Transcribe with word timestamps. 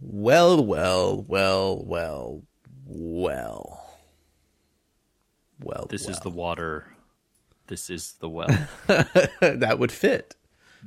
Well, 0.00 0.64
well, 0.64 1.22
well, 1.22 1.84
well, 1.84 2.42
well. 2.86 3.86
Well, 5.62 5.86
This 5.90 6.08
is 6.08 6.18
the 6.20 6.30
water. 6.30 6.86
This 7.66 7.90
is 7.90 8.14
the 8.20 8.28
well. 8.28 8.48
that 8.86 9.76
would 9.78 9.92
fit. 9.92 10.34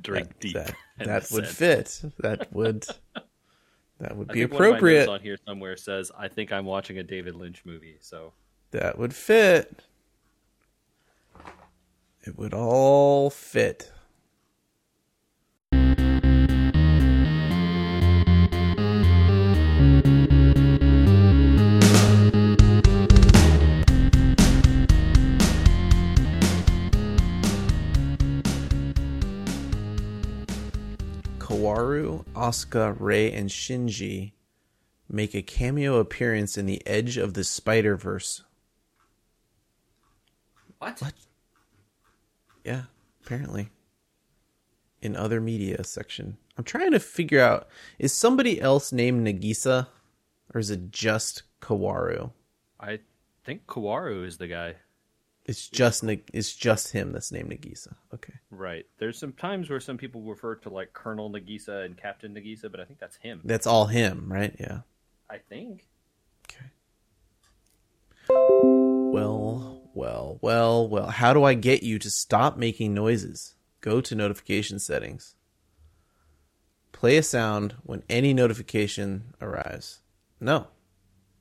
Drink 0.01 0.39
deep. 0.39 0.55
That, 0.55 0.73
that 0.97 1.31
would 1.31 1.47
fit. 1.47 2.01
That 2.19 2.51
would 2.51 2.87
that 3.99 4.17
would 4.17 4.31
I 4.31 4.33
be 4.33 4.39
think 4.41 4.53
one 4.53 4.61
of 4.63 4.71
my 4.71 4.77
appropriate. 4.77 5.07
on 5.07 5.19
here 5.21 5.37
somewhere 5.45 5.77
says, 5.77 6.11
"I 6.17 6.27
think 6.27 6.51
I'm 6.51 6.65
watching 6.65 6.97
a 6.97 7.03
David 7.03 7.35
Lynch 7.35 7.61
movie." 7.63 7.97
So 8.01 8.33
That 8.71 8.97
would 8.97 9.13
fit. 9.13 9.83
It 12.25 12.37
would 12.37 12.53
all 12.53 13.29
fit. 13.29 13.91
Kaworu, 31.73 32.23
Asuka, 32.33 32.95
Rei, 32.99 33.31
and 33.31 33.49
Shinji 33.49 34.33
make 35.09 35.33
a 35.33 35.41
cameo 35.41 35.97
appearance 35.97 36.57
in 36.57 36.65
the 36.65 36.85
Edge 36.85 37.17
of 37.17 37.33
the 37.33 37.43
Spider 37.43 37.95
Verse. 37.95 38.43
what? 40.77 41.01
Yeah, 42.63 42.83
apparently. 43.23 43.69
In 45.01 45.15
other 45.15 45.41
media 45.41 45.83
section. 45.83 46.37
I'm 46.57 46.63
trying 46.63 46.91
to 46.91 46.99
figure 46.99 47.41
out 47.41 47.67
is 47.97 48.13
somebody 48.13 48.61
else 48.61 48.91
named 48.91 49.25
Nagisa 49.25 49.87
or 50.53 50.59
is 50.59 50.69
it 50.69 50.91
just 50.91 51.43
Kaworu? 51.61 52.31
I 52.79 52.99
think 53.43 53.65
Kawaru 53.65 54.25
is 54.25 54.37
the 54.37 54.47
guy. 54.47 54.75
It's 55.45 55.67
just 55.67 56.03
it's 56.05 56.55
just 56.55 56.93
him 56.93 57.11
that's 57.11 57.31
named 57.31 57.49
Nagisa. 57.49 57.95
Okay. 58.13 58.33
Right. 58.49 58.85
There's 58.97 59.17
some 59.17 59.33
times 59.33 59.69
where 59.69 59.81
some 59.81 59.97
people 59.97 60.21
refer 60.21 60.55
to 60.55 60.69
like 60.69 60.93
Colonel 60.93 61.29
Nagisa 61.29 61.83
and 61.85 61.97
Captain 61.97 62.33
Nagisa, 62.33 62.71
but 62.71 62.79
I 62.79 62.85
think 62.85 62.99
that's 62.99 63.17
him. 63.17 63.41
That's 63.43 63.67
all 63.67 63.87
him, 63.87 64.31
right? 64.31 64.55
Yeah. 64.57 64.79
I 65.29 65.39
think. 65.39 65.85
Okay. 66.49 66.65
Well, 68.29 69.89
well, 69.93 70.39
well, 70.41 70.87
well. 70.87 71.07
How 71.07 71.33
do 71.33 71.43
I 71.43 71.55
get 71.55 71.83
you 71.83 71.99
to 71.99 72.09
stop 72.09 72.57
making 72.57 72.93
noises? 72.93 73.55
Go 73.81 73.99
to 73.99 74.15
notification 74.15 74.79
settings. 74.79 75.35
Play 76.93 77.17
a 77.17 77.23
sound 77.23 77.75
when 77.83 78.03
any 78.09 78.33
notification 78.33 79.33
arrives. 79.41 79.99
No. 80.39 80.67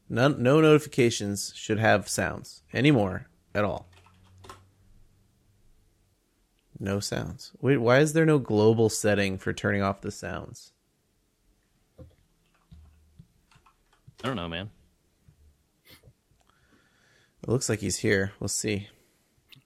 None, 0.09 0.43
no 0.43 0.61
notifications 0.61 1.53
should 1.55 1.79
have 1.79 2.09
sounds 2.09 2.63
anymore 2.75 3.29
at 3.55 3.65
all. 3.65 3.92
No 6.83 6.99
sounds. 6.99 7.53
Wait, 7.61 7.77
why 7.77 8.01
is 8.01 8.13
there 8.13 8.27
no 8.27 8.41
global 8.41 8.89
setting 8.89 9.39
for 9.39 9.53
turning 9.53 9.83
off 9.83 10.01
the 10.01 10.11
sounds? 10.11 10.73
I 11.97 12.03
don't 14.27 14.35
know, 14.35 14.49
man. 14.49 14.69
It 17.41 17.49
looks 17.49 17.69
like 17.69 17.79
he's 17.79 17.99
here. 17.99 18.33
We'll 18.41 18.49
see. 18.49 18.89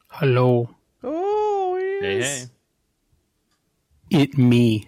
Hello, 0.08 0.68
Oh, 1.02 1.78
he 1.78 2.06
Hey, 2.06 2.20
hey. 2.20 2.44
it 4.10 4.36
me. 4.36 4.86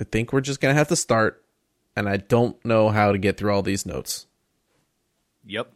I 0.00 0.04
think 0.04 0.32
we're 0.32 0.40
just 0.40 0.62
gonna 0.62 0.72
have 0.72 0.88
to 0.88 0.96
start, 0.96 1.44
and 1.94 2.08
I 2.08 2.16
don't 2.16 2.62
know 2.64 2.88
how 2.88 3.12
to 3.12 3.18
get 3.18 3.36
through 3.36 3.52
all 3.52 3.62
these 3.62 3.84
notes. 3.84 4.26
Yep. 5.44 5.70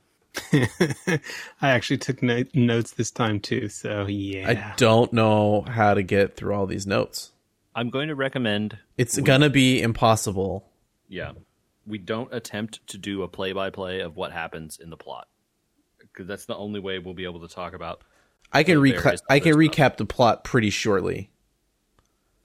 I 0.52 1.20
actually 1.70 1.98
took 1.98 2.22
no- 2.22 2.44
notes 2.54 2.92
this 2.92 3.10
time 3.10 3.40
too, 3.40 3.68
so 3.68 4.06
yeah. 4.06 4.48
I 4.48 4.74
don't 4.76 5.12
know 5.12 5.62
how 5.62 5.94
to 5.94 6.02
get 6.02 6.36
through 6.36 6.54
all 6.54 6.66
these 6.66 6.86
notes. 6.86 7.32
I'm 7.74 7.90
going 7.90 8.08
to 8.08 8.14
recommend. 8.14 8.78
It's 8.96 9.18
gonna 9.20 9.50
be 9.50 9.80
impossible. 9.80 10.68
Yeah, 11.08 11.32
we 11.86 11.98
don't 11.98 12.32
attempt 12.34 12.86
to 12.88 12.98
do 12.98 13.22
a 13.22 13.28
play-by-play 13.28 14.00
of 14.00 14.16
what 14.16 14.32
happens 14.32 14.78
in 14.82 14.90
the 14.90 14.96
plot, 14.96 15.28
because 15.98 16.26
that's 16.26 16.44
the 16.46 16.56
only 16.56 16.80
way 16.80 16.98
we'll 16.98 17.14
be 17.14 17.24
able 17.24 17.46
to 17.46 17.54
talk 17.54 17.72
about. 17.74 18.02
I 18.52 18.62
can 18.64 18.82
There 18.82 18.94
reca- 19.00 19.20
I 19.30 19.38
can 19.40 19.52
other 19.52 19.62
stuff. 19.64 19.74
recap 19.76 19.96
the 19.98 20.06
plot 20.06 20.42
pretty 20.44 20.70
shortly. 20.70 21.30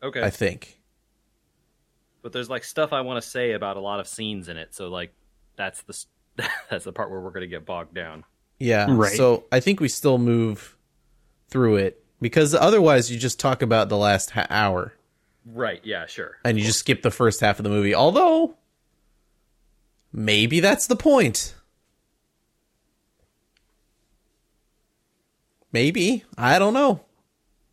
Okay. 0.04 0.22
I 0.22 0.30
think. 0.30 0.80
but 2.22 2.32
there's 2.34 2.50
like 2.50 2.64
stuff 2.64 2.94
I 2.94 3.02
want 3.02 3.22
to 3.24 3.28
say 3.30 3.52
about 3.54 3.78
a 3.78 3.80
lot 3.82 4.00
of 4.00 4.08
scenes 4.08 4.50
in 4.50 4.58
it, 4.58 4.74
so 4.76 4.90
like 4.90 5.14
that's 5.56 5.82
the 5.84 5.94
s- 5.94 6.08
that's 6.70 6.86
the 6.86 6.92
part 6.92 7.10
where 7.12 7.20
we're 7.20 7.32
going 7.32 7.42
to 7.42 7.48
get 7.48 7.66
bogged 7.66 7.94
down. 7.94 8.24
Yeah. 8.60 8.88
Right. 8.90 9.16
So 9.16 9.46
I 9.52 9.60
think 9.60 9.80
we 9.80 9.88
still 9.90 10.18
move 10.18 10.78
through 11.50 11.78
it 11.78 12.04
because 12.22 12.54
otherwise 12.56 13.12
you 13.12 13.20
just 13.20 13.40
talk 13.40 13.62
about 13.62 13.90
the 13.90 13.98
last 13.98 14.32
ha- 14.32 14.48
hour 14.50 14.94
Right? 15.46 15.82
Yeah. 15.84 16.06
Sure. 16.06 16.38
and 16.46 16.58
you 16.58 16.64
just 16.64 16.80
skip 16.80 17.02
the 17.02 17.12
first 17.12 17.42
half 17.42 17.60
of 17.60 17.64
the 17.64 17.70
movie. 17.70 17.94
Although 17.94 18.56
maybe 20.14 20.60
that's 20.62 20.88
the 20.88 20.96
point. 20.96 21.54
Maybe. 25.72 26.24
I 26.38 26.60
don't 26.60 26.74
know. 26.74 27.02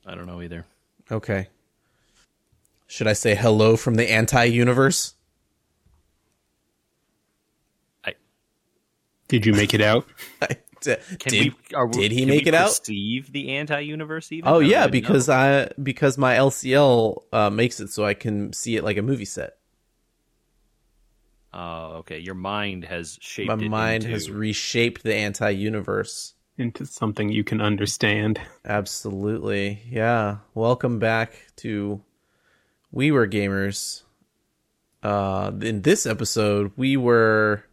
I 0.07 0.15
don't 0.15 0.27
know 0.27 0.43
either. 0.43 0.65
Okay. 1.13 1.49
Should 2.87 3.07
I 3.07 3.13
say 3.13 3.35
hello 3.35 3.77
from 3.77 3.95
the 3.95 4.11
anti 4.11 4.45
universe? 4.45 5.15
Did 9.31 9.47
you 9.47 9.53
make 9.53 9.73
it 9.75 9.81
out? 9.81 10.07
can 10.81 10.99
did, 11.19 11.55
we? 11.71 11.77
Are, 11.77 11.87
we- 11.87 11.93
did 11.93 12.13
he 12.13 12.27
make 12.27 12.45
we 12.45 12.49
it 12.49 12.55
out? 12.55 12.69
Perceive 12.71 13.33
the 13.33 13.51
anti-universe 13.51 14.33
even? 14.33 14.49
Oh 14.49 14.59
yeah, 14.59 14.89
because 14.89 15.29
know. 15.29 15.35
I 15.35 15.69
because 15.81 16.19
my 16.19 16.35
LCL 16.35 17.23
uh, 17.33 17.51
makes 17.51 17.81
it 17.81 17.91
so 17.91 18.05
I 18.05 18.15
can 18.15 18.53
see 18.53 18.77
it 18.77 18.83
like 18.85 18.97
a 18.97 19.03
movie 19.03 19.25
set. 19.25 19.57
Oh, 21.53 21.99
okay. 21.99 22.19
Your 22.19 22.35
mind 22.35 22.85
has 22.85 23.19
shaped. 23.21 23.49
My 23.49 23.55
it 23.55 23.69
mind 23.69 24.05
into- 24.05 24.15
has 24.15 24.31
reshaped 24.31 25.03
the 25.03 25.15
anti 25.15 25.51
universe. 25.51 26.35
Into 26.59 26.85
something 26.85 27.31
you 27.31 27.43
can 27.43 27.61
understand. 27.61 28.39
Absolutely. 28.67 29.83
Yeah. 29.89 30.39
Welcome 30.55 30.99
back 30.99 31.33
to 31.57 32.03
We 32.93 33.11
Were 33.13 33.27
Gamers. 33.27 34.03
Uh 35.03 35.53
in 35.63 35.83
this 35.83 36.05
episode, 36.05 36.73
we 36.77 36.97
were 36.99 37.65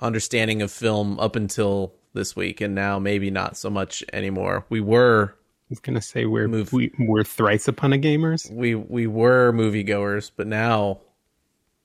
understanding 0.00 0.62
of 0.62 0.70
film 0.70 1.18
up 1.20 1.36
until 1.36 1.94
this 2.14 2.36
week 2.36 2.60
and 2.60 2.74
now 2.74 2.98
maybe 2.98 3.30
not 3.30 3.56
so 3.56 3.70
much 3.70 4.02
anymore. 4.12 4.66
We 4.68 4.80
were 4.80 5.34
I 5.34 5.66
was 5.70 5.80
gonna 5.80 6.02
say 6.02 6.26
we're 6.26 6.48
Move. 6.48 6.72
we, 6.72 6.92
we're 6.98 7.24
thrice 7.24 7.68
upon 7.68 7.92
a 7.92 7.98
gamers. 7.98 8.50
we 8.50 8.74
we 8.74 9.06
were 9.06 9.52
moviegoers, 9.52 10.30
but 10.36 10.46
now 10.46 11.00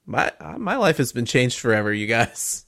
my 0.05 0.31
my 0.57 0.75
life 0.75 0.97
has 0.97 1.11
been 1.11 1.25
changed 1.25 1.59
forever, 1.59 1.93
you 1.93 2.07
guys. 2.07 2.65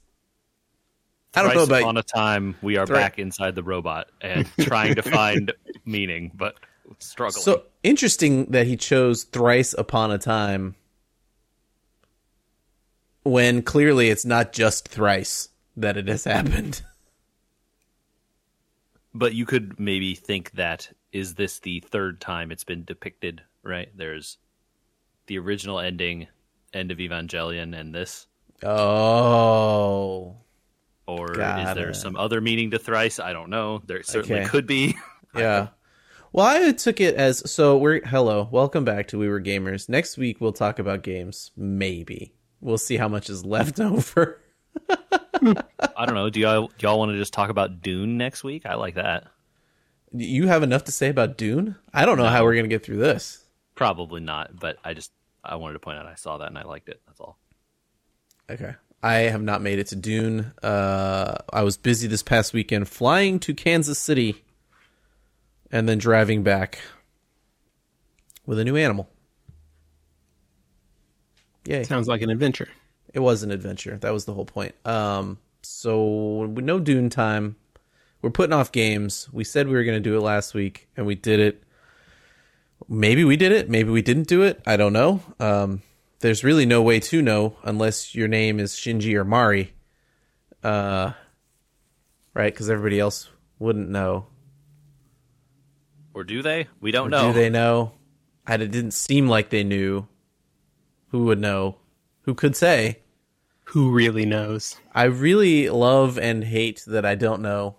I 1.36 1.44
don't 1.44 1.54
know 1.54 1.66
Thrice 1.66 1.68
about 1.68 1.82
upon 1.82 1.98
a 1.98 2.04
time 2.04 2.56
we 2.62 2.78
are 2.78 2.88
Thri- 2.88 2.96
back 2.96 3.20
inside 3.20 3.56
the 3.56 3.64
robot 3.64 4.08
and 4.22 4.50
trying 4.62 4.96
to 4.96 5.04
find 5.04 5.54
meaning, 5.86 6.32
but 6.34 6.56
struggling. 6.98 7.44
So 7.44 7.64
interesting 7.84 8.46
that 8.46 8.66
he 8.66 8.78
chose 8.78 9.24
thrice 9.24 9.76
upon 9.78 10.12
a 10.12 10.18
time 10.18 10.76
when 13.30 13.62
clearly 13.62 14.10
it's 14.10 14.26
not 14.26 14.54
just 14.54 14.88
thrice 14.88 15.50
that 15.78 15.98
it 15.98 16.08
has 16.08 16.24
happened. 16.24 16.82
but 19.14 19.34
you 19.34 19.46
could 19.46 19.80
maybe 19.80 20.16
think 20.16 20.52
that 20.52 20.90
is 21.12 21.36
this 21.36 21.60
the 21.60 21.80
third 21.80 22.22
time 22.22 22.52
it's 22.52 22.64
been 22.64 22.84
depicted? 22.84 23.42
Right? 23.64 23.90
There's 23.96 24.38
the 25.28 25.40
original 25.40 25.80
ending, 25.80 26.28
end 26.74 26.92
of 26.92 26.98
Evangelion, 26.98 27.78
and 27.78 27.94
this. 27.94 28.28
Oh. 28.64 30.38
Or 31.08 31.32
is 31.32 31.76
there 31.76 31.90
it. 31.90 31.96
some 31.96 32.16
other 32.16 32.42
meaning 32.42 32.72
to 32.72 32.80
thrice? 32.80 33.20
I 33.20 33.34
don't 33.34 33.50
know. 33.50 33.82
There 33.86 34.04
certainly 34.04 34.42
Okay. 34.42 34.50
could 34.50 34.68
be. 34.68 34.96
Yeah. 35.36 35.68
Well, 36.32 36.48
I 36.48 36.72
took 36.72 37.00
it 37.00 37.14
as 37.14 37.52
so 37.52 37.78
we're 37.78 38.02
hello, 38.04 38.50
welcome 38.52 38.84
back 38.84 39.10
to 39.10 39.20
We 39.20 39.30
Were 39.30 39.40
Gamers. 39.40 39.88
Next 39.88 40.18
week 40.18 40.42
we'll 40.42 40.54
talk 40.54 40.80
about 40.80 41.04
games, 41.04 41.52
maybe. 41.56 42.34
We'll 42.62 42.78
see 42.78 42.98
how 42.98 43.08
much 43.08 43.30
is 43.30 43.46
left 43.46 43.80
over. 43.80 44.42
I 44.90 46.06
don't 46.06 46.16
know. 46.16 46.30
Do 46.30 46.40
y'all 46.40 46.68
do 46.68 46.88
y'all 46.88 47.00
want 47.00 47.12
to 47.12 47.18
just 47.18 47.34
talk 47.34 47.50
about 47.50 47.82
Dune 47.82 48.18
next 48.18 48.44
week? 48.44 48.66
I 48.66 48.76
like 48.76 48.96
that. 48.96 49.28
You 50.12 50.48
have 50.48 50.64
enough 50.64 50.86
to 50.86 50.92
say 50.92 51.10
about 51.10 51.38
Dune? 51.38 51.76
I 51.94 52.06
don't 52.06 52.18
know 52.18 52.26
how 52.26 52.44
we're 52.44 52.54
going 52.54 52.66
to 52.66 52.70
get 52.70 52.84
through 52.84 52.98
this. 52.98 53.44
Probably 53.76 54.22
not, 54.22 54.60
but 54.60 54.78
I 54.84 54.94
just 54.94 55.12
I 55.44 55.56
wanted 55.56 55.74
to 55.74 55.80
point 55.80 55.98
out 55.98 56.06
I 56.06 56.16
saw 56.16 56.38
that 56.40 56.48
and 56.48 56.58
I 56.58 56.64
liked 56.64 56.90
it. 56.90 57.02
That's 57.08 57.20
all. 57.20 57.38
Okay. 58.50 58.76
I 59.02 59.14
have 59.14 59.42
not 59.42 59.62
made 59.62 59.80
it 59.80 59.88
to 59.88 59.96
Dune. 59.96 60.52
Uh, 60.62 61.38
I 61.54 61.64
was 61.64 61.78
busy 61.78 62.08
this 62.08 62.24
past 62.24 62.52
weekend 62.52 62.90
flying 62.90 63.40
to 63.42 63.54
Kansas 63.54 63.98
City 63.98 64.44
and 65.72 65.88
then 65.88 65.98
driving 65.98 66.44
back 66.44 66.80
with 68.46 68.60
a 68.60 68.66
new 68.66 68.76
animal. 68.76 69.10
Yay. 71.70 71.84
Sounds 71.84 72.08
like 72.08 72.24
an 72.24 72.32
adventure. 72.32 72.68
It 73.14 73.20
was 73.20 73.44
an 73.44 73.52
adventure. 73.52 73.98
That 73.98 74.12
was 74.12 74.26
the 74.26 74.34
whole 74.34 74.46
point. 74.46 74.74
Um, 74.86 75.38
so 75.62 76.48
with 76.48 76.66
no 76.66 76.80
Dune 76.80 77.12
time, 77.12 77.58
we're 78.24 78.32
putting 78.32 78.54
off 78.54 78.72
games. 78.72 79.30
We 79.32 79.44
said 79.44 79.68
we 79.68 79.76
were 79.76 79.84
going 79.84 80.02
to 80.02 80.10
do 80.10 80.18
it 80.18 80.22
last 80.22 80.56
week, 80.56 80.88
and 80.98 81.06
we 81.06 81.14
did 81.14 81.40
it. 81.40 81.64
Maybe 82.88 83.24
we 83.24 83.38
did 83.38 83.52
it. 83.52 83.70
Maybe 83.70 83.92
we 83.92 84.02
didn't 84.02 84.28
do 84.28 84.42
it. 84.42 84.62
I 84.66 84.78
don't 84.78 84.94
know. 84.94 85.22
Um, 85.40 85.84
there's 86.22 86.44
really 86.44 86.66
no 86.66 86.82
way 86.82 87.00
to 87.02 87.22
know 87.22 87.56
unless 87.64 88.16
your 88.16 88.28
name 88.28 88.60
is 88.60 88.74
Shinji 88.74 89.14
or 89.14 89.24
Mari. 89.24 89.74
Uh, 90.64 91.14
right? 92.34 92.52
Because 92.52 92.70
everybody 92.70 93.00
else 93.00 93.30
wouldn't 93.60 93.90
know. 93.90 94.26
Or 96.16 96.24
do 96.24 96.42
they? 96.42 96.68
We 96.82 96.92
don't 96.92 97.08
Or 97.08 97.10
know. 97.12 97.28
Do 97.28 97.40
they 97.40 97.50
know? 97.52 97.92
I, 98.48 98.56
it 98.56 98.72
didn't 98.72 98.92
seem 98.92 99.28
like 99.28 99.52
they 99.52 99.64
knew. 99.64 100.08
Who 101.10 101.26
would 101.26 101.40
know? 101.40 101.78
Who 102.24 102.34
could 102.36 102.56
say? 102.56 103.00
Who 103.66 103.92
really 103.92 104.26
knows? 104.26 104.78
I 104.94 105.04
really 105.04 105.70
love 105.70 106.18
and 106.18 106.44
hate 106.44 106.84
that 106.88 107.06
I 107.06 107.16
don't 107.16 107.42
know 107.42 107.76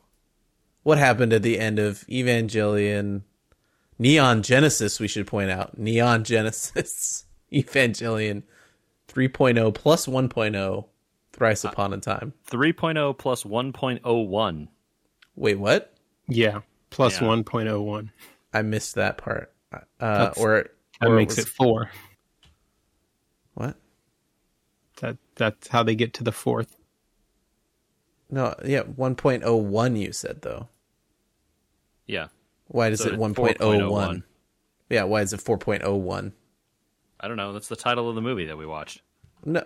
what 0.82 0.98
happened 0.98 1.32
at 1.32 1.42
the 1.42 1.58
end 1.58 1.78
of 1.78 2.04
Evangelion 2.08 3.22
Neon 3.98 4.42
Genesis, 4.42 4.98
we 4.98 5.08
should 5.08 5.26
point 5.26 5.50
out. 5.50 5.76
Neon 5.76 6.24
Genesis 6.24 7.24
Evangelion 7.52 8.44
3.0 9.08 9.74
plus 9.74 10.06
1.0 10.06 10.84
thrice 11.32 11.64
upon 11.64 11.92
a 11.92 11.98
time. 11.98 12.32
3.0 12.50 13.18
plus 13.18 13.42
1.01. 13.44 14.68
Wait, 15.36 15.54
what? 15.58 15.92
Yeah, 16.28 16.60
plus 16.90 17.20
Yeah. 17.20 17.26
1.01. 17.28 18.10
I 18.54 18.62
missed 18.62 18.94
that 18.94 19.18
part. 19.18 19.52
Uh, 19.72 19.78
That's- 19.98 20.38
or 20.38 20.70
That 21.00 21.08
or 21.10 21.16
makes 21.16 21.36
was- 21.36 21.46
it 21.46 21.48
four. 21.50 21.90
What? 23.54 23.76
That 25.00 25.16
that's 25.36 25.68
how 25.68 25.82
they 25.82 25.94
get 25.94 26.14
to 26.14 26.24
the 26.24 26.32
fourth. 26.32 26.76
No, 28.30 28.54
yeah, 28.64 28.82
1.01 28.82 29.98
you 29.98 30.12
said 30.12 30.42
though. 30.42 30.68
Yeah. 32.06 32.28
Why 32.68 32.90
does 32.90 33.00
So 33.00 33.08
it 33.08 33.18
1.01? 33.18 34.22
Yeah, 34.88 35.04
why 35.04 35.22
is 35.22 35.32
it 35.32 35.40
4.01? 35.40 36.32
I 37.20 37.28
don't 37.28 37.36
know. 37.36 37.52
That's 37.52 37.68
the 37.68 37.76
title 37.76 38.08
of 38.08 38.14
the 38.14 38.20
movie 38.20 38.46
that 38.46 38.56
we 38.56 38.66
watched. 38.66 39.02
No. 39.44 39.64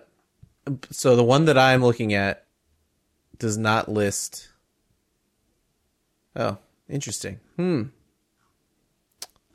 So 0.91 1.17
the 1.17 1.25
one 1.25 1.45
that 1.45 1.59
I'm 1.59 1.83
looking 1.83 2.15
at 2.15 2.47
does 3.39 3.59
not 3.59 3.89
list. 3.89 4.49
Oh, 6.37 6.59
interesting. 6.89 7.41
Hmm. 7.57 7.83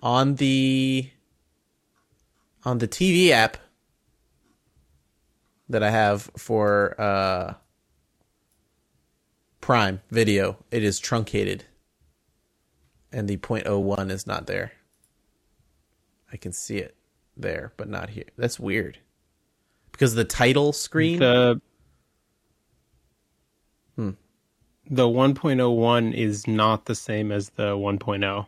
On 0.02 0.36
the 0.36 1.10
on 2.64 2.78
the 2.78 2.88
TV 2.88 3.30
app 3.30 3.58
that 5.70 5.84
I 5.84 5.92
have 5.92 6.30
for 6.38 7.00
uh 7.00 7.54
Prime 9.62 10.02
Video, 10.10 10.58
it 10.72 10.84
is 10.84 11.00
truncated. 11.00 11.66
And 13.12 13.28
the 13.28 13.38
.01 13.38 14.10
is 14.12 14.26
not 14.28 14.48
there. 14.48 14.72
I 16.32 16.38
can 16.38 16.52
see 16.54 16.78
it 16.78 16.96
there, 17.36 17.74
but 17.78 17.90
not 17.90 18.10
here. 18.12 18.26
That's 18.38 18.60
weird 18.60 19.00
because 19.92 20.14
the 20.16 20.26
title 20.26 20.74
screen 20.74 21.20
The 21.20 21.62
Hmm. 23.96 24.12
the 24.90 25.08
1.01 25.08 26.14
is 26.14 26.48
not 26.48 26.86
the 26.86 26.96
same 26.96 27.32
as 27.32 27.50
the 27.50 27.76
1.0. 27.76 28.48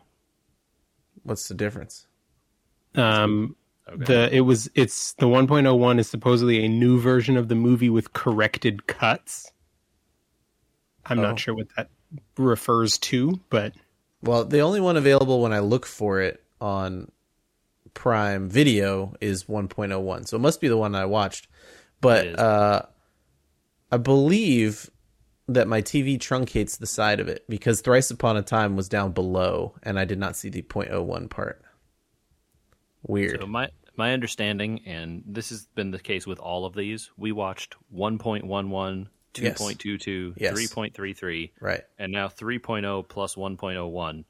what's 1.24 1.46
the 1.48 1.54
difference 1.54 2.06
Um, 2.94 3.54
Okay. 3.92 4.04
the 4.04 4.34
it 4.36 4.40
was 4.40 4.70
it's 4.74 5.12
the 5.14 5.26
1.01 5.26 5.98
is 5.98 6.08
supposedly 6.08 6.64
a 6.64 6.68
new 6.68 6.98
version 7.00 7.36
of 7.36 7.48
the 7.48 7.54
movie 7.54 7.90
with 7.90 8.12
corrected 8.12 8.86
cuts. 8.86 9.52
I'm 11.06 11.18
Oh. 11.18 11.22
not 11.22 11.38
sure 11.40 11.54
what 11.54 11.68
that 11.76 11.88
refers 12.38 12.98
to, 12.98 13.40
but 13.50 13.74
well 14.22 14.44
the 14.44 14.60
only 14.60 14.80
one 14.80 14.96
available 14.96 15.40
when 15.42 15.52
i 15.52 15.58
look 15.58 15.84
for 15.86 16.20
it 16.20 16.42
on 16.60 17.10
prime 17.94 18.48
video 18.48 19.14
is 19.20 19.44
1.01 19.44 20.28
so 20.28 20.36
it 20.36 20.40
must 20.40 20.60
be 20.60 20.68
the 20.68 20.76
one 20.76 20.94
i 20.94 21.04
watched 21.04 21.48
but 22.00 22.38
uh 22.38 22.82
i 23.90 23.96
believe 23.96 24.90
that 25.48 25.66
my 25.68 25.82
tv 25.82 26.18
truncates 26.18 26.78
the 26.78 26.86
side 26.86 27.18
of 27.20 27.28
it 27.28 27.44
because 27.48 27.80
thrice 27.80 28.10
upon 28.10 28.36
a 28.36 28.42
time 28.42 28.76
was 28.76 28.88
down 28.88 29.10
below 29.12 29.74
and 29.82 29.98
i 29.98 30.04
did 30.04 30.18
not 30.18 30.36
see 30.36 30.48
the 30.48 30.62
0.01 30.62 31.28
part 31.28 31.60
weird 33.06 33.40
So 33.40 33.46
my 33.46 33.68
my 33.96 34.12
understanding, 34.12 34.82
and 34.86 35.22
this 35.26 35.50
has 35.50 35.66
been 35.74 35.90
the 35.90 35.98
case 35.98 36.26
with 36.26 36.38
all 36.38 36.64
of 36.66 36.74
these, 36.74 37.10
we 37.16 37.32
watched 37.32 37.76
1.11, 37.94 39.06
2.22, 39.34 40.34
Yes. 40.36 40.54
3.33, 40.54 41.50
right 41.60 41.82
and 41.98 42.12
now 42.12 42.28
3.0 42.28 43.08
plus 43.08 43.34
1.01, 43.34 44.24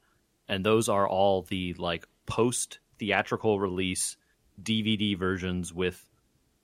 and 0.47 0.65
those 0.65 0.89
are 0.89 1.07
all 1.07 1.43
the 1.43 1.73
like 1.73 2.07
post 2.25 2.79
theatrical 2.99 3.59
release 3.59 4.15
DVD 4.61 5.17
versions 5.17 5.73
with 5.73 6.03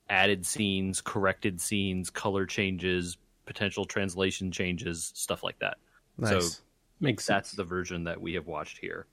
added 0.10 0.46
scenes, 0.46 1.02
corrected 1.02 1.60
scenes, 1.60 2.10
color 2.10 2.46
changes, 2.46 3.18
potential 3.46 3.86
translation 3.86 4.52
changes, 4.52 5.12
stuff 5.16 5.44
like 5.44 5.60
that. 5.60 5.78
nice 6.18 6.56
So 6.56 6.62
makes 7.00 7.26
that's 7.26 7.50
sense. 7.50 7.58
the 7.58 7.64
version 7.64 8.06
that 8.06 8.22
we 8.22 8.34
have 8.34 8.48
watched 8.48 8.78
here. 8.78 9.06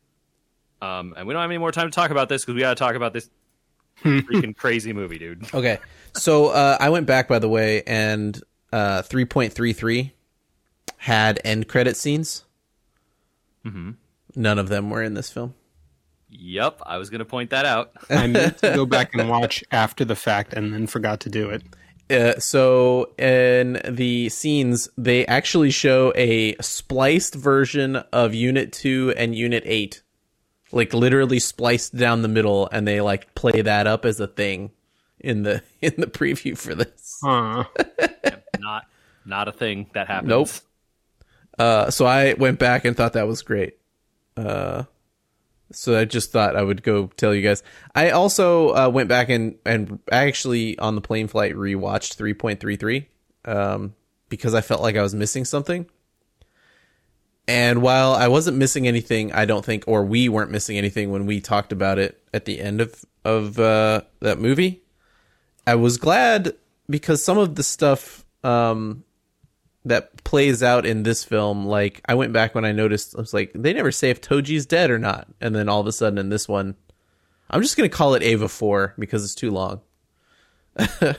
Um, 0.82 1.14
and 1.16 1.26
we 1.26 1.32
don't 1.32 1.40
have 1.40 1.50
any 1.50 1.58
more 1.58 1.72
time 1.72 1.86
to 1.88 1.94
talk 1.94 2.10
about 2.10 2.28
this 2.28 2.42
because 2.44 2.54
we 2.54 2.60
got 2.60 2.70
to 2.70 2.74
talk 2.78 2.94
about 2.96 3.12
this 3.12 3.30
freaking 4.04 4.56
crazy 4.56 4.92
movie, 4.92 5.18
dude. 5.18 5.46
Okay. 5.54 5.78
So 6.14 6.46
uh, 6.48 6.78
I 6.80 6.88
went 6.88 7.06
back, 7.06 7.28
by 7.28 7.38
the 7.38 7.48
way, 7.48 7.82
and 7.82 8.42
uh, 8.72 9.02
3.33 9.02 10.12
had 10.96 11.38
end 11.44 11.68
credit 11.68 11.96
scenes. 11.96 12.44
Mm-hmm. 13.64 13.92
None 14.34 14.58
of 14.58 14.68
them 14.68 14.90
were 14.90 15.02
in 15.02 15.14
this 15.14 15.30
film. 15.30 15.54
Yep, 16.30 16.82
I 16.84 16.98
was 16.98 17.10
going 17.10 17.18
to 17.20 17.24
point 17.24 17.50
that 17.50 17.66
out. 17.66 17.92
I 18.10 18.26
meant 18.26 18.58
to 18.58 18.74
go 18.74 18.86
back 18.86 19.14
and 19.14 19.28
watch 19.28 19.62
after 19.70 20.04
the 20.04 20.16
fact 20.16 20.52
and 20.54 20.72
then 20.72 20.86
forgot 20.86 21.20
to 21.20 21.30
do 21.30 21.50
it. 21.50 21.62
Uh, 22.08 22.38
so 22.38 23.12
in 23.18 23.80
the 23.88 24.28
scenes, 24.28 24.88
they 24.96 25.26
actually 25.26 25.70
show 25.70 26.12
a 26.14 26.54
spliced 26.60 27.34
version 27.34 27.96
of 27.96 28.34
Unit 28.34 28.72
2 28.72 29.14
and 29.16 29.34
Unit 29.34 29.62
8. 29.66 30.02
Like 30.72 30.92
literally 30.92 31.38
spliced 31.38 31.96
down 31.96 32.22
the 32.22 32.28
middle, 32.28 32.68
and 32.70 32.86
they 32.86 33.00
like 33.00 33.34
play 33.34 33.62
that 33.62 33.86
up 33.86 34.04
as 34.04 34.18
a 34.20 34.26
thing 34.26 34.72
in 35.20 35.42
the 35.42 35.62
in 35.80 35.94
the 35.98 36.06
preview 36.06 36.56
for 36.56 36.74
this. 36.74 37.18
Huh. 37.22 37.64
not 38.58 38.84
not 39.24 39.48
a 39.48 39.52
thing 39.52 39.90
that 39.94 40.06
happens. 40.06 40.28
Nope. 40.28 40.48
Uh, 41.58 41.90
so 41.90 42.04
I 42.04 42.34
went 42.34 42.58
back 42.58 42.84
and 42.84 42.96
thought 42.96 43.14
that 43.14 43.26
was 43.26 43.42
great. 43.42 43.78
Uh, 44.36 44.84
so 45.72 45.98
I 45.98 46.04
just 46.04 46.30
thought 46.30 46.56
I 46.56 46.62
would 46.62 46.82
go 46.82 47.08
tell 47.16 47.34
you 47.34 47.42
guys. 47.42 47.62
I 47.94 48.10
also 48.10 48.74
uh, 48.74 48.88
went 48.88 49.08
back 49.08 49.28
and 49.28 49.56
and 49.64 49.98
actually 50.12 50.78
on 50.78 50.94
the 50.94 51.00
plane 51.00 51.28
flight 51.28 51.54
rewatched 51.54 52.14
three 52.14 52.34
point 52.34 52.60
three 52.60 52.76
three, 52.76 53.08
um, 53.44 53.94
because 54.28 54.54
I 54.54 54.60
felt 54.60 54.82
like 54.82 54.96
I 54.96 55.02
was 55.02 55.14
missing 55.14 55.44
something. 55.44 55.86
And 57.48 57.80
while 57.80 58.12
I 58.12 58.28
wasn't 58.28 58.56
missing 58.56 58.88
anything, 58.88 59.32
I 59.32 59.44
don't 59.44 59.64
think, 59.64 59.84
or 59.86 60.04
we 60.04 60.28
weren't 60.28 60.50
missing 60.50 60.76
anything 60.78 61.10
when 61.10 61.26
we 61.26 61.40
talked 61.40 61.70
about 61.72 61.98
it 61.98 62.20
at 62.34 62.44
the 62.44 62.60
end 62.60 62.80
of 62.80 63.04
of 63.24 63.58
uh, 63.58 64.02
that 64.20 64.38
movie. 64.38 64.82
I 65.66 65.74
was 65.76 65.96
glad 65.96 66.54
because 66.88 67.24
some 67.24 67.38
of 67.38 67.54
the 67.56 67.62
stuff 67.62 68.24
um, 68.44 69.04
that 69.84 70.22
plays 70.24 70.62
out 70.62 70.86
in 70.86 71.02
this 71.04 71.24
film, 71.24 71.66
like 71.66 72.00
I 72.08 72.14
went 72.14 72.32
back 72.32 72.54
when 72.54 72.64
I 72.64 72.72
noticed, 72.72 73.14
I 73.16 73.20
was 73.20 73.34
like, 73.34 73.52
they 73.54 73.72
never 73.72 73.90
say 73.92 74.10
if 74.10 74.20
Toji's 74.20 74.66
dead 74.66 74.90
or 74.90 74.98
not, 74.98 75.28
and 75.40 75.54
then 75.54 75.68
all 75.68 75.80
of 75.80 75.86
a 75.86 75.92
sudden 75.92 76.18
in 76.18 76.28
this 76.28 76.48
one, 76.48 76.74
I'm 77.50 77.62
just 77.62 77.76
gonna 77.76 77.88
call 77.88 78.14
it 78.14 78.22
Eva 78.24 78.48
Four 78.48 78.94
because 78.98 79.24
it's 79.24 79.34
too 79.36 79.50
long. 79.50 79.80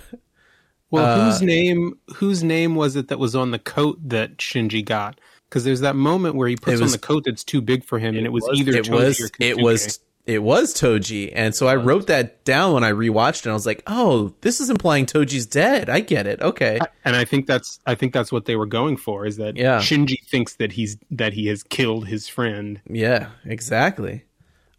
Well, 0.89 1.19
Uh, 1.19 1.25
whose 1.25 1.41
name 1.41 1.99
whose 2.15 2.43
name 2.43 2.75
was 2.75 2.95
it 2.95 3.09
that 3.09 3.19
was 3.19 3.35
on 3.35 3.51
the 3.51 3.59
coat 3.59 3.99
that 4.07 4.37
Shinji 4.37 4.85
got? 4.85 5.19
Because 5.49 5.63
there's 5.63 5.79
that 5.81 5.95
moment 5.95 6.35
where 6.35 6.47
he 6.47 6.55
puts 6.57 6.81
was- 6.81 6.81
on 6.81 6.91
the 6.91 6.97
coat 6.97 7.23
that's 7.25 7.43
too 7.43 7.61
big 7.61 7.83
for 7.85 7.99
him, 7.99 8.17
and 8.17 8.25
it 8.25 8.31
was, 8.31 8.43
was- 8.47 8.59
either 8.59 8.73
It 8.73 8.85
Toji 8.85 8.89
was, 8.91 9.21
or 9.21 9.29
it 9.39 9.57
was, 9.57 9.99
it 10.25 10.43
was 10.43 10.73
Toji, 10.73 11.31
and 11.33 11.55
so 11.55 11.67
I 11.67 11.75
wrote 11.77 12.07
that 12.07 12.43
down 12.43 12.73
when 12.73 12.83
I 12.83 12.91
rewatched 12.91 13.39
it. 13.39 13.45
and 13.45 13.51
I 13.51 13.55
was 13.55 13.65
like, 13.65 13.81
oh, 13.87 14.33
this 14.41 14.59
is 14.59 14.69
implying 14.69 15.05
Toji's 15.05 15.45
dead. 15.45 15.89
I 15.89 16.01
get 16.01 16.27
it. 16.27 16.41
Okay. 16.41 16.79
and 17.05 17.15
I 17.15 17.23
think 17.23 17.47
that's 17.47 17.79
I 17.85 17.95
think 17.95 18.11
that's 18.11 18.29
what 18.29 18.43
they 18.43 18.57
were 18.57 18.65
going 18.65 18.97
for 18.97 19.25
is 19.25 19.37
that 19.37 19.55
Yeah. 19.55 19.79
Shinji 19.79 20.21
thinks 20.27 20.55
that 20.55 20.73
he's 20.73 20.97
that 21.11 21.31
he 21.31 21.47
has 21.47 21.63
killed 21.63 22.07
his 22.07 22.27
friend. 22.27 22.81
Yeah, 22.89 23.29
exactly. 23.45 24.25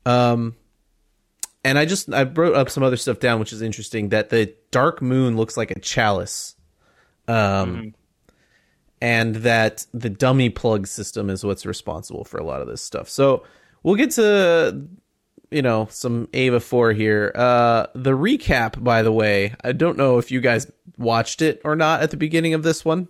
Um, 0.04 0.54
and 1.64 1.78
I 1.78 1.86
just 1.86 2.12
I 2.12 2.24
wrote 2.24 2.54
up 2.54 2.68
some 2.68 2.82
other 2.82 2.98
stuff 2.98 3.18
down, 3.18 3.40
which 3.40 3.54
is 3.54 3.62
interesting. 3.62 4.10
That 4.10 4.28
the 4.28 4.54
dark 4.70 5.00
moon 5.00 5.38
looks 5.38 5.56
like 5.56 5.70
a 5.70 5.78
chalice, 5.80 6.56
um, 7.26 7.94
and 9.00 9.36
that 9.36 9.86
the 9.94 10.10
dummy 10.10 10.50
plug 10.50 10.86
system 10.86 11.30
is 11.30 11.44
what's 11.44 11.64
responsible 11.66 12.24
for 12.24 12.38
a 12.38 12.44
lot 12.44 12.60
of 12.60 12.68
this 12.68 12.82
stuff. 12.82 13.08
So 13.08 13.44
we'll 13.82 13.96
get 13.96 14.10
to 14.12 14.88
you 15.50 15.62
know, 15.62 15.88
some 15.90 16.28
Eva 16.32 16.60
4 16.60 16.92
here. 16.92 17.32
Uh, 17.34 17.86
the 17.94 18.10
recap, 18.10 18.82
by 18.82 19.02
the 19.02 19.12
way, 19.12 19.54
I 19.64 19.72
don't 19.72 19.96
know 19.96 20.18
if 20.18 20.30
you 20.30 20.40
guys 20.40 20.70
watched 20.96 21.42
it 21.42 21.60
or 21.64 21.74
not 21.76 22.02
at 22.02 22.10
the 22.10 22.16
beginning 22.16 22.54
of 22.54 22.62
this 22.62 22.84
one. 22.84 23.08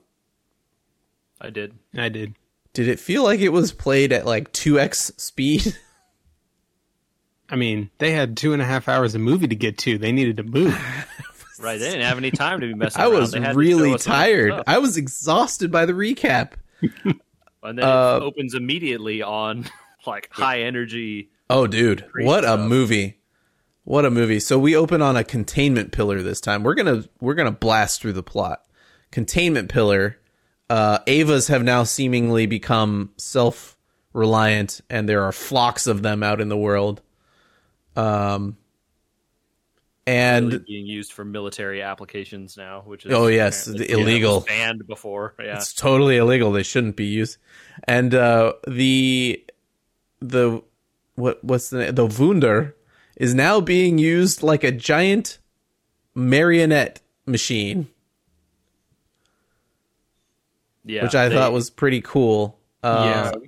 I 1.41 1.51
did. 1.51 1.75
I 1.97 2.09
did. 2.09 2.35
Did 2.73 2.89
it 2.89 3.01
feel 3.01 3.25
like 3.25 3.41
it 3.41 3.49
was 3.49 3.73
played 3.73 4.13
at 4.13 4.27
like 4.27 4.53
2x 4.53 5.19
speed? 5.21 5.77
I 7.51 7.57
mean, 7.57 7.91
they 7.99 8.13
had 8.13 8.37
two 8.37 8.53
and 8.53 8.61
a 8.61 8.67
half 8.67 8.89
hours 8.89 9.15
of 9.15 9.21
movie 9.21 9.49
to 9.49 9.57
get 9.57 9.79
to. 9.79 9.99
They 9.99 10.13
needed 10.13 10.37
to 10.37 10.43
move. 10.43 10.79
Right, 11.61 11.79
they 11.79 11.91
didn't 11.91 12.03
have 12.03 12.19
any 12.19 12.31
time 12.31 12.61
to 12.61 12.67
be 12.67 12.75
messing 12.75 13.01
I 13.01 13.07
around. 13.07 13.15
was 13.15 13.35
really 13.57 13.91
show 13.91 13.95
us 13.95 14.07
all 14.07 14.13
the 14.13 14.19
tired. 14.19 14.63
I 14.67 14.79
was 14.79 14.97
exhausted 14.97 15.71
by 15.73 15.87
the 15.87 15.93
recap. 15.93 16.53
and 17.63 17.79
then 17.79 17.85
uh, 17.85 18.19
it 18.21 18.23
opens 18.23 18.55
immediately 18.55 19.23
on 19.23 19.65
like 20.07 20.29
high 20.31 20.61
energy. 20.63 21.31
Oh, 21.51 21.67
dude, 21.67 22.05
what 22.21 22.45
a 22.45 22.57
movie! 22.57 23.19
What 23.85 24.05
a 24.05 24.11
movie! 24.11 24.39
So 24.39 24.59
we 24.59 24.77
open 24.77 25.01
on 25.03 25.17
a 25.17 25.25
containment 25.25 25.93
pillar 25.93 26.23
this 26.23 26.41
time. 26.41 26.63
We're 26.63 26.75
gonna 26.75 27.05
we're 27.21 27.35
gonna 27.35 27.51
blast 27.51 28.01
through 28.01 28.13
the 28.13 28.23
plot. 28.23 28.63
Containment 29.11 29.71
pillar. 29.71 30.19
Uh, 30.71 30.99
Evas 31.07 31.49
have 31.49 31.65
now 31.65 31.83
seemingly 31.85 32.47
become 32.47 33.13
self 33.17 33.79
reliant, 34.13 34.81
and 34.91 35.09
there 35.09 35.25
are 35.25 35.33
flocks 35.33 35.87
of 35.87 36.03
them 36.03 36.23
out 36.23 36.41
in 36.41 36.49
the 36.49 36.57
world. 36.57 37.01
Um, 37.97 38.59
and 40.09 40.47
really 40.53 40.65
being 40.67 40.87
used 40.87 41.13
for 41.13 41.25
military 41.25 41.83
applications 41.83 42.57
now, 42.57 42.83
which 42.87 43.05
is 43.07 43.13
Oh, 43.13 43.27
yes, 43.27 43.67
illegal. 43.69 44.37
was 44.37 44.45
banned 44.47 44.87
before. 44.87 45.35
Yeah, 45.39 45.57
It's 45.57 45.73
totally 45.75 46.17
illegal. 46.17 46.51
They 46.53 46.63
shouldn't 46.63 46.97
be 46.97 47.07
used. 47.07 47.37
And 47.85 48.15
uh, 48.15 48.55
the 48.67 49.45
the 50.21 50.63
what 51.15 51.43
what's 51.45 51.71
the 51.71 51.93
the 51.93 52.07
Wunder 52.07 52.75
is 53.17 53.35
now 53.35 53.61
being 53.61 53.99
used 53.99 54.43
like 54.43 54.65
a 54.65 54.73
giant 54.73 55.39
marionette 56.15 57.01
machine, 57.27 57.89
yeah. 60.85 61.03
which 61.03 61.15
I 61.15 61.29
they- 61.29 61.35
thought 61.35 61.53
was 61.53 61.71
pretty 61.71 62.01
cool. 62.01 62.59
Uh, 62.83 63.33
yeah. 63.35 63.47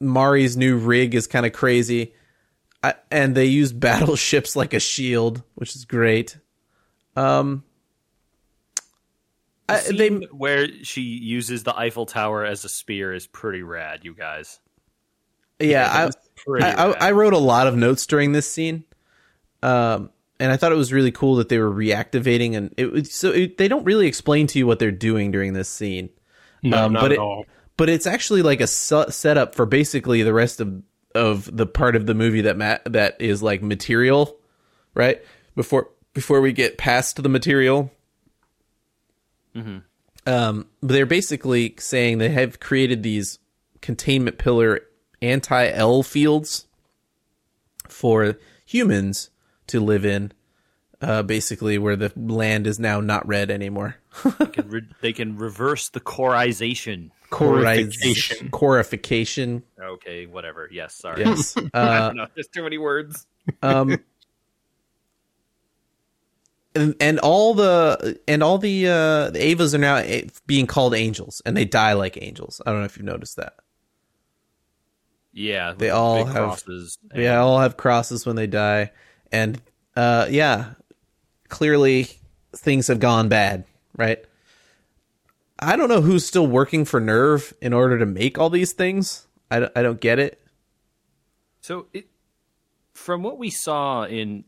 Mari's 0.00 0.56
new 0.56 0.76
rig 0.78 1.14
is 1.14 1.26
kind 1.26 1.44
of 1.46 1.52
crazy, 1.52 2.14
I, 2.82 2.94
and 3.10 3.34
they 3.34 3.46
use 3.46 3.72
battleships 3.74 4.56
like 4.56 4.74
a 4.74 4.80
shield, 4.80 5.42
which 5.54 5.74
is 5.76 5.84
great. 5.84 6.36
Um, 7.16 7.64
I, 9.68 9.78
scene 9.78 9.96
they 10.20 10.26
where 10.26 10.66
she 10.82 11.02
uses 11.02 11.62
the 11.62 11.76
Eiffel 11.76 12.06
Tower 12.06 12.44
as 12.44 12.64
a 12.64 12.68
spear 12.68 13.12
is 13.12 13.26
pretty 13.26 13.62
rad, 13.62 14.00
you 14.04 14.14
guys. 14.14 14.58
yeah, 15.60 16.10
I, 16.48 16.60
I, 16.62 16.72
I. 16.72 17.08
I 17.08 17.10
wrote 17.12 17.34
a 17.34 17.38
lot 17.38 17.66
of 17.66 17.76
notes 17.76 18.06
during 18.06 18.32
this 18.32 18.50
scene, 18.50 18.84
um, 19.62 20.10
and 20.40 20.50
I 20.50 20.56
thought 20.56 20.72
it 20.72 20.76
was 20.76 20.92
really 20.92 21.12
cool 21.12 21.36
that 21.36 21.48
they 21.50 21.58
were 21.58 21.70
reactivating, 21.70 22.56
and 22.56 22.74
it 22.76 22.90
was 22.90 23.12
so 23.12 23.30
it, 23.30 23.58
they 23.58 23.68
don't 23.68 23.84
really 23.84 24.06
explain 24.08 24.46
to 24.48 24.58
you 24.58 24.66
what 24.66 24.78
they're 24.80 24.90
doing 24.90 25.30
during 25.30 25.52
this 25.52 25.68
scene, 25.68 26.08
No, 26.62 26.86
um, 26.86 26.92
not 26.94 27.02
but 27.02 27.12
at 27.12 27.16
it- 27.16 27.18
all. 27.20 27.44
but 27.76 27.88
it's 27.88 28.06
actually 28.06 28.42
like 28.42 28.60
a 28.60 28.66
su- 28.66 29.10
setup 29.10 29.54
for 29.54 29.66
basically 29.66 30.22
the 30.24 30.32
rest 30.32 30.60
of 30.60 30.82
of 31.14 31.54
the 31.56 31.66
part 31.66 31.96
of 31.96 32.06
the 32.06 32.14
movie 32.14 32.42
that 32.42 32.56
ma- 32.56 32.78
that 32.86 33.20
is 33.20 33.42
like 33.42 33.62
material, 33.62 34.36
right? 34.94 35.22
Before 35.54 35.90
before 36.14 36.40
we 36.40 36.52
get 36.52 36.78
past 36.78 37.22
the 37.22 37.28
material. 37.28 37.90
Um, 40.26 40.66
but 40.80 40.92
they're 40.92 41.06
basically 41.06 41.74
saying 41.78 42.18
they 42.18 42.28
have 42.30 42.60
created 42.60 43.02
these 43.02 43.38
containment 43.80 44.38
pillar 44.38 44.80
anti 45.22 45.68
L 45.70 46.02
fields 46.02 46.66
for 47.88 48.36
humans 48.66 49.30
to 49.68 49.80
live 49.80 50.04
in. 50.04 50.32
Uh, 51.02 51.22
basically, 51.22 51.78
where 51.78 51.96
the 51.96 52.12
land 52.16 52.66
is 52.66 52.78
now 52.78 53.00
not 53.00 53.26
red 53.26 53.50
anymore. 53.50 53.96
They 54.38 54.46
can, 54.46 54.68
re- 54.68 54.88
they 55.00 55.12
can 55.14 55.38
reverse 55.38 55.88
the 55.88 56.00
corization. 56.00 57.10
Corification. 57.30 58.50
Corification. 58.50 59.62
Okay, 59.80 60.26
whatever. 60.26 60.68
Yes, 60.70 60.94
sorry. 60.94 61.24
Yes. 61.24 61.56
I 61.74 61.78
Uh, 61.78 62.06
don't 62.08 62.16
know. 62.16 62.26
There's 62.34 62.48
too 62.48 62.62
many 62.62 62.76
words. 62.76 63.26
um, 63.62 63.98
and, 66.74 66.94
and 67.00 67.18
all 67.20 67.54
the 67.54 68.20
and 68.28 68.42
all 68.42 68.58
the 68.58 68.86
uh, 68.86 69.30
the 69.30 69.38
Evas 69.38 69.74
are 69.74 69.78
now 69.78 69.96
a- 69.96 70.28
being 70.46 70.66
called 70.66 70.94
angels, 70.94 71.42
and 71.44 71.56
they 71.56 71.64
die 71.64 71.94
like 71.94 72.18
angels. 72.20 72.60
I 72.64 72.70
don't 72.70 72.80
know 72.80 72.86
if 72.86 72.96
you've 72.96 73.06
noticed 73.06 73.36
that. 73.36 73.54
Yeah, 75.32 75.74
They 75.76 75.90
all 75.90 76.24
have- 76.26 76.34
crosses. 76.36 76.98
They 77.14 77.28
all 77.28 77.58
have 77.60 77.76
crosses 77.76 78.26
when 78.26 78.36
they 78.36 78.46
die, 78.46 78.90
and 79.32 79.60
uh, 79.96 80.26
yeah, 80.30 80.74
clearly 81.50 82.08
things 82.56 82.86
have 82.86 83.00
gone 83.00 83.28
bad, 83.28 83.64
right? 83.96 84.24
I 85.58 85.76
don't 85.76 85.88
know 85.88 86.00
who's 86.00 86.26
still 86.26 86.46
working 86.46 86.84
for 86.86 87.00
NERV 87.00 87.52
in 87.60 87.74
order 87.74 87.98
to 87.98 88.06
make 88.06 88.38
all 88.38 88.48
these 88.48 88.72
things. 88.72 89.26
I 89.50 89.60
don't, 89.60 89.72
I 89.76 89.82
don't 89.82 90.00
get 90.00 90.18
it. 90.18 90.40
So, 91.60 91.86
it, 91.92 92.06
from 92.94 93.22
what 93.22 93.38
we 93.38 93.50
saw 93.50 94.04
in, 94.04 94.44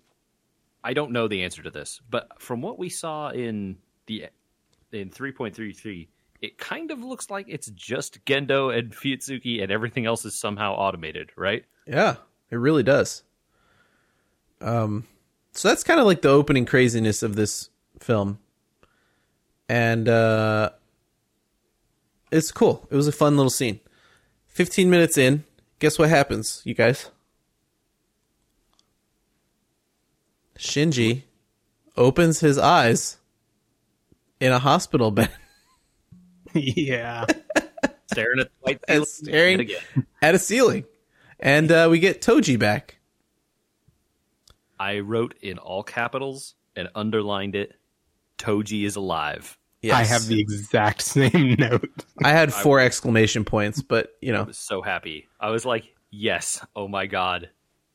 I 0.82 0.94
don't 0.94 1.12
know 1.12 1.28
the 1.28 1.42
answer 1.42 1.62
to 1.62 1.70
this, 1.70 2.00
but 2.08 2.40
from 2.40 2.62
what 2.62 2.78
we 2.78 2.88
saw 2.88 3.28
in 3.30 3.76
the 4.06 4.28
in 4.90 5.10
three 5.10 5.32
point 5.32 5.54
three 5.54 5.72
three, 5.72 6.08
it 6.40 6.58
kind 6.58 6.90
of 6.90 7.02
looks 7.02 7.30
like 7.30 7.46
it's 7.48 7.68
just 7.70 8.24
Gendo 8.24 8.76
and 8.76 8.92
Fuyutsuki, 8.92 9.62
and 9.62 9.70
everything 9.70 10.06
else 10.06 10.24
is 10.24 10.38
somehow 10.38 10.74
automated, 10.74 11.30
right? 11.36 11.64
Yeah, 11.86 12.16
it 12.50 12.56
really 12.56 12.82
does. 12.82 13.22
Um, 14.60 15.06
so 15.52 15.68
that's 15.68 15.84
kind 15.84 16.00
of 16.00 16.06
like 16.06 16.22
the 16.22 16.28
opening 16.28 16.66
craziness 16.66 17.22
of 17.22 17.36
this 17.36 17.70
film, 18.00 18.38
and 19.68 20.08
uh, 20.08 20.70
it's 22.30 22.50
cool. 22.50 22.86
It 22.90 22.96
was 22.96 23.06
a 23.06 23.12
fun 23.12 23.36
little 23.36 23.50
scene. 23.50 23.80
Fifteen 24.46 24.90
minutes 24.90 25.16
in, 25.16 25.44
guess 25.78 25.98
what 25.98 26.08
happens, 26.08 26.62
you 26.64 26.74
guys? 26.74 27.10
Shinji 30.58 31.22
opens 31.96 32.40
his 32.40 32.56
eyes 32.56 33.18
in 34.40 34.52
a 34.52 34.58
hospital 34.58 35.10
bed. 35.10 35.30
yeah. 36.54 37.26
Staring 38.10 38.40
at 38.40 38.46
the 38.46 38.52
white 38.60 38.80
ceiling 38.88 39.04
staring 39.06 39.70
at 40.20 40.34
a 40.34 40.38
ceiling, 40.38 40.84
and 41.40 41.70
uh, 41.70 41.88
we 41.90 41.98
get 41.98 42.20
Toji 42.20 42.58
back. 42.58 42.96
I 44.82 44.98
wrote 44.98 45.34
in 45.40 45.58
all 45.58 45.84
capitals 45.84 46.54
and 46.74 46.88
underlined 46.96 47.54
it. 47.54 47.74
Toji 48.38 48.84
is 48.84 48.96
alive. 48.96 49.56
Yes. 49.80 49.94
I 49.94 50.04
have 50.04 50.26
the 50.26 50.40
exact 50.40 51.02
same 51.16 51.54
note. 51.56 51.88
I 52.24 52.30
had 52.30 52.52
four 52.52 52.80
exclamation 52.80 53.44
points, 53.44 53.80
but 53.80 54.10
you 54.20 54.32
I 54.34 54.38
know, 54.38 54.44
was 54.44 54.58
so 54.58 54.82
happy. 54.82 55.28
I 55.40 55.50
was 55.50 55.64
like, 55.64 55.84
"Yes! 56.10 56.64
Oh 56.74 56.88
my 56.88 57.06
god! 57.06 57.48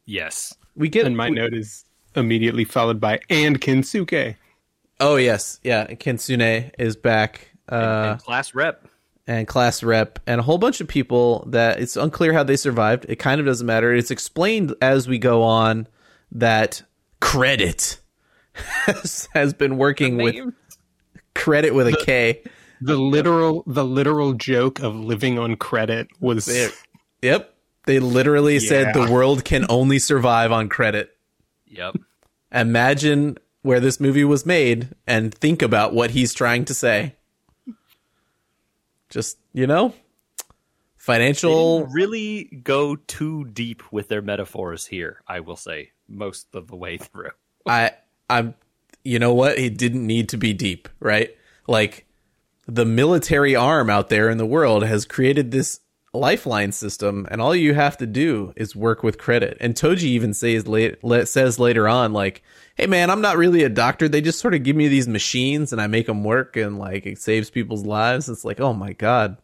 Yes!" 0.06 0.56
we 0.76 0.88
get. 0.88 1.06
And 1.06 1.18
my 1.18 1.30
we- 1.30 1.36
note 1.36 1.54
is 1.54 1.84
immediately 2.16 2.64
followed 2.64 3.02
by 3.02 3.20
and 3.30 3.60
Kensuke. 3.60 4.36
oh 5.02 5.18
yes, 5.18 5.60
yeah. 5.64 5.88
Kensuke 5.88 6.72
is 6.80 6.96
back, 6.96 7.52
uh, 7.70 8.12
and 8.14 8.24
class 8.24 8.56
rep. 8.56 8.88
and 9.28 9.46
class 9.46 9.84
rep, 9.84 10.20
and 10.26 10.40
a 10.40 10.44
whole 10.44 10.58
bunch 10.58 10.80
of 10.80 10.88
people 10.88 11.44
that 11.50 11.82
it's 11.82 11.98
unclear 11.98 12.32
how 12.32 12.44
they 12.44 12.56
survived. 12.56 13.06
It 13.10 13.18
kind 13.18 13.42
of 13.42 13.46
doesn't 13.46 13.68
matter. 13.68 13.94
It's 13.94 14.12
explained 14.12 14.74
as 14.82 15.08
we 15.08 15.18
go 15.18 15.44
on 15.44 15.88
that 16.32 16.84
KREDIT 17.22 18.00
has, 18.54 19.28
has 19.34 19.54
been 19.54 19.78
working 19.78 20.18
with 20.18 20.36
KREDIT 21.36 21.74
with 21.74 21.88
a 21.88 21.98
K. 22.06 22.44
The 22.82 22.96
literal 22.98 23.64
the 23.66 23.84
literal 23.86 24.34
joke 24.34 24.80
of 24.80 24.96
living 24.96 25.40
on 25.40 25.56
credit 25.56 26.08
was 26.20 26.46
There- 26.46 26.70
Yep, 27.24 27.54
they 27.86 28.00
literally 28.00 28.60
said 28.60 28.94
the 28.94 29.12
world 29.12 29.44
can 29.44 29.66
only 29.70 29.98
survive 29.98 30.52
on 30.52 30.70
credit. 30.70 31.18
Yep. 31.66 31.96
imagine 32.52 33.38
where 33.62 33.80
this 33.80 34.00
movie 34.00 34.24
was 34.24 34.46
made 34.46 34.90
and 35.06 35.34
think 35.34 35.62
about 35.62 35.94
what 35.94 36.12
he's 36.12 36.34
trying 36.34 36.64
to 36.66 36.74
say. 36.74 37.16
Just, 39.10 39.38
you 39.54 39.68
know, 39.68 39.94
financial. 40.96 41.80
didn't 41.80 41.94
really 41.94 42.44
go 42.64 42.96
too 42.96 43.46
deep 43.46 43.82
with 43.92 44.08
their 44.10 44.22
metaphors 44.22 44.86
here. 44.86 45.22
I 45.28 45.40
will 45.40 45.56
say 45.56 45.92
most 46.08 46.54
of 46.56 46.68
the 46.68 46.76
way 46.76 46.98
through. 46.98 47.32
I, 47.66 47.92
I'm, 48.30 48.56
you 49.04 49.20
know 49.20 49.34
what? 49.34 49.58
It 49.58 49.78
didn't 49.78 50.06
need 50.06 50.30
to 50.30 50.38
be 50.38 50.54
deep, 50.54 50.90
right? 51.00 51.36
Like, 51.68 52.06
the 52.68 52.86
military 52.86 53.56
arm 53.56 53.90
out 53.90 54.10
there 54.10 54.30
in 54.30 54.38
the 54.38 54.46
world 54.46 54.84
has 54.84 55.06
created 55.06 55.52
this 55.52 55.80
lifeline 56.14 56.72
system, 56.72 57.28
and 57.32 57.42
all 57.42 57.56
you 57.56 57.74
have 57.74 57.98
to 57.98 58.06
do 58.06 58.52
is 58.58 58.76
work 58.76 59.04
with 59.04 59.18
credit. 59.18 59.56
And 59.62 59.76
Toji 59.76 60.04
even 60.04 60.34
says 60.34 60.68
late, 60.68 60.98
says 61.28 61.60
later 61.60 61.88
on, 61.88 62.12
like, 62.12 62.44
"Hey, 62.76 62.88
man, 62.88 63.10
I'm 63.10 63.22
not 63.22 63.38
really 63.38 63.64
a 63.64 63.70
doctor. 63.70 64.10
They 64.10 64.20
just 64.22 64.40
sort 64.40 64.54
of 64.54 64.64
give 64.64 64.76
me 64.76 64.88
these 64.90 65.08
machines, 65.08 65.72
and 65.72 65.82
I 65.82 65.88
make 65.88 66.08
them 66.08 66.24
work, 66.24 66.58
and 66.58 66.78
like 66.80 67.06
it 67.06 67.20
saves 67.20 67.50
people's 67.50 67.86
lives." 67.86 68.28
It's 68.30 68.44
like, 68.44 68.60
oh 68.60 68.74
my 68.74 68.94
god, 68.94 69.38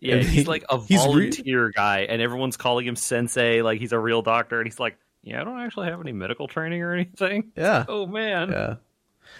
Yeah, 0.00 0.16
he's 0.16 0.30
he- 0.30 0.44
like 0.44 0.64
a 0.70 0.78
he's 0.78 1.00
re- 1.00 1.04
volunteer 1.30 1.70
guy, 1.70 2.00
and 2.08 2.22
everyone's 2.22 2.56
calling 2.56 2.86
him 2.86 2.96
sensei, 2.96 3.60
like 3.62 3.78
he's 3.80 3.92
a 3.92 3.98
real 3.98 4.22
doctor, 4.22 4.58
and 4.60 4.66
he's 4.66 4.80
like, 4.80 4.96
"Yeah, 5.22 5.40
I 5.40 5.44
don't 5.44 5.60
actually 5.60 5.88
have 5.88 6.00
any 6.00 6.12
medical 6.12 6.48
training 6.48 6.82
or 6.82 6.92
anything." 6.92 7.52
Yeah. 7.56 7.84
Oh 7.88 8.06
man. 8.06 8.50
Yeah. 8.50 8.74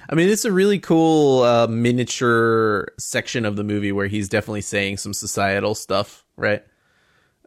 I 0.08 0.14
mean, 0.14 0.28
it's 0.28 0.44
a 0.44 0.52
really 0.52 0.78
cool 0.78 1.42
uh, 1.42 1.66
miniature 1.66 2.88
section 2.98 3.44
of 3.44 3.56
the 3.56 3.64
movie 3.64 3.92
where 3.92 4.06
he's 4.06 4.28
definitely 4.28 4.62
saying 4.62 4.96
some 4.98 5.12
societal 5.12 5.74
stuff, 5.74 6.24
right? 6.36 6.64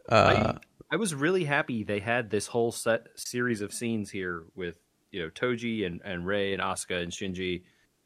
Uh, 0.08 0.54
I, 0.90 0.94
I 0.94 0.96
was 0.96 1.14
really 1.14 1.44
happy 1.44 1.82
they 1.82 1.98
had 1.98 2.30
this 2.30 2.46
whole 2.46 2.72
set 2.72 3.08
series 3.16 3.60
of 3.60 3.72
scenes 3.72 4.10
here 4.10 4.44
with 4.54 4.78
you 5.10 5.22
know 5.22 5.30
Toji 5.30 5.86
and 5.86 6.00
and 6.04 6.26
Rei 6.26 6.52
and 6.52 6.62
Asuka 6.62 7.02
and 7.02 7.12
Shinji, 7.12 7.62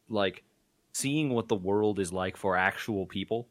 like 0.09 0.43
seeing 0.93 1.31
what 1.31 1.49
the 1.49 1.57
world 1.57 1.99
is 1.99 2.13
like 2.13 2.37
for 2.37 2.57
actual 2.57 3.07
people. 3.07 3.49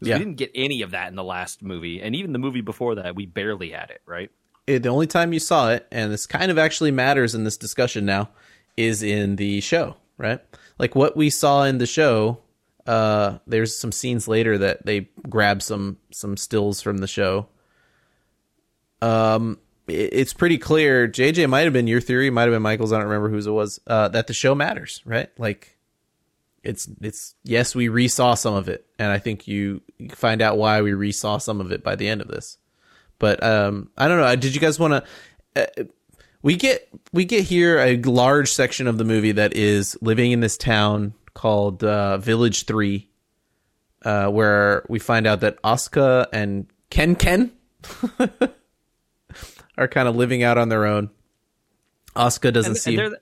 Yeah. 0.00 0.14
We 0.14 0.24
didn't 0.24 0.36
get 0.36 0.52
any 0.54 0.82
of 0.82 0.92
that 0.92 1.08
in 1.08 1.16
the 1.16 1.24
last 1.24 1.62
movie, 1.62 2.00
and 2.00 2.14
even 2.14 2.32
the 2.32 2.38
movie 2.38 2.60
before 2.60 2.96
that, 2.96 3.16
we 3.16 3.26
barely 3.26 3.70
had 3.70 3.90
it. 3.90 4.02
Right? 4.06 4.30
It, 4.68 4.82
the 4.82 4.88
only 4.88 5.06
time 5.06 5.32
you 5.32 5.40
saw 5.40 5.70
it, 5.70 5.86
and 5.90 6.12
this 6.12 6.26
kind 6.26 6.50
of 6.50 6.58
actually 6.58 6.90
matters 6.90 7.34
in 7.34 7.44
this 7.44 7.56
discussion 7.56 8.04
now, 8.04 8.28
is 8.76 9.02
in 9.02 9.36
the 9.36 9.60
show, 9.60 9.96
right? 10.18 10.40
Like 10.78 10.94
what 10.94 11.16
we 11.16 11.30
saw 11.30 11.64
in 11.64 11.78
the 11.78 11.86
show. 11.86 12.38
Uh, 12.86 13.38
there's 13.46 13.76
some 13.76 13.92
scenes 13.92 14.26
later 14.26 14.56
that 14.56 14.86
they 14.86 15.08
grab 15.28 15.60
some 15.60 15.98
some 16.10 16.38
stills 16.38 16.80
from 16.80 16.98
the 16.98 17.06
show. 17.06 17.46
Um, 19.02 19.58
it, 19.86 20.10
it's 20.12 20.32
pretty 20.32 20.56
clear. 20.56 21.06
JJ 21.06 21.48
might 21.50 21.64
have 21.64 21.74
been 21.74 21.86
your 21.86 22.00
theory, 22.00 22.30
might 22.30 22.42
have 22.42 22.52
been 22.52 22.62
Michael's. 22.62 22.92
I 22.92 22.96
don't 22.96 23.08
remember 23.08 23.28
whose 23.28 23.46
it 23.46 23.50
was. 23.50 23.78
Uh, 23.86 24.08
that 24.08 24.26
the 24.26 24.32
show 24.32 24.54
matters, 24.54 25.02
right? 25.04 25.28
Like, 25.38 25.76
it's 26.62 26.88
it's 27.02 27.34
yes, 27.44 27.74
we 27.74 27.88
resaw 27.88 28.38
some 28.38 28.54
of 28.54 28.68
it, 28.68 28.86
and 28.98 29.12
I 29.12 29.18
think 29.18 29.46
you, 29.46 29.82
you 29.98 30.08
find 30.10 30.40
out 30.40 30.56
why 30.56 30.80
we 30.80 30.92
resaw 30.92 31.42
some 31.42 31.60
of 31.60 31.72
it 31.72 31.82
by 31.82 31.94
the 31.94 32.08
end 32.08 32.22
of 32.22 32.28
this. 32.28 32.56
But 33.18 33.42
um, 33.42 33.90
I 33.96 34.08
don't 34.08 34.18
know. 34.20 34.36
Did 34.36 34.54
you 34.54 34.60
guys 34.60 34.78
want 34.78 35.04
to? 35.54 35.62
Uh, 35.80 35.84
we 36.42 36.54
get 36.56 36.88
we 37.12 37.24
get 37.24 37.44
here 37.44 37.78
a 37.78 37.96
large 38.02 38.52
section 38.52 38.86
of 38.86 38.96
the 38.98 39.04
movie 39.04 39.32
that 39.32 39.54
is 39.54 39.96
living 40.00 40.30
in 40.32 40.40
this 40.40 40.56
town 40.56 41.14
called 41.34 41.82
uh, 41.82 42.18
Village 42.18 42.64
Three, 42.64 43.08
uh, 44.04 44.28
where 44.28 44.84
we 44.88 44.98
find 45.00 45.26
out 45.26 45.40
that 45.40 45.60
Asuka 45.62 46.26
and 46.32 46.66
Ken 46.90 47.16
Ken 47.16 47.50
are 49.76 49.88
kind 49.88 50.08
of 50.08 50.16
living 50.16 50.42
out 50.42 50.58
on 50.58 50.68
their 50.68 50.86
own. 50.86 51.10
Asuka 52.16 52.52
doesn't 52.52 52.72
And, 52.72 52.76
see. 52.78 52.90
and 52.96 52.98
they're 53.12 53.18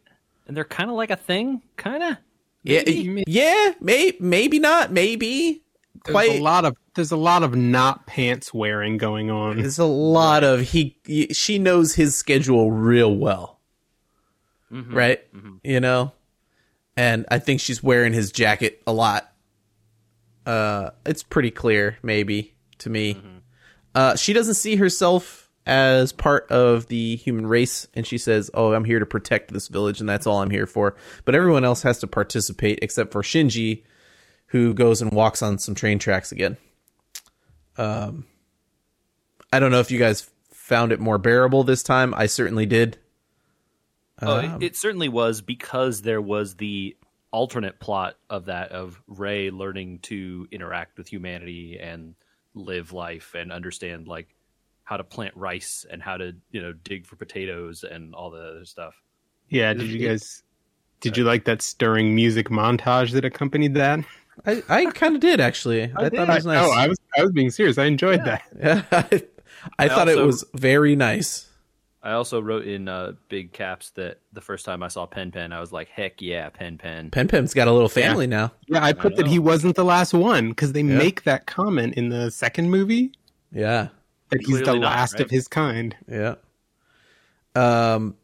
and 0.49 0.57
they're 0.57 0.65
kind 0.65 0.91
of 0.91 0.97
like 0.97 1.11
a 1.11 1.17
thing, 1.17 1.63
kind 1.77 2.03
of. 2.03 2.17
yeah, 2.63 2.83
yeah, 3.27 3.73
may, 3.81 4.13
maybe 4.21 4.59
not, 4.59 4.93
maybe. 4.93 5.63
There's 6.07 6.13
Quite 6.15 6.39
a 6.39 6.43
lot 6.43 6.65
of 6.65 6.77
there's 6.95 7.13
a 7.13 7.17
lot 7.17 7.43
of 7.43 7.55
not 7.55 8.07
pants 8.07 8.55
wearing 8.55 8.97
going 8.97 9.31
on. 9.31 9.59
There's 9.59 9.79
a 9.79 9.85
lot 9.85 10.45
of 10.45 10.61
he, 10.61 10.99
he- 11.05 11.33
She 11.35 11.59
knows 11.59 11.95
his 11.95 12.17
schedule 12.17 12.71
real 12.71 13.15
well, 13.15 13.61
right? 14.71 15.21
You 15.63 15.81
know, 15.81 16.13
and 16.97 17.27
I 17.31 17.39
think 17.39 17.61
she's 17.61 17.83
wearing 17.83 18.13
his 18.13 18.33
jacket 18.33 18.83
a 18.87 18.93
lot. 18.93 19.31
Uh, 20.45 20.91
it's 21.05 21.23
pretty 21.23 21.51
clear, 21.51 21.99
maybe 22.03 22.55
to 22.79 22.91
me. 22.91 23.21
Uh, 23.95 24.15
she 24.17 24.33
doesn't 24.33 24.55
see 24.55 24.77
herself 24.77 25.51
as 25.67 26.13
part 26.13 26.49
of 26.51 26.87
the 26.87 27.17
human 27.17 27.47
race, 27.47 27.89
and 27.95 28.07
she 28.07 28.19
says, 28.19 28.51
"Oh, 28.55 28.73
I'm 28.73 28.85
here 28.85 29.01
to 29.01 29.07
protect 29.07 29.53
this 29.53 29.67
village, 29.69 30.01
and 30.01 30.09
that's 30.09 30.27
all 30.27 30.41
I'm 30.41 30.51
here 30.51 30.67
for." 30.67 30.95
But 31.25 31.35
everyone 31.35 31.65
else 31.65 31.83
has 31.83 31.99
to 32.01 32.07
participate 32.07 32.79
except 32.83 33.11
for 33.13 33.23
Shinji, 33.23 33.83
who 34.47 34.75
goes 34.75 35.03
and 35.03 35.13
walks 35.13 35.43
on 35.43 35.59
some 35.59 35.75
train 35.75 35.99
tracks 35.99 36.33
again. 36.33 36.57
Um, 37.77 38.27
I 39.53 39.59
don't 39.59 39.71
know 39.71 39.81
if 39.81 39.91
you 39.91 39.99
guys 39.99 40.31
found 40.53 40.93
it 40.93 41.01
more 41.01 41.19
bearable 41.19 41.65
this 41.65 41.83
time. 41.83 42.15
I 42.15 42.27
certainly 42.27 42.67
did. 42.67 42.99
Oh, 44.23 44.39
it, 44.39 44.45
um, 44.47 44.63
it 44.63 44.77
certainly 44.77 45.09
was 45.09 45.43
because 45.43 46.03
there 46.03 46.21
was 46.21 46.57
the 46.57 46.97
alternate 47.31 47.79
plot 47.79 48.17
of 48.31 48.47
that 48.47 48.73
of 48.73 49.01
Rei 49.07 49.51
learning 49.51 49.99
to 50.01 50.49
interact 50.51 50.97
with 50.97 51.07
humanity 51.07 51.79
and 51.79 52.15
live 52.55 52.93
life 52.93 53.35
and 53.35 53.53
understand 53.53 54.09
like 54.09 54.35
how 54.85 54.97
to 54.97 55.05
plant 55.05 55.37
rice 55.37 55.85
and 55.91 56.03
how 56.03 56.17
to 56.17 56.35
you 56.51 56.63
know 56.63 56.73
dig 56.73 57.07
for 57.07 57.17
potatoes 57.17 57.85
and 57.85 58.15
all 58.15 58.31
the 58.31 58.41
other 58.41 58.65
stuff. 58.65 58.95
Yeah, 59.49 59.75
did 59.75 59.89
you 59.89 60.09
guys 60.09 60.43
did 61.01 61.17
you 61.17 61.25
like 61.25 61.45
that 61.45 61.61
stirring 61.61 62.15
music 62.15 62.49
montage 62.49 63.13
that 63.13 63.25
accompanied 63.25 63.75
that? 63.75 64.01
I, 64.45 64.63
I 64.69 64.85
kind 64.87 65.15
of 65.15 65.21
did 65.21 65.41
actually. 65.41 65.85
I, 65.97 66.09
thought 66.09 66.13
it 66.15 66.19
was 66.29 66.47
nice. 66.47 66.65
Oh, 66.65 66.73
I 66.73 66.89
was 66.89 66.99
I 67.17 67.23
was 67.23 67.33
being 67.33 67.51
serious. 67.51 67.79
I 67.79 67.85
enjoyed 67.87 68.25
that. 68.25 68.43
Yeah, 68.59 68.83
I, 68.93 69.23
I 69.79 69.89
thought 69.89 70.09
it 70.09 70.19
was 70.19 70.45
very 70.55 70.97
nice. 70.97 71.49
I 72.03 72.13
also 72.13 72.41
wrote 72.41 72.67
in 72.67 72.87
uh, 72.87 73.13
big 73.29 73.53
caps 73.53 73.91
that 73.91 74.21
the 74.33 74.41
first 74.41 74.65
time 74.65 74.85
I 74.85 74.89
saw 74.89 75.07
Pen 75.07 75.33
Pen, 75.33 75.53
I 75.53 75.59
was 75.59 75.73
like, 75.73 75.89
"Heck 75.89 76.23
yeah, 76.23 76.51
Pen 76.51 76.79
Pen!" 76.79 77.11
Pen 77.11 77.27
Pen's 77.27 77.53
got 77.53 77.67
a 77.67 77.73
little 77.73 77.89
family 77.89 78.29
now. 78.29 78.53
Yeah, 78.69 78.85
I 78.85 78.93
put 78.93 79.17
that 79.17 79.27
he 79.27 79.41
wasn't 79.41 79.75
the 79.75 79.85
last 79.85 80.15
one 80.15 80.51
because 80.51 80.73
they 80.73 80.83
Yeah. 80.83 80.99
make 80.99 81.25
that 81.25 81.47
comment 81.47 81.95
in 81.95 82.11
the 82.11 82.31
second 82.31 82.71
movie 82.71 83.13
Yeah, 83.51 83.89
that 84.31 84.41
he's 84.41 84.61
the 84.61 84.67
not, 84.75 84.79
last 84.79 85.15
right? 85.15 85.23
of 85.23 85.31
his 85.31 85.49
kind. 85.49 85.97
yeah. 86.09 86.37
Um, 87.57 88.15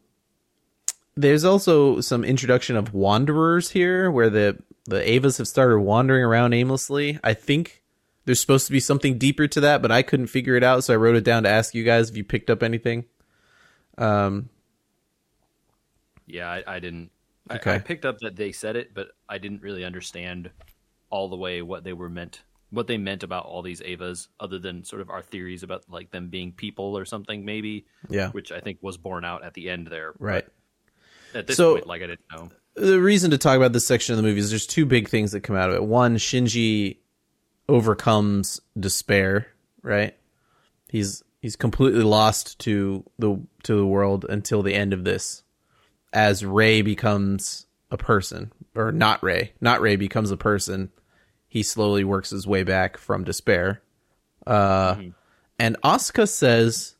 there's 1.15 1.43
also 1.43 1.99
some 2.01 2.23
introduction 2.23 2.75
of 2.77 2.93
wanderers 2.93 3.69
here, 3.71 4.09
where 4.09 4.29
the 4.29 4.57
the 4.85 4.99
Evas 5.01 5.37
have 5.37 5.47
started 5.47 5.79
wandering 5.79 6.23
around 6.23 6.53
aimlessly. 6.53 7.19
I 7.23 7.33
think 7.33 7.81
there's 8.25 8.39
supposed 8.39 8.65
to 8.67 8.71
be 8.71 8.79
something 8.79 9.17
deeper 9.17 9.47
to 9.47 9.61
that, 9.61 9.81
but 9.81 9.91
I 9.91 10.01
couldn't 10.01 10.27
figure 10.27 10.55
it 10.55 10.63
out, 10.63 10.83
so 10.83 10.93
I 10.93 10.97
wrote 10.97 11.15
it 11.15 11.23
down 11.23 11.43
to 11.43 11.49
ask 11.49 11.73
you 11.75 11.83
guys 11.83 12.09
if 12.09 12.17
you 12.17 12.23
picked 12.23 12.49
up 12.49 12.63
anything. 12.63 13.05
Um, 13.97 14.49
Yeah, 16.25 16.49
I, 16.49 16.63
I 16.67 16.79
didn't. 16.79 17.11
I, 17.49 17.55
Okay. 17.55 17.75
I 17.75 17.79
picked 17.79 18.05
up 18.05 18.19
that 18.19 18.35
they 18.35 18.51
said 18.51 18.75
it, 18.75 18.93
but 18.93 19.09
I 19.27 19.37
didn't 19.37 19.61
really 19.61 19.83
understand 19.83 20.49
all 21.09 21.27
the 21.29 21.35
way 21.35 21.61
what 21.61 21.83
they 21.83 21.93
were 21.93 22.09
meant, 22.09 22.41
what 22.69 22.87
they 22.87 22.97
meant 22.97 23.23
about 23.23 23.45
all 23.45 23.61
these 23.61 23.81
Evas, 23.81 24.29
other 24.39 24.57
than 24.59 24.83
sort 24.85 25.01
of 25.01 25.09
our 25.09 25.21
theories 25.21 25.61
about 25.63 25.83
like 25.89 26.11
them 26.11 26.29
being 26.29 26.51
people 26.53 26.97
or 26.97 27.05
something, 27.05 27.43
maybe. 27.45 27.85
Yeah. 28.09 28.29
which 28.31 28.51
I 28.51 28.61
think 28.61 28.79
was 28.81 28.97
borne 28.97 29.25
out 29.25 29.43
at 29.43 29.53
the 29.53 29.69
end 29.69 29.87
there. 29.87 30.13
right. 30.19 30.45
At 31.35 31.47
this 31.47 31.57
So- 31.57 31.73
point, 31.75 31.87
like 31.87 32.01
I 32.01 32.07
didn't 32.07 32.25
know. 32.31 32.49
The 32.75 32.99
reason 32.99 33.31
to 33.31 33.37
talk 33.37 33.55
about 33.57 33.73
this 33.73 33.85
section 33.85 34.13
of 34.13 34.17
the 34.17 34.23
movie 34.23 34.39
is 34.39 34.49
there's 34.49 34.65
two 34.65 34.85
big 34.85 35.07
things 35.07 35.31
that 35.31 35.41
come 35.41 35.55
out 35.55 35.69
of 35.69 35.75
it. 35.75 35.83
One, 35.83 36.17
Shinji 36.17 36.97
overcomes 37.69 38.61
despair, 38.79 39.47
right? 39.81 40.17
He's 40.89 41.23
he's 41.41 41.55
completely 41.55 42.03
lost 42.03 42.59
to 42.59 43.03
the 43.19 43.39
to 43.63 43.75
the 43.75 43.85
world 43.85 44.25
until 44.27 44.63
the 44.63 44.73
end 44.73 44.93
of 44.93 45.03
this. 45.03 45.43
As 46.11 46.43
Rei 46.45 46.81
becomes 46.81 47.65
a 47.91 47.97
person, 47.97 48.51
or 48.75 48.91
not 48.91 49.23
Rei, 49.23 49.53
not 49.61 49.81
Rei 49.81 49.95
becomes 49.95 50.31
a 50.31 50.37
person, 50.37 50.91
he 51.47 51.63
slowly 51.63 52.03
works 52.03 52.31
his 52.31 52.47
way 52.47 52.63
back 52.63 52.97
from 52.97 53.23
despair. 53.23 53.81
Uh, 54.47 54.95
And 55.59 55.77
Asuka 55.83 56.27
says 56.27 56.95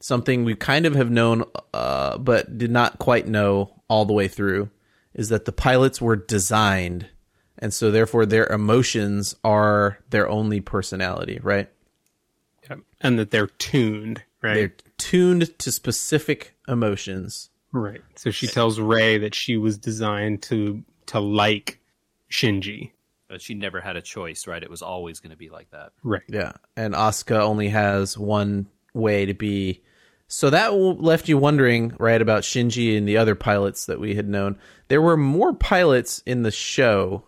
something 0.00 0.44
we 0.44 0.54
kind 0.54 0.86
of 0.86 0.94
have 0.94 1.10
known, 1.10 1.44
uh, 1.74 2.16
but 2.18 2.56
did 2.58 2.70
not 2.70 2.98
quite 2.98 3.26
know 3.28 3.82
all 3.88 4.04
the 4.04 4.12
way 4.14 4.28
through, 4.28 4.70
is 5.16 5.30
that 5.30 5.46
the 5.46 5.52
pilots 5.52 6.00
were 6.00 6.14
designed, 6.14 7.08
and 7.58 7.74
so 7.74 7.90
therefore 7.90 8.26
their 8.26 8.46
emotions 8.46 9.34
are 9.42 9.98
their 10.10 10.28
only 10.28 10.60
personality, 10.60 11.40
right? 11.42 11.68
Yep. 12.68 12.80
And 13.00 13.18
that 13.18 13.30
they're 13.30 13.46
tuned, 13.46 14.22
right? 14.42 14.54
They're 14.54 14.74
tuned 14.98 15.58
to 15.58 15.72
specific 15.72 16.54
emotions. 16.68 17.48
Right. 17.72 18.02
So 18.14 18.30
she 18.30 18.46
tells 18.46 18.78
Rei 18.78 19.18
that 19.18 19.34
she 19.34 19.56
was 19.56 19.78
designed 19.78 20.42
to 20.44 20.84
to 21.06 21.18
like 21.18 21.80
Shinji. 22.30 22.92
But 23.28 23.40
she 23.40 23.54
never 23.54 23.80
had 23.80 23.96
a 23.96 24.02
choice, 24.02 24.46
right? 24.46 24.62
It 24.62 24.70
was 24.70 24.82
always 24.82 25.18
going 25.18 25.30
to 25.30 25.36
be 25.36 25.48
like 25.48 25.70
that. 25.70 25.92
Right. 26.04 26.22
Yeah, 26.28 26.52
and 26.76 26.94
Asuka 26.94 27.40
only 27.40 27.70
has 27.70 28.18
one 28.18 28.66
way 28.92 29.26
to 29.26 29.34
be. 29.34 29.82
So 30.28 30.50
that 30.50 30.74
left 30.74 31.28
you 31.28 31.38
wondering, 31.38 31.94
right, 31.98 32.20
about 32.20 32.42
Shinji 32.42 32.96
and 32.98 33.06
the 33.06 33.16
other 33.16 33.34
pilots 33.36 33.86
that 33.86 34.00
we 34.00 34.14
had 34.16 34.28
known. 34.28 34.58
There 34.88 35.00
were 35.02 35.16
more 35.16 35.54
pilots 35.54 36.22
in 36.26 36.42
the 36.42 36.50
show, 36.50 37.24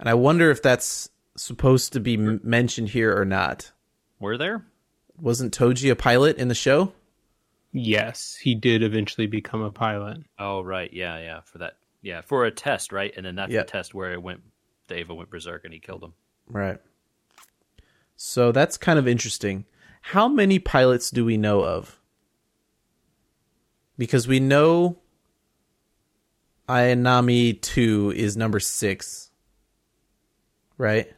and 0.00 0.08
I 0.08 0.14
wonder 0.14 0.50
if 0.50 0.60
that's 0.62 1.08
supposed 1.36 1.92
to 1.92 2.00
be 2.00 2.14
m- 2.14 2.40
mentioned 2.42 2.88
here 2.88 3.16
or 3.16 3.24
not. 3.24 3.70
Were 4.18 4.36
there? 4.36 4.66
Wasn't 5.20 5.56
Toji 5.56 5.90
a 5.90 5.96
pilot 5.96 6.36
in 6.38 6.48
the 6.48 6.54
show? 6.54 6.92
Yes, 7.72 8.36
he 8.40 8.54
did 8.54 8.82
eventually 8.82 9.26
become 9.26 9.62
a 9.62 9.70
pilot. 9.70 10.22
Oh, 10.38 10.62
right. 10.62 10.92
Yeah, 10.92 11.18
yeah. 11.18 11.40
For 11.42 11.58
that, 11.58 11.76
yeah, 12.02 12.22
for 12.22 12.44
a 12.44 12.50
test, 12.50 12.90
right? 12.90 13.12
And 13.16 13.24
then 13.24 13.34
that's 13.36 13.52
Yeah. 13.52 13.60
the 13.62 13.68
test 13.68 13.94
where 13.94 14.12
it 14.12 14.22
went. 14.22 14.40
Dava 14.88 15.14
went 15.14 15.30
berserk 15.30 15.64
and 15.64 15.74
he 15.74 15.80
killed 15.80 16.02
him. 16.02 16.14
Right. 16.48 16.78
So 18.16 18.50
that's 18.52 18.76
kind 18.76 18.98
of 18.98 19.06
interesting. 19.08 19.64
How 20.10 20.28
many 20.28 20.60
pilots 20.60 21.10
do 21.10 21.24
we 21.24 21.36
know 21.36 21.64
of? 21.64 21.98
Because 23.98 24.28
we 24.28 24.38
know 24.38 24.98
Ayanami 26.68 27.60
2 27.60 28.12
is 28.14 28.36
number 28.36 28.60
6. 28.60 29.30
Right? 30.78 31.12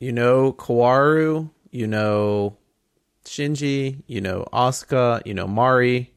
you 0.00 0.12
know 0.12 0.52
Kaworu, 0.52 1.50
you 1.72 1.88
know 1.88 2.56
Shinji, 3.24 4.04
you 4.06 4.20
know 4.20 4.46
Asuka, 4.52 5.20
you 5.26 5.34
know 5.34 5.48
Mari. 5.48 6.12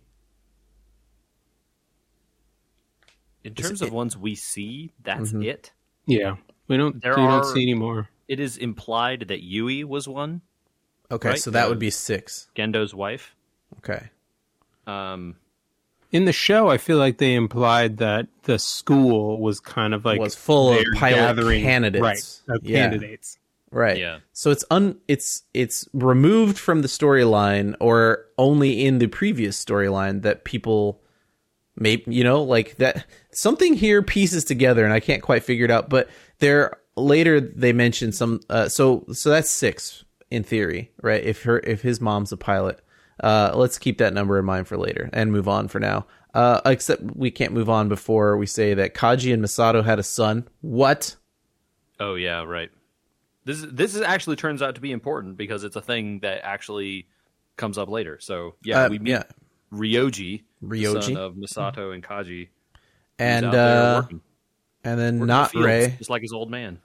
In 3.43 3.55
terms 3.55 3.81
of 3.81 3.91
ones 3.91 4.15
we 4.15 4.35
see, 4.35 4.91
that's 5.01 5.31
Mhm. 5.31 5.43
it. 5.47 5.71
Yeah, 6.05 6.35
we 6.67 6.77
don't. 6.77 7.01
There 7.01 7.15
we 7.15 7.23
are- 7.23 7.41
don't 7.41 7.51
see 7.51 7.63
anymore. 7.63 8.07
It 8.31 8.39
is 8.39 8.55
implied 8.57 9.25
that 9.27 9.43
Yui 9.43 9.83
was 9.83 10.07
one, 10.07 10.41
Okay, 11.11 11.29
Right, 11.31 11.37
so 11.39 11.51
that 11.51 11.67
would 11.67 11.79
be 11.79 11.89
six. 11.89 12.47
Gendo's 12.55 12.93
wife. 12.95 13.35
Okay. 13.79 14.09
Um, 14.87 15.35
In 16.13 16.23
the 16.23 16.31
show, 16.31 16.69
I 16.69 16.77
feel 16.77 16.97
like 16.97 17.17
they 17.17 17.33
implied 17.35 17.97
that 17.97 18.27
the 18.43 18.57
school 18.57 19.37
was 19.41 19.59
kind 19.59 19.93
of 19.93 20.05
like 20.05 20.19
was 20.21 20.35
full 20.35 20.69
of 20.71 20.75
their 20.77 20.93
pilot 20.95 21.35
gathering- 21.35 21.63
candidates. 21.63 22.01
right? 22.47 22.55
Of 22.57 22.63
Yeah. 22.65 22.77
candidates. 22.89 23.37
Right. 23.71 23.97
Yeah. 23.97 24.19
So 24.33 24.51
it's 24.51 24.63
un 24.71 24.97
it's 25.09 25.43
it's 25.53 25.87
removed 25.93 26.57
from 26.57 26.81
the 26.81 26.87
storyline 26.89 27.75
or 27.81 28.25
only 28.37 28.85
in 28.85 28.99
the 28.99 29.07
previous 29.07 29.61
storyline 29.63 30.21
that 30.23 30.43
people 30.45 31.01
may 31.77 32.03
you 32.07 32.23
know 32.23 32.43
like 32.43 32.75
that 32.77 33.05
something 33.31 33.73
here 33.73 34.01
pieces 34.01 34.43
together 34.45 34.83
and 34.85 34.93
I 34.93 34.99
can't 35.01 35.21
quite 35.21 35.43
figure 35.43 35.63
it 35.65 35.71
out 35.71 35.89
but 35.89 36.09
there 36.39 36.77
later 36.95 37.39
they 37.39 37.73
mention 37.73 38.11
some 38.11 38.39
uh, 38.49 38.67
so 38.69 39.05
so 39.13 39.29
that's 39.29 39.49
6 39.51 40.03
in 40.29 40.43
theory, 40.43 40.91
right? 41.01 41.23
If 41.23 41.43
her 41.43 41.59
if 41.59 41.81
his 41.81 41.99
mom's 42.01 42.31
a 42.31 42.37
pilot. 42.37 42.79
Uh 43.21 43.51
let's 43.53 43.77
keep 43.77 43.99
that 43.99 44.13
number 44.13 44.39
in 44.39 44.45
mind 44.45 44.67
for 44.67 44.77
later 44.77 45.09
and 45.13 45.31
move 45.31 45.47
on 45.47 45.67
for 45.67 45.79
now. 45.79 46.07
Uh 46.33 46.59
except 46.65 47.01
we 47.15 47.29
can't 47.29 47.53
move 47.53 47.69
on 47.69 47.87
before 47.89 48.35
we 48.37 48.45
say 48.47 48.73
that 48.73 48.95
Kaji 48.95 49.33
and 49.33 49.43
Misato 49.43 49.83
had 49.83 49.99
a 49.99 50.03
son. 50.03 50.47
What? 50.61 51.15
oh 51.99 52.15
yeah, 52.15 52.43
right. 52.43 52.71
This 53.45 53.65
this 53.71 53.93
is 53.95 54.01
actually 54.01 54.37
turns 54.37 54.61
out 54.61 54.75
to 54.75 54.81
be 54.81 54.91
important 54.91 55.37
because 55.37 55.63
it's 55.63 55.75
a 55.75 55.81
thing 55.81 56.19
that 56.21 56.41
actually 56.43 57.07
comes 57.57 57.77
up 57.77 57.89
later. 57.89 58.19
So 58.19 58.55
yeah, 58.63 58.85
Uh, 58.85 58.89
we 58.89 58.97
meet 58.99 59.11
yeah. 59.11 59.23
Ryoji, 59.71 60.43
Ryoji. 60.63 61.03
son 61.03 61.17
of 61.17 61.35
Misato 61.35 61.93
and 61.93 62.03
Kaji, 62.03 62.49
And 63.19 63.45
uh 63.45 64.03
and 64.83 64.99
then 64.99 65.15
working 65.19 65.27
not 65.27 65.47
the 65.51 65.59
fields, 65.59 65.65
Rei. 65.65 65.95
just 65.97 66.09
like 66.09 66.21
his 66.21 66.33
old 66.33 66.49
man. 66.51 66.79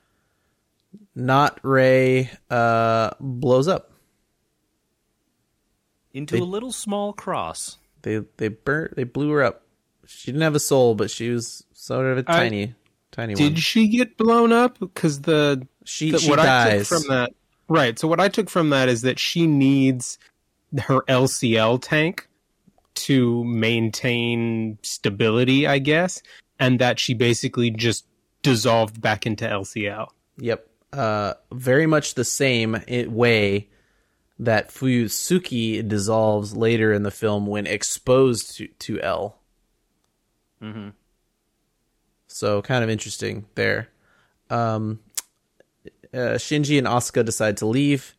not 1.14 1.58
Rei 1.62 2.30
uh, 2.50 3.10
blows 3.20 3.68
up. 3.68 3.90
Into 6.12 6.34
They- 6.36 6.40
a 6.40 6.44
little 6.44 6.72
small 6.72 7.12
cross. 7.12 7.78
They 8.02 8.20
they 8.36 8.48
burnt 8.48 8.94
they 8.96 9.04
blew 9.04 9.30
her 9.32 9.42
up. 9.42 9.62
She 10.06 10.30
didn't 10.30 10.42
have 10.42 10.54
a 10.54 10.60
soul, 10.60 10.94
but 10.94 11.10
she 11.10 11.30
was 11.30 11.64
sort 11.72 12.06
of 12.06 12.18
a 12.18 12.30
I- 12.30 12.38
tiny 12.38 12.74
tiny 13.10 13.34
Did 13.34 13.52
one. 13.52 13.54
she 13.56 13.88
get 13.88 14.16
blown 14.16 14.52
up? 14.52 14.78
Because 14.78 15.22
the, 15.22 15.66
She 15.84 16.10
the- 16.12 16.18
she 16.18 16.30
what 16.30 16.38
I 16.38 16.44
dies. 16.44 16.88
took 16.88 17.00
from 17.02 17.08
that, 17.08 17.32
right? 17.68 17.98
So 17.98 18.06
what 18.08 18.20
I 18.20 18.28
took 18.28 18.48
from 18.48 18.70
that 18.70 18.88
is 18.88 19.02
that 19.02 19.18
she 19.18 19.46
needs 19.46 20.18
her 20.78 21.00
LCL 21.08 21.80
tank 21.82 22.28
to 22.94 23.44
maintain 23.44 24.78
stability, 24.82 25.66
I 25.66 25.78
guess, 25.80 26.22
and 26.58 26.78
that 26.78 26.98
she 26.98 27.14
basically 27.14 27.70
just 27.70 28.06
dissolved 28.42 29.00
back 29.00 29.26
into 29.26 29.44
LCL. 29.46 30.08
Yep. 30.38 30.68
Uh, 30.92 31.34
very 31.52 31.86
much 31.86 32.14
the 32.14 32.24
same 32.24 32.80
way 32.88 33.68
that 34.38 34.68
Fuyutsuki 34.68 35.86
dissolves 35.86 36.56
later 36.56 36.92
in 36.92 37.02
the 37.02 37.10
film 37.10 37.46
when 37.46 37.66
exposed 37.66 38.56
to, 38.56 38.68
to 38.68 39.00
L. 39.00 39.38
Mm-hmm. 40.62 40.90
So 42.28 42.60
kind 42.62 42.84
of 42.84 42.90
interesting 42.90 43.46
there. 43.54 43.88
Um, 44.50 45.00
uh, 46.12 46.36
Shinji 46.36 46.78
and 46.78 46.86
Asuka 46.86 47.24
decide 47.24 47.56
to 47.58 47.66
leave. 47.66 48.14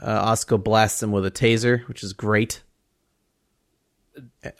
Uh, 0.00 0.32
Asuka 0.32 0.62
blasts 0.62 1.02
him 1.02 1.12
with 1.12 1.24
a 1.24 1.30
taser, 1.30 1.86
which 1.86 2.02
is 2.02 2.12
great. 2.12 2.62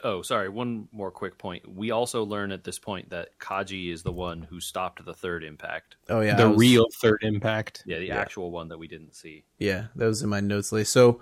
Oh, 0.02 0.22
sorry. 0.22 0.48
One 0.48 0.88
more 0.92 1.10
quick 1.10 1.38
point. 1.38 1.68
We 1.72 1.90
also 1.90 2.24
learn 2.24 2.50
at 2.52 2.64
this 2.64 2.78
point 2.78 3.10
that 3.10 3.38
Kaji 3.38 3.92
is 3.92 4.02
the 4.02 4.12
one 4.12 4.42
who 4.42 4.60
stopped 4.60 5.04
the 5.04 5.14
third 5.14 5.44
impact. 5.44 5.96
Oh 6.08 6.20
yeah, 6.20 6.34
the 6.36 6.50
was- 6.50 6.58
real 6.58 6.86
third 7.00 7.20
impact. 7.22 7.82
Yeah, 7.86 7.98
the 7.98 8.06
Yeah. 8.06 8.16
actual 8.18 8.50
one 8.50 8.68
that 8.68 8.78
we 8.78 8.88
didn't 8.88 9.14
see. 9.14 9.44
Yeah, 9.58 9.86
that 9.96 10.06
was 10.06 10.22
in 10.22 10.28
my 10.28 10.40
notes 10.40 10.72
later. 10.72 10.84
So, 10.86 11.20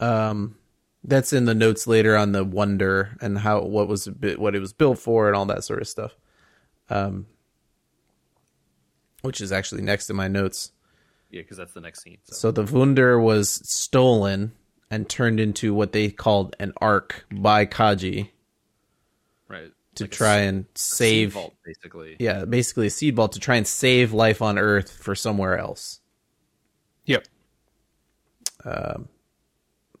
um, 0.00 0.56
that's 1.04 1.32
in 1.32 1.46
the 1.46 1.54
notes 1.54 1.86
later 1.88 2.16
on 2.16 2.30
the 2.32 2.44
Wunder 2.44 3.16
and 3.20 3.38
how 3.38 3.62
what 3.62 3.88
was 3.88 4.06
what 4.06 4.54
it 4.54 4.60
was 4.60 4.72
built 4.72 4.98
for 4.98 5.26
and 5.26 5.34
all 5.36 5.46
that 5.46 5.64
sort 5.64 5.80
of 5.82 5.88
stuff. 5.88 6.14
Um, 6.88 7.26
which 9.22 9.40
is 9.40 9.52
actually 9.52 9.82
next 9.82 10.10
in 10.10 10.16
my 10.16 10.28
notes. 10.28 10.72
Yeah, 11.30 11.42
because 11.42 11.56
that's 11.56 11.72
the 11.72 11.80
next 11.80 12.02
scene. 12.02 12.18
So. 12.24 12.34
So 12.34 12.50
the 12.50 12.64
Wunder 12.72 13.18
was 13.18 13.60
stolen 13.64 14.52
and 14.92 15.08
turned 15.08 15.40
into 15.40 15.72
what 15.74 15.90
they 15.92 16.10
called 16.10 16.54
an 16.60 16.72
ark 16.80 17.24
by 17.32 17.64
Kaji 17.66 18.28
right. 19.48 19.72
to 19.94 20.04
Like 20.04 20.10
try 20.10 20.40
s- 20.42 20.48
and 20.48 20.64
a 20.64 20.78
seed 20.78 20.98
save. 20.98 21.32
vault, 21.32 21.54
basically. 21.64 22.16
Yeah, 22.20 22.44
basically 22.44 22.86
a 22.88 22.90
seed 22.90 23.16
ball 23.16 23.28
to 23.30 23.40
try 23.40 23.56
and 23.56 23.66
save 23.66 24.12
life 24.12 24.42
on 24.42 24.58
Earth 24.58 24.92
for 24.92 25.14
somewhere 25.14 25.58
else. 25.58 26.00
Yep. 27.06 27.26
Um 28.64 29.08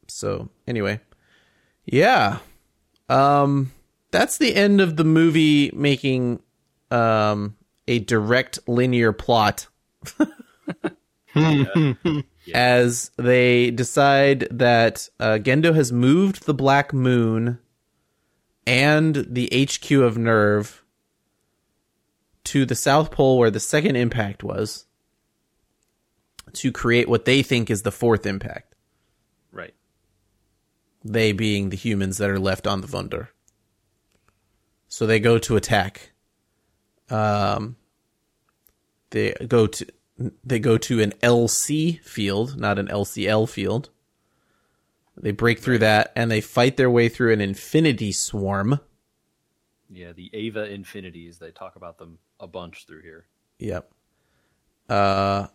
So 0.08 0.50
anyway, 0.68 1.00
yeah, 1.86 2.38
um, 3.08 3.72
that's 4.10 4.36
the 4.38 4.54
end 4.54 4.80
of 4.80 4.96
the 4.96 5.04
movie 5.04 5.70
making 5.74 6.40
um 6.90 7.56
a 7.88 7.98
direct 7.98 8.58
linear 8.68 9.12
plot. 9.12 9.66
As 12.54 13.10
they 13.16 13.70
decide 13.70 14.48
that 14.50 15.08
uh, 15.20 15.38
Gendo 15.40 15.74
has 15.74 15.92
moved 15.92 16.44
the 16.46 16.54
Black 16.54 16.92
Moon 16.92 17.58
and 18.66 19.14
the 19.28 19.46
HQ 19.46 19.90
of 19.92 20.16
NERV 20.16 20.80
to 22.44 22.64
the 22.66 22.74
South 22.74 23.10
Pole 23.10 23.38
where 23.38 23.50
the 23.50 23.60
second 23.60 23.96
impact 23.96 24.42
was 24.42 24.86
to 26.54 26.70
create 26.72 27.08
what 27.08 27.24
they 27.24 27.42
think 27.42 27.70
is 27.70 27.82
the 27.82 27.92
fourth 27.92 28.26
impact 28.26 28.74
Right. 29.52 29.74
they 31.04 31.32
being 31.32 31.70
the 31.70 31.76
humans 31.76 32.18
that 32.18 32.28
are 32.28 32.38
left 32.40 32.66
on 32.66 32.80
the 32.80 32.86
Wunder. 32.88 33.30
So 34.88 35.06
they 35.06 35.20
go 35.20 35.38
to 35.38 35.56
attack. 35.56 36.10
Um, 37.08 37.76
they 39.10 39.32
go 39.48 39.66
to 39.66 39.86
they 40.44 40.58
go 40.58 40.78
to 40.78 41.00
an 41.00 41.12
LC 41.22 42.00
field, 42.00 42.58
not 42.58 42.78
an 42.78 42.88
LCL 42.88 43.48
field. 43.48 43.90
They 45.16 45.30
break 45.30 45.58
through 45.58 45.78
that 45.78 46.12
and 46.16 46.30
they 46.30 46.40
fight 46.40 46.76
their 46.76 46.90
way 46.90 47.08
through 47.08 47.32
an 47.32 47.40
infinity 47.40 48.12
swarm. 48.12 48.80
Yeah, 49.90 50.12
the 50.12 50.30
Eva 50.36 50.70
Infinities. 50.70 51.38
They 51.38 51.50
talk 51.50 51.76
about 51.76 51.98
them 51.98 52.18
a 52.40 52.46
bunch 52.46 52.86
through 52.86 53.02
here. 53.02 53.26
Yep. 53.58 53.90
Uh, 54.88 55.48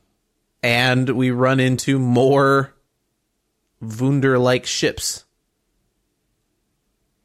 and 0.62 1.10
we 1.10 1.32
run 1.32 1.60
into 1.60 1.98
more 2.00 2.74
Wunder 3.82 4.38
like 4.40 4.66
ships. 4.66 5.26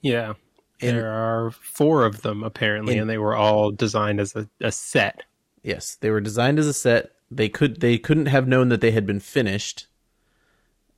Yeah. 0.01 0.35
In- 0.81 0.97
there 0.97 1.13
are 1.13 1.51
four 1.53 2.05
of 2.05 2.23
them 2.23 2.43
apparently, 2.43 2.95
In- 2.95 3.03
and 3.03 3.11
they 3.11 3.19
were 3.19 3.37
all 3.37 3.71
designed 3.71 4.21
as 4.21 4.35
a, 4.35 4.49
a 4.61 4.73
set. 4.73 5.23
Yes, 5.63 5.97
they 6.01 6.11
were 6.11 6.21
designed 6.21 6.59
as 6.59 6.67
a 6.67 6.73
set. 6.73 7.13
They 7.37 7.49
could 7.49 7.81
they 7.81 7.99
couldn't 7.99 8.27
have 8.27 8.47
known 8.49 8.69
that 8.69 8.81
they 8.81 8.91
had 8.93 9.07
been 9.07 9.21
finished. 9.21 9.87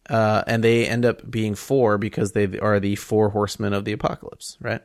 Uh, 0.08 0.42
and 0.46 0.62
they 0.62 0.86
end 0.86 1.04
up 1.06 1.30
being 1.30 1.54
four 1.54 1.96
because 1.96 2.32
they 2.32 2.58
are 2.58 2.78
the 2.78 2.94
four 2.96 3.30
horsemen 3.30 3.72
of 3.72 3.84
the 3.86 3.92
apocalypse, 3.92 4.58
right? 4.60 4.82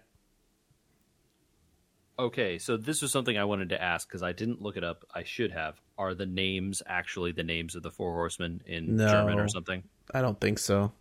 Okay, 2.18 2.58
so 2.58 2.76
this 2.78 3.02
was 3.02 3.12
something 3.12 3.38
I 3.38 3.44
wanted 3.46 3.70
to 3.70 3.82
ask 3.82 4.08
because 4.08 4.24
I 4.24 4.32
didn't 4.34 4.62
look 4.62 4.76
it 4.78 4.84
up. 4.84 5.06
I 5.14 5.24
should 5.24 5.52
have. 5.52 5.80
Are 5.98 6.14
the 6.14 6.26
names 6.26 6.82
actually 6.86 7.32
the 7.32 7.44
names 7.44 7.76
of 7.76 7.84
the 7.84 7.92
four 7.92 8.14
horsemen 8.14 8.62
in 8.66 8.96
No. 8.98 9.10
German 9.10 9.40
or 9.40 9.48
something? 9.48 9.84
I 10.14 10.22
don't 10.22 10.40
think 10.40 10.60
so. 10.60 10.92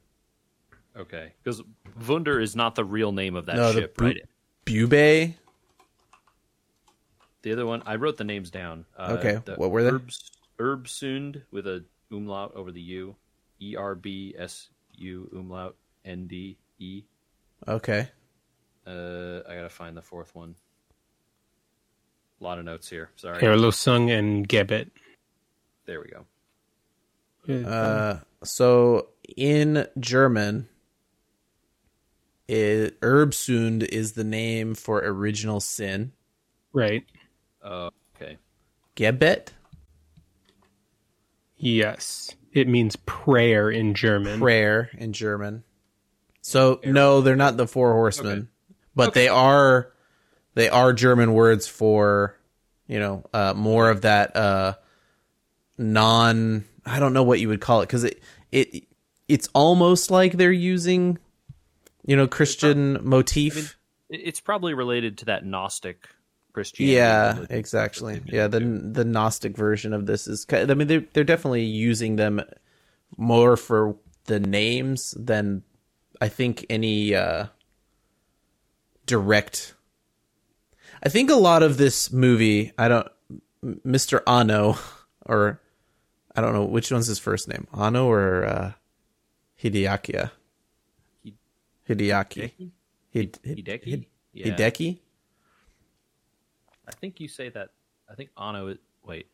Okay, 0.97 1.33
because 1.43 1.63
Wunder 2.09 2.41
is 2.41 2.57
not 2.57 2.75
the 2.75 2.85
real 2.85 3.13
name 3.13 3.37
of 3.37 3.47
that 3.47 3.57
No, 3.57 3.73
ship, 3.73 3.97
Bu- 3.97 4.05
right? 4.05 4.17
Bube, 4.65 5.35
The 7.43 7.53
other 7.53 7.67
one, 7.67 7.83
I 7.87 7.95
wrote 7.97 8.17
the 8.17 8.25
names 8.25 8.51
down. 8.51 8.85
Uh, 8.97 9.17
Okay, 9.19 9.39
what 9.57 9.71
were 9.71 9.85
they? 9.85 9.91
Erbs, 9.91 10.31
Erbsund 10.59 11.43
with 11.51 11.67
a 11.67 11.85
umlaut 12.11 12.55
over 12.55 12.73
the 12.73 12.81
U. 12.81 13.17
E 13.61 13.77
R 13.77 13.95
B 13.95 14.35
S 14.39 14.69
U 14.97 15.29
umlaut 15.35 15.77
N 16.05 16.27
D 16.27 16.59
E. 16.79 17.03
okay. 17.67 18.09
Uh, 18.87 19.41
I 19.49 19.55
gotta 19.55 19.69
find 19.69 19.97
the 19.97 20.03
fourth 20.03 20.35
one. 20.35 20.55
A 22.41 22.45
lot 22.45 22.59
of 22.59 22.65
notes 22.65 22.89
here. 22.89 23.11
Sorry. 23.17 23.43
Erlosung 23.43 24.17
and 24.17 24.49
Gebet. 24.49 24.91
There 25.87 26.01
we 26.01 26.09
go. 26.09 26.25
Uh, 27.69 28.21
so 28.45 29.09
in 29.37 29.87
German, 29.99 30.69
it, 32.47 33.01
Erbsund 33.01 33.83
is 33.85 34.13
the 34.13 34.25
name 34.25 34.75
for 34.75 35.01
original 35.01 35.61
sin. 35.61 36.13
right. 36.73 37.05
Uh, 37.63 37.91
okay. 38.17 38.39
Gebet 38.97 39.49
Yes. 41.59 42.35
It 42.53 42.67
means 42.69 42.97
prayer 42.97 43.71
in 43.71 43.95
German. 43.95 44.41
prayer 44.41 44.91
in 44.97 45.13
German. 45.13 45.65
So 46.41 46.81
no, 46.85 47.21
they're 47.21 47.37
not 47.37 47.57
the 47.57 47.67
four 47.67 47.93
horsemen, 47.93 48.49
but 48.95 49.13
they 49.15 49.29
are 49.29 49.93
they 50.55 50.69
are 50.71 50.93
German 50.93 51.35
words 51.35 51.69
for 51.69 52.39
you 52.87 52.99
know 52.99 53.25
uh, 53.35 53.53
more 53.55 53.91
of 53.91 54.01
that 54.03 54.35
uh, 54.35 54.75
non. 55.77 56.65
I 56.87 56.99
don't 57.01 57.13
know 57.13 57.23
what 57.23 57.41
you 57.41 57.49
would 57.49 57.61
call 57.61 57.83
it 57.83 57.87
because 57.87 58.05
it 58.05 58.23
it 58.51 58.85
it's 59.29 59.49
almost 59.53 60.11
like 60.11 60.33
they're 60.33 60.51
using 60.51 61.19
you 62.07 62.17
know 62.17 62.27
Christian 62.27 62.99
motif. 63.03 63.57
It- 63.57 63.75
It's 64.11 64.41
probably 64.41 64.73
related 64.73 65.19
to 65.19 65.25
that 65.27 65.45
Gnostic 65.45 66.09
Christianity. 66.59 66.95
yeah, 66.97 67.35
religion. 67.35 67.57
exactly. 67.57 68.23
Yeah, 68.27 68.49
the 68.49 68.59
the 68.61 69.05
Gnostic 69.05 69.57
version 69.57 69.93
of 69.93 70.07
this 70.07 70.27
is. 70.27 70.45
I 70.51 70.65
mean, 70.75 70.89
they're 70.89 71.05
they're 71.13 71.25
definitely 71.25 71.65
using 71.65 72.17
them 72.17 72.41
more 73.17 73.57
for 73.57 73.97
the 74.25 74.41
names 74.41 75.13
than 75.19 75.63
I 76.21 76.29
think 76.29 76.67
any 76.69 77.15
uh, 77.15 77.47
direct. 79.07 79.75
I 81.03 81.09
think 81.09 81.31
a 81.31 81.37
lot 81.37 81.63
of 81.63 81.77
this 81.77 82.13
movie, 82.13 82.73
I 82.77 82.89
don't, 82.89 83.07
Mr. 83.65 84.21
Anno, 84.27 84.77
or 85.27 85.61
I 86.35 86.41
don't 86.41 86.53
know 86.55 86.65
which 86.65 86.91
one's 86.91 87.07
his 87.07 87.21
first 87.21 87.47
name, 87.49 87.69
Anno 87.73 88.11
or 88.11 88.45
uh, 88.45 88.73
Hideaki. 89.63 90.31
Hideaki. 91.89 92.51
Hid- 93.11 93.39
Hid- 93.43 93.65
Hideki? 93.65 94.07
Yeah. 94.33 94.47
Hideki. 94.57 94.99
I 96.89 96.93
think 96.93 97.21
you 97.21 97.29
say 97.29 97.51
that. 97.51 97.71
I 98.11 98.15
think 98.15 98.31
Anno. 98.41 98.69
Is, 98.69 98.79
wait. 99.05 99.27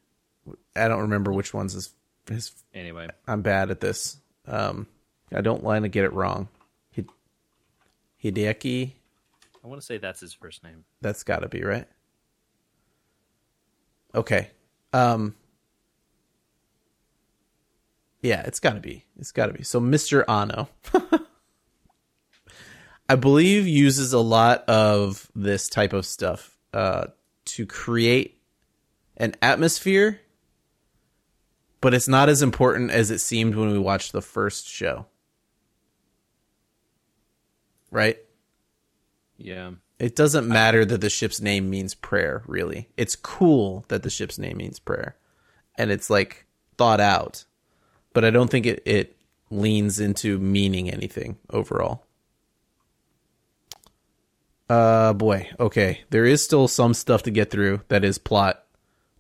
I 0.77 0.89
don't 0.89 1.03
remember 1.03 1.33
which 1.33 1.55
one's 1.55 1.73
his. 1.73 1.91
his 2.29 2.53
Anyway, 2.75 3.09
I'm 3.27 3.43
bad 3.43 3.71
at 3.71 3.81
this. 3.81 4.17
Um, 4.47 4.89
I 5.33 5.41
don't 5.41 5.63
want 5.63 5.85
to 5.85 5.89
get 5.89 6.05
it 6.05 6.13
wrong. 6.13 6.49
Hid- 6.91 7.09
Hideki. 8.23 8.93
I 9.63 9.67
want 9.67 9.81
to 9.81 9.87
say 9.87 9.99
that's 9.99 10.21
his 10.21 10.35
first 10.35 10.65
name. 10.65 10.85
That's 11.01 11.23
got 11.23 11.41
to 11.41 11.49
be 11.49 11.63
right. 11.63 11.87
Okay. 14.15 14.51
Um. 14.93 15.37
Yeah, 18.21 18.43
it's 18.43 18.59
got 18.59 18.73
to 18.73 18.81
be. 18.81 19.05
It's 19.19 19.33
got 19.33 19.47
to 19.47 19.53
be. 19.53 19.63
So 19.63 19.81
Mr. 19.81 20.25
Anno, 20.27 20.69
I 23.09 23.17
believe, 23.17 23.69
uses 23.69 24.15
a 24.15 24.19
lot 24.19 24.65
of 24.67 25.31
this 25.35 25.69
type 25.69 25.93
of 25.93 26.07
stuff 26.07 26.57
uh, 26.73 27.07
to 27.55 27.67
create 27.67 28.41
an 29.17 29.35
atmosphere, 29.41 30.21
but 31.81 31.95
it's 31.95 32.09
not 32.09 32.29
as 32.29 32.43
important 32.43 32.91
as 32.91 33.13
it 33.13 33.21
seemed 33.21 33.55
when 33.55 33.71
we 33.71 33.79
watched 33.79 34.13
the 34.13 34.23
first 34.23 34.67
show. 34.67 35.07
Right? 37.93 38.19
Yeah. 39.37 39.73
It 40.01 40.17
doesn't 40.17 40.49
matter 40.49 40.85
that 40.85 41.01
the 41.01 41.09
ship's 41.09 41.41
name 41.41 41.71
means 41.71 41.95
prayer, 41.95 42.43
really. 42.49 42.89
It's 42.97 43.15
cool 43.15 43.85
that 43.87 44.03
the 44.03 44.11
ship's 44.11 44.39
name 44.39 44.57
means 44.57 44.81
prayer. 44.81 45.17
And 45.79 45.93
it's 45.93 46.11
like 46.11 46.47
thought 46.77 47.01
out. 47.01 47.45
But 48.13 48.25
I 48.25 48.31
don't 48.31 48.51
think 48.51 48.67
it, 48.67 48.83
it 48.85 49.17
leans 49.51 50.01
into 50.01 50.39
meaning 50.39 50.91
anything 50.91 51.37
overall. 51.51 52.05
Uh 54.75 55.13
boy, 55.13 55.49
okay. 55.61 56.01
There 56.11 56.25
is 56.25 56.43
still 56.45 56.67
some 56.69 56.95
stuff 56.95 57.23
to 57.25 57.31
get 57.31 57.51
through 57.51 57.83
that 57.89 58.05
is 58.05 58.19
plot. 58.19 58.65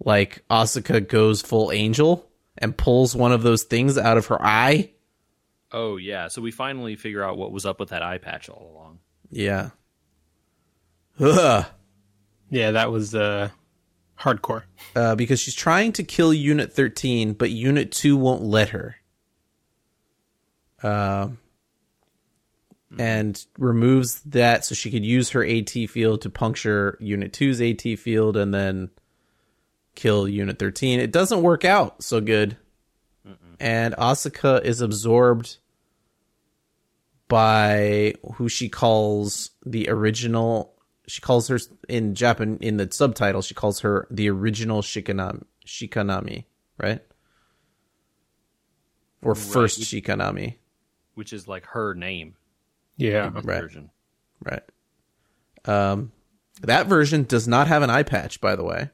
Like 0.04 0.42
Asuka 0.50 1.06
goes 1.08 1.42
full 1.42 1.70
angel 1.70 2.28
and 2.58 2.76
pulls 2.76 3.14
one 3.14 3.30
of 3.32 3.42
those 3.42 3.62
things 3.62 3.96
out 3.96 4.16
of 4.18 4.26
her 4.26 4.42
eye. 4.42 4.90
Oh 5.70 5.96
yeah. 5.96 6.28
So 6.28 6.42
we 6.42 6.50
finally 6.50 6.96
figure 6.96 7.22
out 7.22 7.36
what 7.38 7.52
was 7.52 7.64
up 7.66 7.78
with 7.78 7.90
that 7.90 8.02
eye 8.02 8.18
patch 8.18 8.48
all 8.48 8.72
along. 8.74 8.98
Yeah. 9.30 9.70
Ugh. 11.20 11.64
Yeah, 12.50 12.72
that 12.72 12.90
was 12.90 13.14
uh, 13.14 13.50
hardcore. 14.18 14.64
uh, 14.96 15.14
because 15.14 15.40
she's 15.40 15.54
trying 15.54 15.92
to 15.92 16.02
kill 16.04 16.32
Unit 16.34 16.72
13, 16.72 17.32
but 17.32 17.50
Unit 17.50 17.90
2 17.92 18.16
won't 18.16 18.42
let 18.42 18.68
her. 18.70 18.96
Um, 20.82 21.38
Mm-hmm. 22.94 23.00
and 23.00 23.46
removes 23.58 24.20
that 24.20 24.64
so 24.64 24.76
she 24.76 24.88
could 24.88 25.04
use 25.04 25.30
her 25.30 25.44
AT 25.44 25.70
field 25.70 26.22
to 26.22 26.30
puncture 26.30 26.96
Unit 27.00 27.32
2's 27.32 27.60
AT 27.60 27.98
field 27.98 28.36
and 28.36 28.54
then 28.54 28.90
kill 29.96 30.28
Unit 30.28 30.60
13. 30.60 31.00
It 31.00 31.10
doesn't 31.10 31.42
work 31.42 31.64
out 31.64 32.04
so 32.04 32.20
good. 32.20 32.56
And 33.58 33.94
Asuka 33.94 34.62
is 34.64 34.80
absorbed 34.80 35.56
by 37.26 38.14
who 38.34 38.48
she 38.48 38.68
calls 38.68 39.50
the 39.64 39.88
original 39.88 40.74
she 41.06 41.20
calls 41.20 41.48
her 41.48 41.58
in 41.88 42.14
Japan 42.14 42.58
in 42.60 42.76
the 42.76 42.88
subtitle 42.90 43.42
she 43.42 43.54
calls 43.54 43.80
her 43.80 44.06
the 44.10 44.28
original 44.30 44.82
Shikinami 44.82 45.44
Shikinami, 45.66 46.44
right? 46.78 47.00
Or 49.22 49.34
first 49.34 49.80
Shikinami, 49.80 50.56
which 51.14 51.32
is 51.32 51.48
like 51.48 51.66
her 51.66 51.94
name. 51.94 52.36
Yeah. 52.96 53.30
Right. 53.32 53.62
Version. 53.62 53.90
right? 54.42 54.62
Um 55.64 56.12
that 56.62 56.86
version 56.86 57.24
does 57.24 57.48
not 57.48 57.66
have 57.66 57.82
an 57.82 57.90
eye 57.90 58.02
patch 58.02 58.40
by 58.40 58.56
the 58.56 58.64
way. 58.64 58.90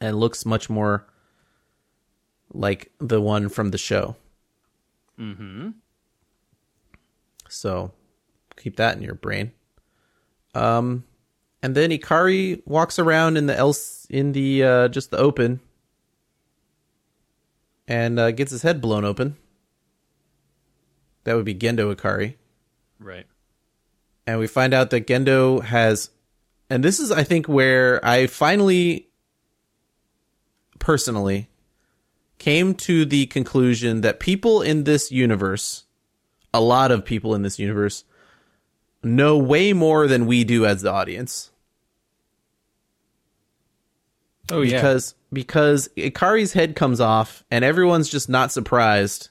And 0.00 0.18
looks 0.18 0.46
much 0.46 0.70
more 0.70 1.06
like 2.52 2.92
the 2.98 3.20
one 3.20 3.48
from 3.48 3.70
the 3.70 3.78
show. 3.78 4.16
Mm-hmm. 5.18 5.70
So 7.48 7.92
keep 8.56 8.76
that 8.76 8.96
in 8.96 9.02
your 9.02 9.14
brain. 9.14 9.52
Um, 10.54 11.04
and 11.62 11.74
then 11.74 11.90
Ikari 11.90 12.62
walks 12.66 12.98
around 12.98 13.36
in 13.36 13.46
the 13.46 13.56
else 13.56 14.06
in 14.10 14.32
the 14.32 14.62
uh, 14.62 14.88
just 14.88 15.10
the 15.10 15.18
open, 15.18 15.60
and 17.86 18.18
uh, 18.18 18.30
gets 18.30 18.50
his 18.52 18.62
head 18.62 18.80
blown 18.80 19.04
open. 19.04 19.36
That 21.24 21.34
would 21.34 21.44
be 21.44 21.54
Gendo 21.54 21.94
Ikari, 21.94 22.36
Right. 23.00 23.26
and 24.26 24.38
we 24.38 24.46
find 24.46 24.74
out 24.74 24.90
that 24.90 25.06
Gendo 25.06 25.62
has, 25.62 26.10
and 26.68 26.84
this 26.84 27.00
is 27.00 27.10
I 27.10 27.22
think 27.22 27.48
where 27.48 28.04
I 28.04 28.26
finally, 28.26 29.08
personally, 30.78 31.48
came 32.38 32.74
to 32.74 33.04
the 33.04 33.26
conclusion 33.26 34.02
that 34.02 34.20
people 34.20 34.62
in 34.62 34.84
this 34.84 35.10
universe, 35.10 35.84
a 36.52 36.60
lot 36.60 36.90
of 36.90 37.04
people 37.04 37.34
in 37.34 37.42
this 37.42 37.58
universe, 37.58 38.04
know 39.02 39.38
way 39.38 39.72
more 39.72 40.06
than 40.06 40.26
we 40.26 40.44
do 40.44 40.66
as 40.66 40.82
the 40.82 40.90
audience. 40.90 41.50
Oh 44.50 44.62
yeah. 44.62 44.76
Because 44.76 45.14
because 45.32 45.88
Ikari's 45.96 46.52
head 46.52 46.74
comes 46.74 47.00
off 47.00 47.44
and 47.50 47.64
everyone's 47.64 48.08
just 48.08 48.28
not 48.28 48.52
surprised. 48.52 49.30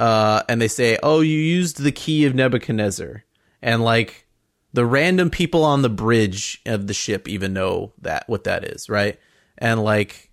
Uh, 0.00 0.42
and 0.48 0.60
they 0.60 0.68
say, 0.68 0.98
"Oh, 1.02 1.20
you 1.20 1.38
used 1.38 1.80
the 1.80 1.92
key 1.92 2.24
of 2.24 2.34
Nebuchadnezzar," 2.34 3.24
and 3.60 3.84
like 3.84 4.26
the 4.72 4.86
random 4.86 5.30
people 5.30 5.62
on 5.62 5.82
the 5.82 5.90
bridge 5.90 6.62
of 6.64 6.86
the 6.86 6.94
ship 6.94 7.28
even 7.28 7.52
know 7.52 7.92
that 8.00 8.26
what 8.26 8.44
that 8.44 8.64
is, 8.64 8.88
right? 8.88 9.20
And 9.58 9.84
like, 9.84 10.30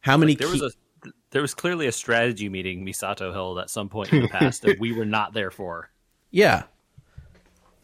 how 0.00 0.16
many? 0.16 0.34
There 0.34 0.48
key- 0.52 0.60
was 0.60 0.74
a 0.74 1.10
there 1.30 1.42
was 1.42 1.54
clearly 1.54 1.86
a 1.86 1.92
strategy 1.92 2.48
meeting 2.48 2.84
Misato 2.84 3.32
held 3.32 3.58
at 3.58 3.70
some 3.70 3.88
point 3.88 4.12
in 4.12 4.22
the 4.22 4.28
past 4.28 4.62
that 4.62 4.78
we 4.78 4.92
were 4.92 5.04
not 5.04 5.32
there 5.32 5.50
for. 5.50 5.90
Yeah. 6.30 6.64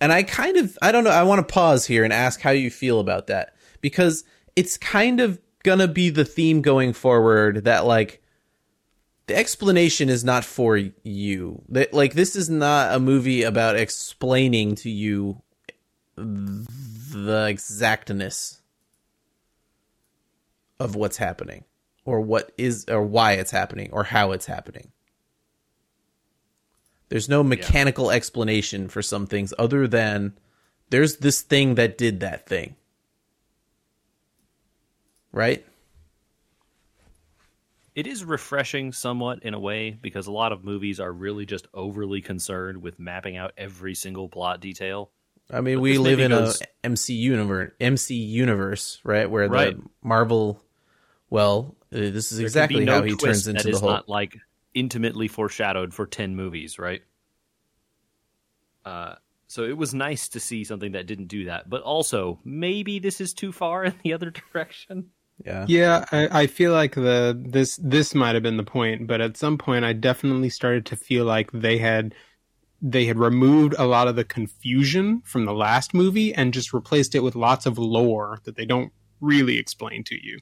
And 0.02 0.12
I 0.12 0.22
kind 0.22 0.58
of 0.58 0.76
I 0.82 0.92
don't 0.92 1.04
know, 1.04 1.10
I 1.10 1.22
want 1.22 1.38
to 1.46 1.50
pause 1.50 1.86
here 1.86 2.04
and 2.04 2.12
ask 2.12 2.42
how 2.42 2.50
you 2.50 2.70
feel 2.70 3.00
about 3.00 3.28
that 3.28 3.54
because 3.80 4.22
it's 4.54 4.76
kind 4.76 5.20
of 5.20 5.40
going 5.62 5.78
to 5.78 5.88
be 5.88 6.10
the 6.10 6.26
theme 6.26 6.60
going 6.60 6.92
forward 6.92 7.64
that 7.64 7.86
like 7.86 8.22
the 9.26 9.36
explanation 9.36 10.08
is 10.08 10.24
not 10.24 10.44
for 10.44 10.76
you. 10.76 11.62
Like 11.68 12.14
this 12.14 12.36
is 12.36 12.50
not 12.50 12.94
a 12.94 13.00
movie 13.00 13.42
about 13.42 13.76
explaining 13.76 14.74
to 14.76 14.90
you 14.90 15.42
the 16.16 17.46
exactness 17.48 18.60
of 20.78 20.94
what's 20.94 21.16
happening 21.16 21.64
or 22.04 22.20
what 22.20 22.52
is 22.58 22.84
or 22.88 23.02
why 23.02 23.32
it's 23.32 23.50
happening 23.50 23.90
or 23.92 24.04
how 24.04 24.32
it's 24.32 24.46
happening. 24.46 24.92
There's 27.08 27.28
no 27.28 27.42
mechanical 27.42 28.10
explanation 28.10 28.88
for 28.88 29.00
some 29.00 29.26
things 29.26 29.54
other 29.58 29.86
than 29.86 30.34
there's 30.90 31.16
this 31.18 31.42
thing 31.42 31.76
that 31.76 31.96
did 31.96 32.20
that 32.20 32.46
thing. 32.46 32.76
Right? 35.32 35.64
It 37.94 38.06
is 38.08 38.24
refreshing 38.24 38.92
somewhat 38.92 39.42
in 39.44 39.54
a 39.54 39.60
way 39.60 39.90
because 39.90 40.26
a 40.26 40.32
lot 40.32 40.50
of 40.52 40.64
movies 40.64 40.98
are 40.98 41.12
really 41.12 41.46
just 41.46 41.68
overly 41.72 42.20
concerned 42.20 42.82
with 42.82 42.98
mapping 42.98 43.36
out 43.36 43.52
every 43.56 43.94
single 43.94 44.28
plot 44.28 44.60
detail. 44.60 45.10
I 45.50 45.60
mean, 45.60 45.76
But 45.76 45.82
we 45.82 45.98
live 45.98 46.18
in 46.18 46.30
goes- 46.30 46.60
a 46.60 46.66
MC 46.86 47.14
universe, 47.14 47.72
MC 47.78 48.14
universe, 48.16 49.00
right? 49.04 49.30
Where 49.30 49.48
Right. 49.48 49.76
the 49.76 49.82
Marvel, 50.02 50.62
well, 51.30 51.76
Uh, 51.92 52.10
This 52.10 52.32
is 52.32 52.38
There 52.38 52.46
exactly 52.46 52.84
no 52.84 52.94
how 52.94 53.02
he 53.04 53.14
turns 53.14 53.46
into 53.46 53.70
the 53.70 53.78
whole. 53.78 53.88
not 53.88 54.08
like 54.08 54.36
intimately 54.74 55.28
foreshadowed 55.28 55.94
for 55.94 56.06
10 56.08 56.34
movies, 56.34 56.76
right? 56.76 57.02
Uh, 58.84 59.14
so 59.46 59.62
it 59.62 59.76
was 59.76 59.94
nice 59.94 60.28
to 60.30 60.40
see 60.40 60.64
something 60.64 60.92
that 60.92 61.06
didn't 61.06 61.28
do 61.28 61.44
that, 61.44 61.70
but 61.70 61.82
also 61.82 62.40
maybe 62.44 62.98
this 62.98 63.20
is 63.20 63.32
too 63.32 63.52
far 63.52 63.84
in 63.84 63.94
the 64.02 64.12
other 64.12 64.30
direction. 64.32 65.10
Yeah. 65.42 65.66
Yeah, 65.68 66.04
I, 66.12 66.42
I 66.42 66.46
feel 66.46 66.72
like 66.72 66.94
the 66.94 67.38
this 67.46 67.78
this 67.82 68.14
might 68.14 68.34
have 68.34 68.42
been 68.42 68.56
the 68.56 68.62
point, 68.62 69.06
but 69.06 69.20
at 69.20 69.36
some 69.36 69.58
point 69.58 69.84
I 69.84 69.92
definitely 69.92 70.50
started 70.50 70.86
to 70.86 70.96
feel 70.96 71.24
like 71.24 71.50
they 71.52 71.78
had 71.78 72.14
they 72.80 73.06
had 73.06 73.18
removed 73.18 73.74
a 73.78 73.86
lot 73.86 74.08
of 74.08 74.16
the 74.16 74.24
confusion 74.24 75.22
from 75.24 75.44
the 75.46 75.54
last 75.54 75.94
movie 75.94 76.34
and 76.34 76.52
just 76.52 76.72
replaced 76.72 77.14
it 77.14 77.20
with 77.20 77.34
lots 77.34 77.66
of 77.66 77.78
lore 77.78 78.38
that 78.44 78.56
they 78.56 78.66
don't 78.66 78.92
really 79.20 79.58
explain 79.58 80.04
to 80.04 80.14
you. 80.14 80.38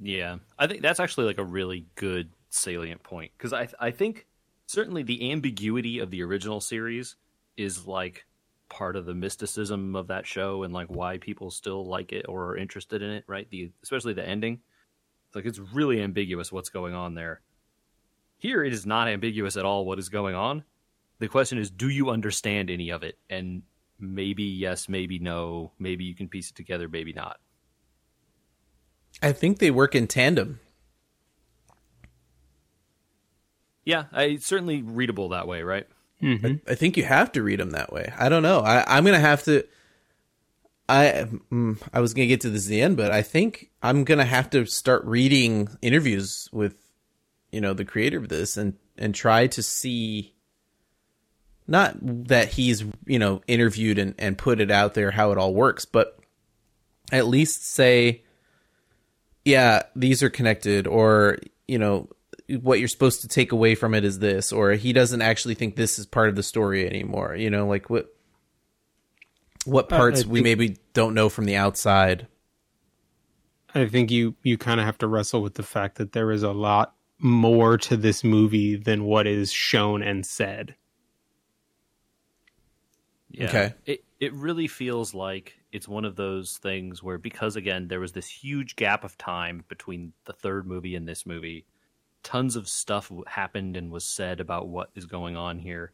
Yeah, 0.00 0.36
I 0.58 0.66
think 0.66 0.82
that's 0.82 1.00
actually 1.00 1.26
like 1.26 1.38
a 1.38 1.44
really 1.44 1.86
good 1.94 2.30
salient 2.50 3.02
point 3.02 3.32
because 3.36 3.52
I 3.52 3.68
I 3.78 3.90
think 3.90 4.26
certainly 4.66 5.02
the 5.02 5.30
ambiguity 5.30 5.98
of 5.98 6.10
the 6.10 6.22
original 6.22 6.60
series 6.60 7.16
is 7.56 7.86
like 7.86 8.26
part 8.74 8.96
of 8.96 9.06
the 9.06 9.14
mysticism 9.14 9.94
of 9.94 10.08
that 10.08 10.26
show 10.26 10.64
and 10.64 10.74
like 10.74 10.88
why 10.88 11.16
people 11.16 11.48
still 11.48 11.86
like 11.86 12.12
it 12.12 12.26
or 12.28 12.46
are 12.46 12.56
interested 12.56 13.02
in 13.02 13.10
it, 13.10 13.22
right? 13.28 13.48
The 13.48 13.70
especially 13.84 14.14
the 14.14 14.28
ending. 14.28 14.58
It's 15.28 15.36
like 15.36 15.46
it's 15.46 15.60
really 15.60 16.02
ambiguous 16.02 16.50
what's 16.50 16.70
going 16.70 16.92
on 16.92 17.14
there. 17.14 17.40
Here 18.36 18.64
it 18.64 18.72
is 18.72 18.84
not 18.84 19.06
ambiguous 19.06 19.56
at 19.56 19.64
all 19.64 19.84
what 19.84 20.00
is 20.00 20.08
going 20.08 20.34
on. 20.34 20.64
The 21.20 21.28
question 21.28 21.56
is 21.58 21.70
do 21.70 21.88
you 21.88 22.10
understand 22.10 22.68
any 22.68 22.90
of 22.90 23.04
it? 23.04 23.16
And 23.30 23.62
maybe 24.00 24.42
yes, 24.42 24.88
maybe 24.88 25.20
no, 25.20 25.70
maybe 25.78 26.02
you 26.02 26.16
can 26.16 26.28
piece 26.28 26.50
it 26.50 26.56
together, 26.56 26.88
maybe 26.88 27.12
not. 27.12 27.38
I 29.22 29.30
think 29.30 29.60
they 29.60 29.70
work 29.70 29.94
in 29.94 30.08
tandem. 30.08 30.58
Yeah, 33.84 34.06
I, 34.10 34.24
it's 34.24 34.46
certainly 34.46 34.82
readable 34.82 35.28
that 35.28 35.46
way, 35.46 35.62
right? 35.62 35.86
Mm-hmm. 36.22 36.70
I 36.70 36.74
think 36.74 36.96
you 36.96 37.04
have 37.04 37.32
to 37.32 37.42
read 37.42 37.60
them 37.60 37.70
that 37.70 37.92
way. 37.92 38.12
I 38.16 38.28
don't 38.28 38.42
know. 38.42 38.60
I, 38.60 38.84
I'm 38.86 39.04
gonna 39.04 39.18
have 39.18 39.42
to. 39.44 39.64
I 40.88 41.26
mm, 41.50 41.80
I 41.92 42.00
was 42.00 42.14
gonna 42.14 42.26
get 42.26 42.42
to 42.42 42.50
this 42.50 42.66
at 42.66 42.70
the 42.70 42.80
end, 42.80 42.96
but 42.96 43.10
I 43.10 43.22
think 43.22 43.70
I'm 43.82 44.04
gonna 44.04 44.24
have 44.24 44.50
to 44.50 44.64
start 44.66 45.04
reading 45.04 45.68
interviews 45.82 46.48
with, 46.52 46.76
you 47.50 47.60
know, 47.60 47.74
the 47.74 47.84
creator 47.84 48.18
of 48.18 48.28
this 48.28 48.56
and 48.56 48.74
and 48.96 49.14
try 49.14 49.46
to 49.48 49.62
see. 49.62 50.32
Not 51.66 51.96
that 52.00 52.48
he's 52.50 52.84
you 53.06 53.18
know 53.18 53.42
interviewed 53.46 53.98
and 53.98 54.14
and 54.18 54.36
put 54.38 54.60
it 54.60 54.70
out 54.70 54.94
there 54.94 55.10
how 55.10 55.32
it 55.32 55.38
all 55.38 55.54
works, 55.54 55.84
but 55.84 56.18
at 57.10 57.26
least 57.26 57.66
say, 57.66 58.22
yeah, 59.44 59.82
these 59.96 60.22
are 60.22 60.30
connected, 60.30 60.86
or 60.86 61.38
you 61.66 61.78
know 61.78 62.08
what 62.60 62.78
you're 62.78 62.88
supposed 62.88 63.20
to 63.22 63.28
take 63.28 63.52
away 63.52 63.74
from 63.74 63.94
it 63.94 64.04
is 64.04 64.18
this 64.18 64.52
or 64.52 64.72
he 64.72 64.92
doesn't 64.92 65.22
actually 65.22 65.54
think 65.54 65.76
this 65.76 65.98
is 65.98 66.04
part 66.06 66.28
of 66.28 66.36
the 66.36 66.42
story 66.42 66.86
anymore 66.86 67.34
you 67.34 67.48
know 67.50 67.66
like 67.66 67.88
what 67.88 68.14
what 69.64 69.90
Uh, 69.92 69.96
parts 69.96 70.24
I 70.24 70.26
we 70.28 70.38
think- 70.38 70.44
maybe 70.44 70.76
don't 70.92 71.14
know 71.14 71.28
from 71.28 71.46
the 71.46 71.56
outside 71.56 72.26
I 73.74 73.86
think 73.86 74.10
you 74.10 74.36
you 74.42 74.56
kind 74.58 74.78
of 74.78 74.86
have 74.86 74.98
to 74.98 75.08
wrestle 75.08 75.42
with 75.42 75.54
the 75.54 75.62
fact 75.64 75.96
that 75.96 76.12
there 76.12 76.30
is 76.30 76.42
a 76.44 76.52
lot 76.52 76.94
more 77.18 77.76
to 77.78 77.96
this 77.96 78.22
movie 78.22 78.76
than 78.76 79.04
what 79.04 79.26
is 79.26 79.50
shown 79.52 80.00
and 80.02 80.24
said. 80.24 80.76
Yeah. 83.30 83.48
Okay. 83.48 83.74
It 83.86 84.04
it 84.20 84.32
really 84.32 84.68
feels 84.68 85.12
like 85.12 85.54
it's 85.72 85.88
one 85.88 86.04
of 86.04 86.14
those 86.16 86.56
things 86.58 87.02
where 87.02 87.18
because 87.18 87.56
again 87.56 87.88
there 87.88 87.98
was 88.00 88.12
this 88.12 88.28
huge 88.28 88.76
gap 88.76 89.02
of 89.02 89.18
time 89.18 89.64
between 89.68 90.12
the 90.24 90.32
third 90.32 90.66
movie 90.68 90.94
and 90.94 91.08
this 91.08 91.26
movie, 91.26 91.66
tons 92.24 92.56
of 92.56 92.68
stuff 92.68 93.12
happened 93.28 93.76
and 93.76 93.92
was 93.92 94.04
said 94.04 94.40
about 94.40 94.66
what 94.66 94.90
is 94.96 95.06
going 95.06 95.36
on 95.36 95.60
here, 95.60 95.92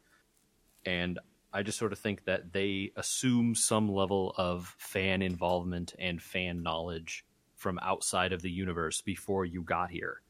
and 0.85 1.19
I 1.53 1.63
just 1.63 1.77
sort 1.77 1.91
of 1.91 1.99
think 1.99 2.25
that 2.25 2.53
they 2.53 2.91
assume 2.95 3.55
some 3.55 3.91
level 3.91 4.33
of 4.37 4.73
fan 4.79 5.21
involvement 5.21 5.93
and 5.99 6.21
fan 6.21 6.63
knowledge 6.63 7.25
from 7.55 7.77
outside 7.79 8.33
of 8.33 8.41
the 8.41 8.49
universe 8.49 9.01
before 9.01 9.45
you 9.45 9.61
got 9.61 9.91
here. 9.91 10.21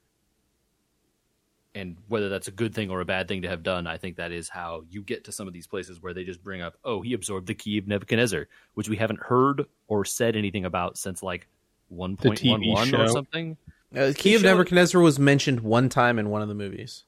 And 1.74 1.96
whether 2.10 2.28
that's 2.28 2.50
a 2.50 2.52
good 2.52 2.74
thing 2.74 2.90
or 2.90 3.00
a 3.00 3.06
bad 3.06 3.30
thing 3.30 3.44
to 3.44 3.48
have 3.48 3.64
done, 3.64 3.88
I 3.88 3.98
think 3.98 4.18
that 4.18 4.34
is 4.34 4.50
how 4.50 4.84
you 4.90 5.02
get 5.02 5.24
to 5.26 5.32
some 5.32 5.48
of 5.48 5.54
these 5.54 5.68
places 5.68 6.02
where 6.02 6.14
they 6.14 6.26
just 6.26 6.44
bring 6.44 6.62
up, 6.62 6.76
oh, 6.84 7.02
he 7.02 7.14
absorbed 7.14 7.48
the 7.48 7.54
key 7.54 7.78
of 7.78 7.88
Nebuchadnezzar, 7.88 8.48
which 8.74 8.90
we 8.90 8.98
haven't 8.98 9.22
heard 9.22 9.66
or 9.88 10.04
said 10.04 10.36
anything 10.36 10.66
about 10.66 10.98
since 10.98 11.24
like 11.24 11.48
1.11 11.94 13.00
or 13.00 13.08
something. 13.08 13.56
Uh, 13.96 14.14
key 14.16 14.36
of 14.36 14.42
show- 14.42 14.48
nebuchadnezzar 14.48 15.02
was 15.02 15.20
mentioned 15.20 15.60
one 15.62 15.90
time 15.90 16.18
in 16.20 16.30
one 16.30 16.42
of 16.42 16.48
the 16.48 16.56
movies 16.56 17.04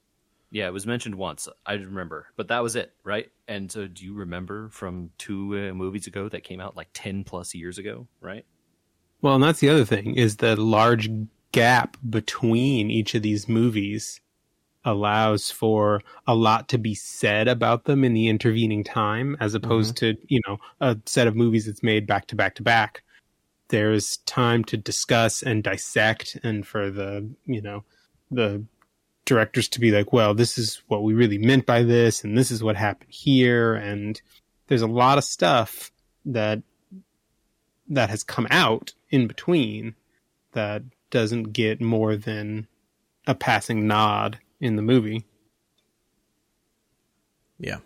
Yeah, 0.50 0.68
it 0.68 0.72
was 0.72 0.86
mentioned 0.86 1.16
once. 1.16 1.48
I 1.66 1.72
remember, 1.72 2.28
but 2.36 2.46
that 2.48 2.62
was 2.62 2.76
it, 2.76 2.92
right? 3.02 3.28
And 3.48 3.72
so, 3.72 3.88
do 3.88 4.04
you 4.04 4.14
remember 4.14 4.68
from 4.68 5.10
two 5.18 5.70
uh, 5.70 5.74
movies 5.74 6.06
ago 6.06 6.28
that 6.28 6.44
came 6.44 6.60
out 6.60 6.76
like 6.76 6.88
10 6.94 7.24
plus 7.24 7.54
years 7.56 7.76
ago, 7.76 8.06
right? 8.20 8.44
Well, 9.20 9.34
and 9.34 9.42
that's 9.42 9.58
the 9.58 9.68
other 9.68 9.84
thing 9.84 10.14
is 10.14 10.36
the 10.36 10.54
large 10.54 11.10
gap 11.50 11.96
between 12.08 12.90
each 12.90 13.14
of 13.16 13.22
these 13.22 13.48
movies 13.48 14.20
allows 14.84 15.50
for 15.50 16.02
a 16.26 16.34
lot 16.34 16.68
to 16.68 16.78
be 16.78 16.94
said 16.94 17.48
about 17.48 17.84
them 17.84 18.04
in 18.04 18.12
the 18.12 18.28
intervening 18.28 18.84
time 18.84 19.36
as 19.40 19.54
opposed 19.54 19.96
to, 19.96 20.14
you 20.28 20.40
know, 20.46 20.58
a 20.80 20.96
set 21.06 21.26
of 21.26 21.34
movies 21.34 21.66
that's 21.66 21.82
made 21.82 22.06
back 22.06 22.26
to 22.26 22.36
back 22.36 22.54
to 22.54 22.62
back. 22.62 23.02
There's 23.68 24.18
time 24.18 24.64
to 24.64 24.76
discuss 24.76 25.42
and 25.42 25.62
dissect 25.62 26.38
and 26.42 26.66
for 26.66 26.90
the, 26.90 27.28
you 27.46 27.62
know, 27.62 27.84
the 28.30 28.64
directors 29.24 29.68
to 29.70 29.80
be 29.80 29.90
like, 29.90 30.12
well, 30.12 30.34
this 30.34 30.58
is 30.58 30.82
what 30.88 31.02
we 31.02 31.14
really 31.14 31.38
meant 31.38 31.66
by 31.66 31.82
this 31.82 32.24
and 32.24 32.36
this 32.36 32.50
is 32.50 32.62
what 32.62 32.76
happened 32.76 33.10
here. 33.10 33.74
And 33.74 34.20
there's 34.66 34.82
a 34.82 34.86
lot 34.86 35.18
of 35.18 35.24
stuff 35.24 35.90
that 36.26 36.62
that 37.88 38.10
has 38.10 38.22
come 38.22 38.46
out 38.50 38.94
in 39.10 39.26
between 39.26 39.94
that 40.52 40.82
doesn't 41.10 41.52
get 41.52 41.80
more 41.80 42.16
than 42.16 42.66
a 43.26 43.34
passing 43.34 43.86
nod 43.86 44.38
in 44.60 44.76
the 44.76 44.82
movie. 44.82 45.24
yeah. 47.58 47.78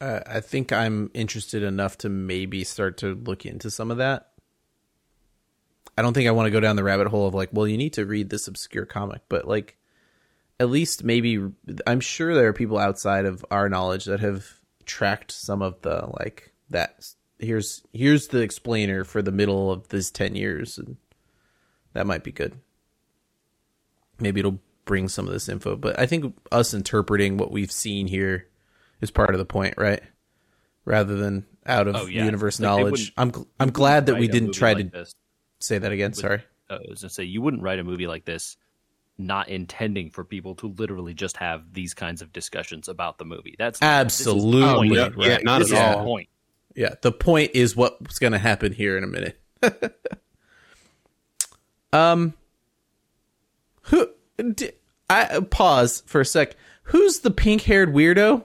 Uh, 0.00 0.20
i 0.26 0.40
think 0.40 0.72
i'm 0.72 1.08
interested 1.14 1.62
enough 1.62 1.96
to 1.96 2.08
maybe 2.08 2.64
start 2.64 2.96
to 2.96 3.14
look 3.14 3.46
into 3.46 3.70
some 3.70 3.92
of 3.92 3.98
that 3.98 4.30
i 5.98 6.02
don't 6.02 6.14
think 6.14 6.28
i 6.28 6.32
want 6.32 6.46
to 6.46 6.50
go 6.50 6.60
down 6.60 6.76
the 6.76 6.84
rabbit 6.84 7.06
hole 7.08 7.26
of 7.26 7.34
like 7.34 7.48
well 7.52 7.66
you 7.66 7.76
need 7.76 7.92
to 7.92 8.04
read 8.06 8.30
this 8.30 8.48
obscure 8.48 8.84
comic 8.86 9.22
but 9.28 9.46
like 9.46 9.76
at 10.60 10.70
least 10.70 11.02
maybe 11.02 11.44
I'm 11.84 11.98
sure 11.98 12.32
there 12.32 12.46
are 12.46 12.52
people 12.52 12.78
outside 12.78 13.24
of 13.24 13.44
our 13.50 13.68
knowledge 13.68 14.04
that 14.04 14.20
have 14.20 14.60
tracked 14.86 15.32
some 15.32 15.62
of 15.62 15.80
the 15.82 16.08
like 16.20 16.52
that 16.70 17.08
here's 17.40 17.82
here's 17.92 18.28
the 18.28 18.38
explainer 18.38 19.02
for 19.02 19.20
the 19.20 19.32
middle 19.32 19.72
of 19.72 19.88
this 19.88 20.12
10 20.12 20.36
years 20.36 20.78
and 20.78 20.96
that 21.92 22.06
might 22.06 22.22
be 22.22 22.30
good. 22.30 22.54
Maybe 24.20 24.40
it'll 24.40 24.60
bring 24.84 25.08
some 25.08 25.26
of 25.26 25.32
this 25.32 25.48
info, 25.48 25.74
but 25.76 25.98
I 25.98 26.06
think 26.06 26.36
us 26.52 26.72
interpreting 26.72 27.36
what 27.36 27.50
we've 27.50 27.72
seen 27.72 28.06
here 28.06 28.46
is 29.00 29.10
part 29.10 29.30
of 29.34 29.38
the 29.38 29.44
point, 29.44 29.74
right? 29.76 30.02
Rather 30.84 31.16
than 31.16 31.46
out 31.66 31.88
of 31.88 31.96
Oh, 31.96 32.06
yeah. 32.06 32.24
universe 32.24 32.60
Like, 32.60 32.64
knowledge. 32.64 33.12
I'm 33.16 33.32
gl- 33.32 33.46
I'm 33.58 33.70
glad 33.70 34.06
that 34.06 34.18
we 34.18 34.28
didn't 34.28 34.52
try 34.52 34.74
like 34.74 34.92
to 34.92 34.98
this. 34.98 35.14
Say 35.64 35.78
that 35.78 35.92
again. 35.92 36.12
Sorry. 36.14 36.42
uh, 36.70 36.74
I 36.74 36.90
was 36.90 37.02
gonna 37.02 37.10
say 37.10 37.24
you 37.24 37.40
wouldn't 37.42 37.62
write 37.62 37.78
a 37.78 37.84
movie 37.84 38.06
like 38.06 38.24
this 38.24 38.56
not 39.16 39.48
intending 39.48 40.10
for 40.10 40.24
people 40.24 40.56
to 40.56 40.66
literally 40.76 41.14
just 41.14 41.36
have 41.36 41.72
these 41.72 41.94
kinds 41.94 42.20
of 42.20 42.32
discussions 42.32 42.88
about 42.88 43.16
the 43.18 43.24
movie. 43.24 43.54
That's 43.58 43.80
Absolutely 43.80 44.62
Oh, 44.62 44.82
yeah, 44.82 45.08
right. 45.16 45.28
yeah, 45.28 45.38
not 45.44 45.60
this 45.60 45.72
at 45.72 45.94
all. 45.94 45.98
the 46.00 46.04
point. 46.04 46.28
Yeah, 46.74 46.94
the 47.00 47.12
point 47.12 47.52
is 47.54 47.76
what's 47.76 48.18
going 48.18 48.32
to 48.32 48.38
happen 48.40 48.72
here 48.72 48.98
in 48.98 49.04
a 49.04 49.06
minute. 49.06 49.40
um, 51.92 52.34
who? 53.82 54.08
D- 54.54 54.72
I 55.08 55.38
pause 55.48 56.02
for 56.06 56.20
a 56.22 56.24
sec. 56.24 56.56
Who's 56.84 57.20
the 57.20 57.30
pink-haired 57.30 57.94
weirdo? 57.94 58.44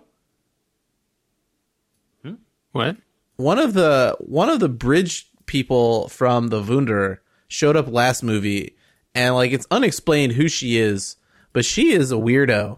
What? 2.72 2.98
One 3.38 3.58
of 3.58 3.74
the 3.74 4.16
one 4.20 4.50
of 4.50 4.60
the 4.60 4.70
bridge 4.70 5.29
people 5.50 6.08
from 6.10 6.50
the 6.50 6.62
Wunder 6.62 7.24
showed 7.48 7.76
up 7.76 7.92
last 7.92 8.22
movie, 8.22 8.78
and 9.16 9.34
like 9.34 9.52
it's 9.52 9.66
unexplained 9.72 10.34
who 10.34 10.48
she 10.48 10.78
is, 10.78 11.18
but 11.52 11.66
she 11.66 11.92
is 11.92 12.12
a 12.12 12.16
weirdo. 12.16 12.78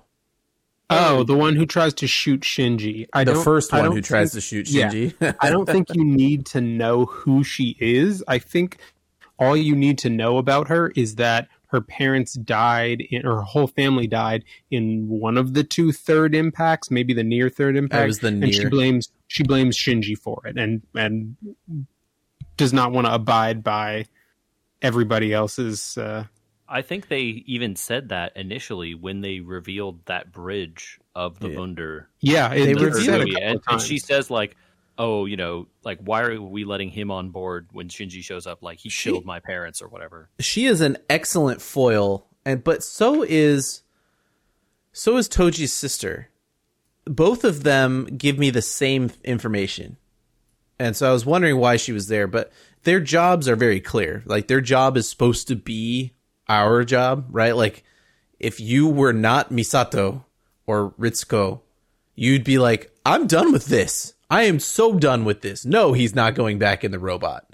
Oh, 0.89 1.23
the 1.23 1.35
one 1.35 1.55
who 1.55 1.65
tries 1.65 1.93
to 1.95 2.07
shoot 2.07 2.41
Shinji. 2.41 3.07
I 3.13 3.25
The 3.25 3.35
first 3.35 3.71
one 3.71 3.91
who 3.91 4.01
tries 4.01 4.31
to 4.33 4.41
shoot 4.41 4.69
yeah. 4.69 4.89
Shinji. 4.89 5.35
I 5.39 5.49
don't 5.49 5.67
think 5.67 5.93
you 5.93 6.03
need 6.03 6.45
to 6.47 6.61
know 6.61 7.05
who 7.05 7.43
she 7.43 7.75
is. 7.79 8.23
I 8.27 8.39
think 8.39 8.77
all 9.37 9.55
you 9.55 9.75
need 9.75 9.97
to 9.99 10.09
know 10.09 10.37
about 10.37 10.69
her 10.69 10.91
is 10.95 11.15
that 11.15 11.49
her 11.67 11.81
parents 11.81 12.33
died 12.33 13.01
in, 13.09 13.25
or 13.25 13.37
her 13.37 13.41
whole 13.41 13.67
family 13.67 14.07
died 14.07 14.43
in 14.69 15.07
one 15.09 15.37
of 15.37 15.53
the 15.53 15.63
two 15.63 15.91
third 15.91 16.35
impacts, 16.35 16.89
maybe 16.89 17.13
the 17.13 17.23
near 17.23 17.49
third 17.49 17.75
impact. 17.75 18.07
was 18.07 18.19
the 18.19 18.31
near. 18.31 18.45
And 18.45 18.53
she 18.53 18.65
blames 18.65 19.09
she 19.27 19.43
blames 19.43 19.77
Shinji 19.77 20.17
for 20.17 20.41
it, 20.45 20.57
and 20.57 20.81
and 20.93 21.35
does 22.57 22.73
not 22.73 22.91
want 22.91 23.07
to 23.07 23.13
abide 23.13 23.63
by 23.63 24.05
everybody 24.81 25.33
else's. 25.33 25.97
Uh, 25.97 26.25
I 26.67 26.81
think 26.81 27.07
they 27.09 27.21
even 27.47 27.75
said 27.75 28.09
that 28.09 28.35
initially 28.37 28.95
when 28.95 29.21
they 29.21 29.39
revealed 29.41 30.05
that 30.05 30.31
bridge 30.31 30.99
of 31.15 31.39
the 31.39 31.49
Yeah. 31.49 31.57
Wunder 31.59 32.09
Yeah, 32.21 32.53
it, 32.53 32.65
They 32.65 32.71
it's 32.71 32.81
revealed 32.81 33.03
said 33.05 33.15
a 33.15 33.17
movie, 33.19 33.31
couple 33.33 33.47
and, 33.49 33.59
and 33.67 33.81
she 33.81 33.97
says 33.99 34.29
like, 34.29 34.55
"Oh, 34.97 35.25
you 35.25 35.35
know, 35.35 35.67
like 35.83 35.99
why 35.99 36.21
are 36.21 36.41
we 36.41 36.63
letting 36.63 36.89
him 36.89 37.11
on 37.11 37.29
board 37.29 37.67
when 37.73 37.89
Shinji 37.89 38.23
shows 38.23 38.47
up? 38.47 38.61
Like 38.63 38.79
he 38.79 38.89
She- 38.89 39.09
killed 39.11 39.25
my 39.25 39.39
parents 39.39 39.81
or 39.81 39.89
whatever." 39.89 40.29
she 40.39 40.65
is 40.65 40.79
an 40.81 40.97
excellent 41.09 41.61
foil, 41.61 42.27
and 42.45 42.63
but 42.63 42.83
so 42.83 43.23
is 43.23 43.81
so 44.93 45.17
is 45.17 45.27
Toji's 45.27 45.73
sister. 45.73 46.29
Both 47.05 47.43
of 47.43 47.63
them 47.63 48.05
give 48.17 48.37
me 48.39 48.49
the 48.51 48.61
same 48.61 49.11
information, 49.25 49.97
and 50.81 50.95
so 50.95 51.09
I 51.09 51.13
was 51.13 51.25
wondering 51.25 51.57
why 51.57 51.77
she 51.77 51.91
was 51.91 52.07
there. 52.07 52.27
But 52.27 52.51
their 52.83 52.99
jobs 52.99 53.47
are 53.47 53.55
very 53.55 53.79
clear. 53.79 54.23
Like 54.25 54.47
their 54.47 54.61
job 54.61 54.97
is 54.97 55.07
supposed 55.07 55.47
to 55.49 55.55
be 55.55 56.13
our 56.49 56.83
job, 56.83 57.27
right? 57.29 57.55
Like 57.55 57.83
if 58.39 58.59
you 58.59 58.87
were 58.87 59.13
not 59.13 59.51
Misato 59.51 60.23
or 60.65 60.91
Ritsuko, 60.99 61.61
you'd 62.15 62.43
be 62.43 62.57
like, 62.57 62.91
"I'm 63.05 63.27
done 63.27 63.51
with 63.51 63.65
this. 63.67 64.13
I 64.29 64.43
am 64.43 64.59
so 64.59 64.97
done 64.97 65.25
with 65.25 65.41
this. 65.41 65.65
No, 65.65 65.93
he's 65.93 66.15
not 66.15 66.35
going 66.35 66.57
back 66.59 66.83
in 66.83 66.91
the 66.91 66.99
robot." 66.99 67.45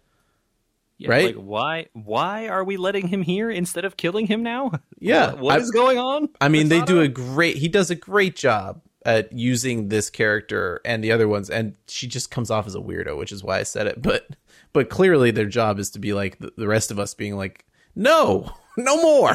Yeah, 1.00 1.10
Right? 1.12 1.36
Like 1.36 1.46
why? 1.46 1.86
Why 1.94 2.48
are 2.48 2.64
we 2.64 2.76
letting 2.78 3.08
him 3.08 3.22
here 3.22 3.52
instead 3.52 3.86
of 3.86 3.98
killing 3.98 4.26
him 4.28 4.42
now? 4.44 4.72
Yeah, 5.00 5.34
What- 5.34 5.40
what 5.42 5.56
I- 5.56 5.60
is 5.60 5.70
going 5.72 6.00
on? 6.00 6.30
I 6.42 6.48
mean, 6.50 6.70
they 6.70 6.82
do 6.82 7.02
a 7.02 7.08
great. 7.08 7.58
He 7.58 7.68
does 7.68 7.92
a 7.92 7.96
great 7.96 8.36
job 8.36 8.82
at 9.08 9.32
using 9.32 9.88
this 9.88 10.10
character 10.10 10.82
and 10.84 11.02
the 11.02 11.14
other 11.14 11.30
ones, 11.30 11.50
and 11.50 11.76
she 11.88 12.08
just 12.08 12.30
comes 12.30 12.52
off 12.52 12.68
as 12.68 12.76
a 12.76 12.80
weirdo, 12.80 13.18
which 13.18 13.32
is 13.32 13.42
why 13.42 13.58
I 13.58 13.64
said 13.64 13.88
it. 13.88 14.02
But 14.02 14.28
but 14.74 14.90
clearly, 14.90 15.32
their 15.32 15.46
job 15.46 15.80
is 15.80 15.90
to 15.92 16.00
be 16.00 16.14
like 16.14 16.38
the, 16.40 16.52
the 16.58 16.68
rest 16.68 16.92
of 16.92 17.00
us, 17.00 17.14
being 17.14 17.38
like, 17.38 17.66
no, 17.96 18.52
no 18.78 19.02
more. 19.02 19.34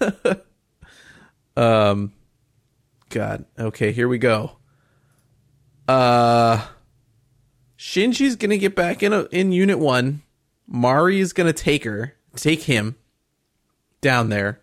um, 1.56 2.14
God. 3.10 3.44
Okay, 3.58 3.92
here 3.92 4.08
we 4.08 4.16
go. 4.16 4.56
Uh, 5.86 6.66
Shinji's 7.76 8.36
gonna 8.36 8.56
get 8.56 8.74
back 8.74 9.02
in 9.02 9.12
a, 9.12 9.24
in 9.24 9.52
Unit 9.52 9.78
One. 9.78 10.22
Mari 10.66 11.20
is 11.20 11.34
gonna 11.34 11.52
take 11.52 11.84
her, 11.84 12.14
take 12.34 12.62
him 12.62 12.96
down 14.00 14.30
there, 14.30 14.62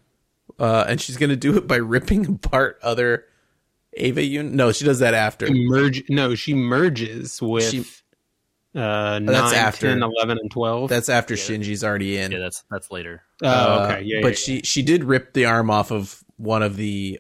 uh, 0.60 0.86
and 0.88 1.00
she's 1.02 1.18
gonna 1.18 1.36
do 1.36 1.56
it 1.58 1.68
by 1.68 1.78
ripping 1.78 2.26
apart 2.36 2.80
other 2.84 3.26
Eva 3.98 4.24
unit. 4.24 4.54
No, 4.54 4.72
she 4.72 4.86
does 4.86 5.00
that 5.00 5.14
after. 5.14 5.48
merge. 5.52 6.04
No, 6.10 6.36
she 6.36 6.54
merges 6.54 7.42
with 7.42 7.70
She- 7.72 7.86
uh, 8.76 9.18
9, 9.20 9.26
that's 9.26 9.54
after. 9.54 9.88
10, 9.88 10.04
11, 10.04 10.38
and 10.40 10.52
12. 10.52 10.90
That's 10.90 11.10
after 11.10 11.34
Shinji's 11.34 11.84
already 11.84 12.18
in. 12.20 12.32
Yeah, 12.32 12.38
that's 12.38 12.64
that's 12.70 12.92
later. 12.92 13.24
oh, 13.42 13.48
Uh, 13.48 13.88
okay. 13.90 14.04
Yeah, 14.04 14.20
but 14.22 14.28
yeah, 14.34 14.36
she 14.36 14.62
she 14.62 14.84
did 14.84 15.04
rip 15.04 15.34
the 15.34 15.46
arm 15.46 15.72
off 15.72 15.92
of 15.92 16.24
one 16.38 16.62
of 16.62 16.76
the 16.78 17.20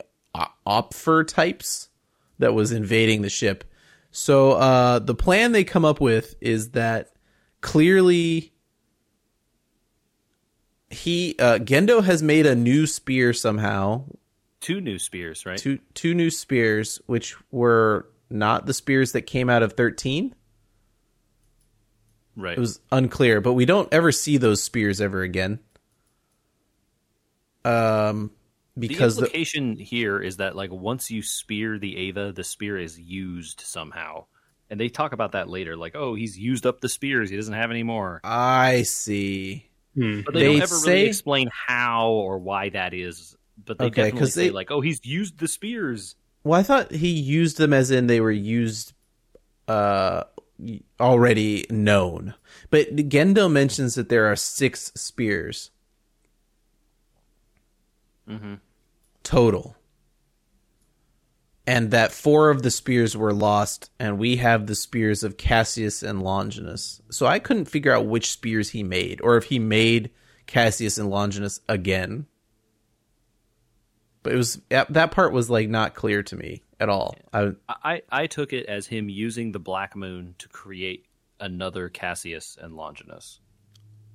Opfer 0.68 1.28
types 1.28 1.90
that 2.38 2.54
was 2.54 2.72
invading 2.72 3.24
the 3.24 3.30
ship. 3.30 3.64
So 4.12 4.52
uh, 4.54 5.00
the 5.00 5.16
plan 5.16 5.52
they 5.52 5.64
come 5.64 5.86
up 5.86 6.00
with 6.00 6.36
is 6.40 6.72
that 6.72 7.10
clearly 7.62 8.54
he 10.90 11.36
uh, 11.40 11.60
Gendo 11.60 12.04
has 12.04 12.24
made 12.24 12.46
a 12.46 12.56
new 12.56 12.88
spear 12.88 13.34
somehow 13.34 14.04
Two 14.60 14.82
new 14.82 15.00
spears, 15.00 15.46
right? 15.46 15.58
two 15.58 15.80
two 15.94 16.14
new 16.14 16.30
spears, 16.30 17.00
which 17.06 17.36
were 17.52 18.08
not 18.30 18.66
the 18.66 18.74
spears 18.74 19.14
that 19.14 19.22
came 19.22 19.50
out 19.50 19.64
of 19.64 19.74
thirteen. 19.74 20.36
right. 22.36 22.58
It 22.58 22.60
was 22.60 22.80
unclear, 22.92 23.40
but 23.40 23.54
we 23.54 23.66
don't 23.66 23.92
ever 23.94 24.12
see 24.12 24.38
those 24.38 24.62
spears 24.62 25.00
ever 25.00 25.22
again. 25.22 25.60
Um, 27.64 28.32
because 28.78 29.16
the 29.16 29.22
the, 29.22 29.28
implication 29.28 29.76
here 29.78 30.20
is 30.20 30.38
that 30.38 30.56
like 30.56 30.72
once 30.72 31.12
you 31.12 31.22
spear 31.22 31.78
the 31.78 31.96
Eva, 31.96 32.32
the 32.32 32.44
spear 32.44 32.78
is 32.78 33.00
used 33.00 33.62
somehow. 33.62 34.26
And 34.72 34.80
they 34.80 34.90
talk 34.90 35.14
about 35.14 35.32
that 35.32 35.50
later, 35.50 35.76
like, 35.76 35.96
oh, 35.96 36.14
he's 36.14 36.38
used 36.38 36.68
up 36.68 36.80
the 36.80 36.90
spears, 36.90 37.32
he 37.32 37.36
doesn't 37.36 37.56
have 37.56 37.72
any 37.72 37.82
more. 37.82 38.22
I 38.24 38.84
see. 38.84 39.68
Hmm. 39.96 40.22
But 40.22 40.34
they, 40.34 40.40
They 40.42 40.46
don't 40.54 40.62
ever 40.62 40.76
say- 40.76 40.92
really 40.94 41.08
explain 41.08 41.50
how 41.52 42.10
or 42.12 42.38
why 42.38 42.70
that 42.70 42.94
is. 42.94 43.36
But 43.66 43.78
they 43.80 43.86
Okay, 43.86 44.02
definitely 44.04 44.20
'cause 44.20 44.34
say 44.34 44.44
they- 44.48 44.52
like, 44.52 44.72
oh, 44.72 44.82
he's 44.82 45.04
used 45.06 45.40
the 45.40 45.48
spears. 45.48 46.16
Well, 46.44 46.60
I 46.60 46.64
thought 46.64 46.92
he 46.92 47.10
used 47.10 47.58
them 47.58 47.74
as 47.74 47.92
in 47.92 48.08
they 48.08 48.22
were 48.22 48.32
used, 48.32 48.94
uh, 49.68 50.24
already 51.00 51.66
known. 51.70 52.34
But 52.70 52.96
Gendo 52.96 53.52
mentions 53.52 53.96
that 53.96 54.10
there 54.10 54.26
are 54.28 54.36
six 54.36 54.92
spears 54.96 55.72
Mm-hmm. 58.30 58.56
total, 59.24 59.76
and 61.70 61.91
that 61.91 62.11
four 62.11 62.49
of 62.49 62.63
the 62.63 62.72
spears 62.72 63.15
were 63.15 63.32
lost, 63.32 63.91
and 63.99 64.17
we 64.17 64.38
have 64.38 64.65
the 64.65 64.74
spears 64.74 65.24
of 65.24 65.38
Cassius 65.38 66.01
and 66.01 66.24
Longinus. 66.24 66.99
So 67.11 67.28
I 67.28 67.38
couldn't 67.38 67.65
figure 67.65 67.93
out 67.93 68.07
which 68.07 68.32
spears 68.32 68.70
he 68.70 68.82
made, 68.82 69.22
or 69.22 69.38
if 69.38 69.43
he 69.43 69.59
made 69.59 70.09
Cassius 70.47 70.97
and 70.97 71.11
Longinus 71.11 71.61
again. 71.70 72.26
But 74.24 74.34
it 74.34 74.38
was 74.38 74.59
that 74.70 75.11
part 75.11 75.32
was 75.32 75.51
like 75.51 75.70
not 75.70 75.93
clear 75.93 76.24
to 76.24 76.36
me 76.36 76.63
at 76.80 76.89
all. 76.89 77.15
I 77.32 77.51
I, 77.70 78.01
I 78.11 78.26
took 78.26 78.51
it 78.51 78.65
as 78.65 78.88
him 78.88 79.07
using 79.07 79.51
the 79.51 79.59
Black 79.59 79.95
Moon 79.95 80.34
to 80.39 80.49
create 80.49 81.05
another 81.39 81.88
Cassius 81.88 82.57
and 82.59 82.76
Longinus. 82.76 83.41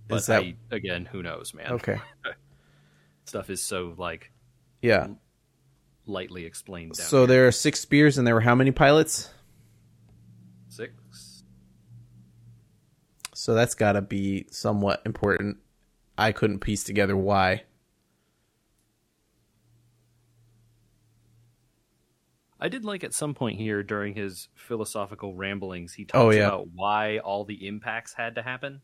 But 0.08 0.16
Is 0.16 0.26
that- 0.26 0.42
I, 0.42 0.56
again, 0.72 1.04
who 1.04 1.22
knows, 1.22 1.54
man? 1.54 1.70
okay, 1.74 2.00
Stuff 3.26 3.48
is 3.48 3.62
so 3.62 3.94
like 3.96 4.32
yeah. 4.82 5.06
Lightly 6.06 6.44
explained. 6.44 6.92
Down 6.92 7.06
So 7.06 7.18
here. 7.20 7.26
there 7.26 7.46
are 7.48 7.52
six 7.52 7.80
spears, 7.80 8.18
and 8.18 8.26
there 8.26 8.34
were 8.34 8.40
how 8.40 8.54
many 8.54 8.70
pilots? 8.70 9.30
six. 10.68 10.92
So 13.34 13.54
that's 13.54 13.74
got 13.74 13.92
to 13.92 14.02
be 14.02 14.46
somewhat 14.50 15.02
important. 15.04 15.58
I 16.16 16.32
couldn't 16.32 16.60
piece 16.60 16.82
together 16.84 17.16
why. 17.16 17.64
I 22.58 22.68
did 22.68 22.84
like 22.84 23.04
at 23.04 23.12
some 23.12 23.34
point 23.34 23.58
here 23.58 23.82
during 23.82 24.14
his 24.14 24.48
philosophical 24.54 25.34
ramblings, 25.34 25.92
he 25.94 26.04
talks 26.04 26.18
Oh, 26.18 26.30
yeah. 26.30 26.46
about 26.46 26.68
why 26.74 27.18
all 27.18 27.44
the 27.44 27.66
impacts 27.66 28.14
had 28.14 28.36
to 28.36 28.42
happen. 28.42 28.80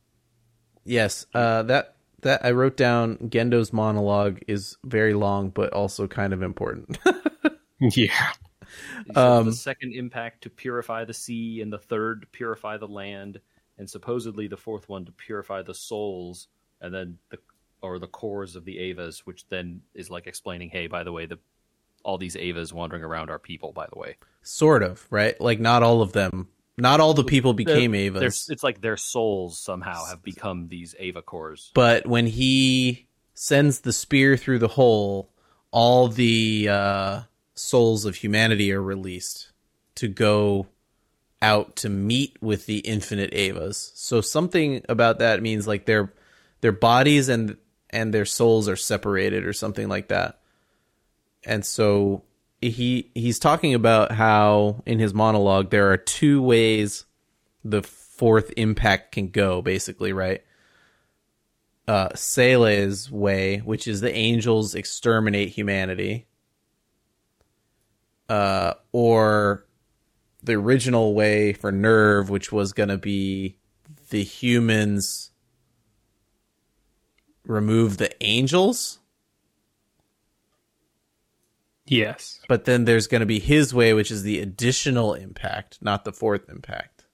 Yes, 0.85 1.25
uh, 1.35 1.63
that 1.65 1.95
that 2.23 2.45
I 2.45 2.51
wrote 2.53 2.77
down. 2.77 3.17
Gendo's 3.29 3.73
monologue 3.73 4.41
is 4.47 4.77
very 4.85 5.15
long, 5.15 5.51
but 5.51 5.73
also 5.73 6.07
kind 6.07 6.33
of 6.33 6.43
important. 6.43 6.99
yeah. 7.81 8.33
Um, 9.17 9.47
the 9.47 9.53
second 9.53 9.93
impact 9.95 10.43
to 10.43 10.51
purify 10.51 11.05
the 11.05 11.15
sea, 11.15 11.61
and 11.61 11.73
the 11.73 11.79
third 11.79 12.23
to 12.23 12.27
purify 12.29 12.77
the 12.77 12.87
land, 12.87 13.41
and 13.79 13.89
supposedly 13.89 14.47
the 14.47 14.57
fourth 14.57 14.89
one 14.89 15.05
to 15.07 15.13
purify 15.13 15.63
the 15.63 15.75
souls, 15.75 16.49
and 16.81 16.95
then 16.95 17.19
the 17.31 17.39
or 17.83 17.99
the 17.99 18.07
cores 18.07 18.57
of 18.57 18.65
the 18.65 18.77
Evas, 18.77 19.21
which 19.21 19.47
then 19.49 19.81
is 19.95 20.11
like 20.11 20.27
explaining, 20.27 20.71
hey, 20.71 20.87
by 20.87 21.03
the 21.03 21.13
way, 21.13 21.27
the 21.27 21.39
all 22.03 22.19
these 22.19 22.37
Evas 22.37 22.73
wandering 22.73 23.03
around 23.03 23.31
are 23.31 23.39
people, 23.39 23.73
by 23.73 23.87
the 23.93 23.99
way. 23.99 24.17
sort 24.43 24.83
of, 24.83 25.07
right? 25.11 25.39
Like 25.41 25.61
not 25.61 25.83
all 25.83 26.03
of 26.03 26.13
them, 26.13 26.49
not 26.81 27.01
all 27.01 27.15
the 27.15 27.25
people 27.25 27.53
became 27.55 27.93
They're- 27.93 28.11
Evas. 28.13 28.51
It's 28.51 28.63
like 28.63 28.81
their 28.81 28.97
souls 28.97 29.59
somehow 29.59 30.05
have 30.07 30.23
become 30.23 30.69
these 30.69 30.95
Eva 30.99 31.23
cores. 31.23 31.71
but 31.75 32.07
when 32.07 32.27
he 32.27 33.07
sends 33.35 33.81
the 33.81 33.93
spear 33.93 34.37
through 34.37 34.59
the 34.59 34.69
hole, 34.69 35.31
all 35.71 36.09
the 36.09 36.69
uh, 36.69 37.21
souls 37.55 38.05
of 38.05 38.17
humanity 38.17 38.73
are 38.73 38.83
released 38.83 39.53
to 39.95 40.09
go 40.09 40.67
out 41.43 41.77
to 41.77 41.89
meet 41.89 42.37
with 42.43 42.67
the 42.67 42.79
infinite 42.79 43.33
Evas. 43.33 43.93
So 43.95 44.21
something 44.21 44.83
about 44.89 45.21
that 45.21 45.43
means 45.43 45.67
like 45.67 45.87
their 45.87 46.13
their 46.61 46.73
bodies 46.73 47.29
and 47.29 47.57
and 47.89 48.13
their 48.13 48.27
souls 48.27 48.69
are 48.69 48.77
separated 48.77 49.47
or 49.47 49.53
something 49.53 49.89
like 49.89 50.09
that. 50.09 50.41
And 51.45 51.65
so 51.65 52.23
he 52.61 53.11
he's 53.15 53.39
talking 53.39 53.75
about 53.75 54.13
how 54.13 54.83
in 54.87 54.99
his 54.99 55.15
monologue 55.15 55.71
there 55.71 55.91
are 55.91 55.97
two 55.97 56.43
ways 56.43 57.05
the 57.65 57.83
fourth 57.83 58.53
impact 58.57 59.13
can 59.13 59.29
go 59.29 59.63
basically, 59.63 60.13
right? 60.13 60.43
uh, 61.91 62.15
Seele's 62.15 63.11
way, 63.11 63.59
which 63.59 63.89
is 63.89 64.01
the 64.01 64.15
angels 64.15 64.77
exterminate 64.77 65.49
humanity, 65.49 66.29
uh, 68.29 68.75
or 68.93 69.67
the 70.41 70.53
original 70.53 71.15
way 71.15 71.53
for 71.53 71.73
NERV, 71.73 72.29
which 72.29 72.53
was 72.53 72.73
going 72.73 72.91
to 72.91 72.97
be 72.97 73.59
the 74.11 74.23
humans 74.23 75.33
remove 77.45 77.97
the 77.97 78.13
angels, 78.23 79.00
Yes. 81.91 82.41
but 82.49 82.65
then 82.67 82.85
there's 82.85 83.07
going 83.09 83.21
to 83.21 83.27
be 83.27 83.41
his 83.41 83.75
way, 83.75 83.93
which 83.95 84.11
is 84.13 84.23
the 84.23 84.39
additional 84.41 85.13
impact, 85.15 85.79
not 85.83 86.05
the 86.05 86.13
fourth 86.13 86.49
impact, 86.49 87.05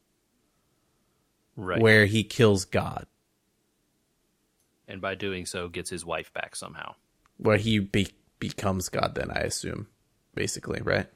Right. 1.57 1.81
where 1.81 2.05
he 2.07 2.23
kills 2.25 2.65
God. 2.67 3.07
and 4.89 5.01
by 5.01 5.15
doing 5.17 5.47
so, 5.47 5.69
gets 5.69 5.91
his 5.91 6.05
wife 6.05 6.33
back 6.33 6.55
somehow. 6.55 6.95
Where 7.39 7.57
he 7.57 7.81
be- 7.81 8.13
becomes 8.39 8.89
God, 8.89 9.17
then 9.17 9.31
I 9.33 9.41
assume, 9.41 9.89
basically, 10.35 10.81
right? 10.81 11.09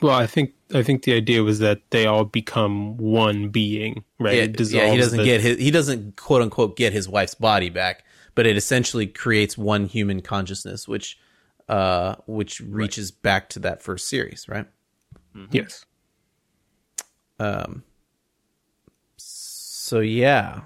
Well, 0.00 0.14
I 0.14 0.26
think 0.26 0.54
I 0.72 0.82
think 0.82 1.02
the 1.02 1.12
idea 1.14 1.42
was 1.42 1.58
that 1.58 1.82
they 1.90 2.06
all 2.06 2.24
become 2.24 2.96
one 2.96 3.50
being, 3.50 4.04
right? 4.18 4.36
Yeah, 4.58 4.64
yeah, 4.84 4.90
he 4.92 4.96
doesn't 4.96 5.18
the- 5.18 5.24
get 5.24 5.40
his 5.42 5.58
he 5.58 5.70
doesn't 5.70 6.16
quote 6.16 6.40
unquote 6.42 6.76
get 6.76 6.92
his 6.94 7.06
wife's 7.08 7.34
body 7.34 7.68
back, 7.68 8.04
but 8.34 8.46
it 8.46 8.56
essentially 8.56 9.06
creates 9.06 9.58
one 9.58 9.84
human 9.86 10.22
consciousness, 10.22 10.88
which 10.88 11.18
uh 11.70 12.16
which 12.26 12.60
reaches 12.60 13.10
back 13.10 13.48
to 13.50 13.60
that 13.60 13.80
first 13.82 14.08
series, 14.08 14.48
right? 14.48 14.66
Yes. 15.52 15.86
Um 17.38 17.84
so 19.16 20.00
yeah. 20.00 20.62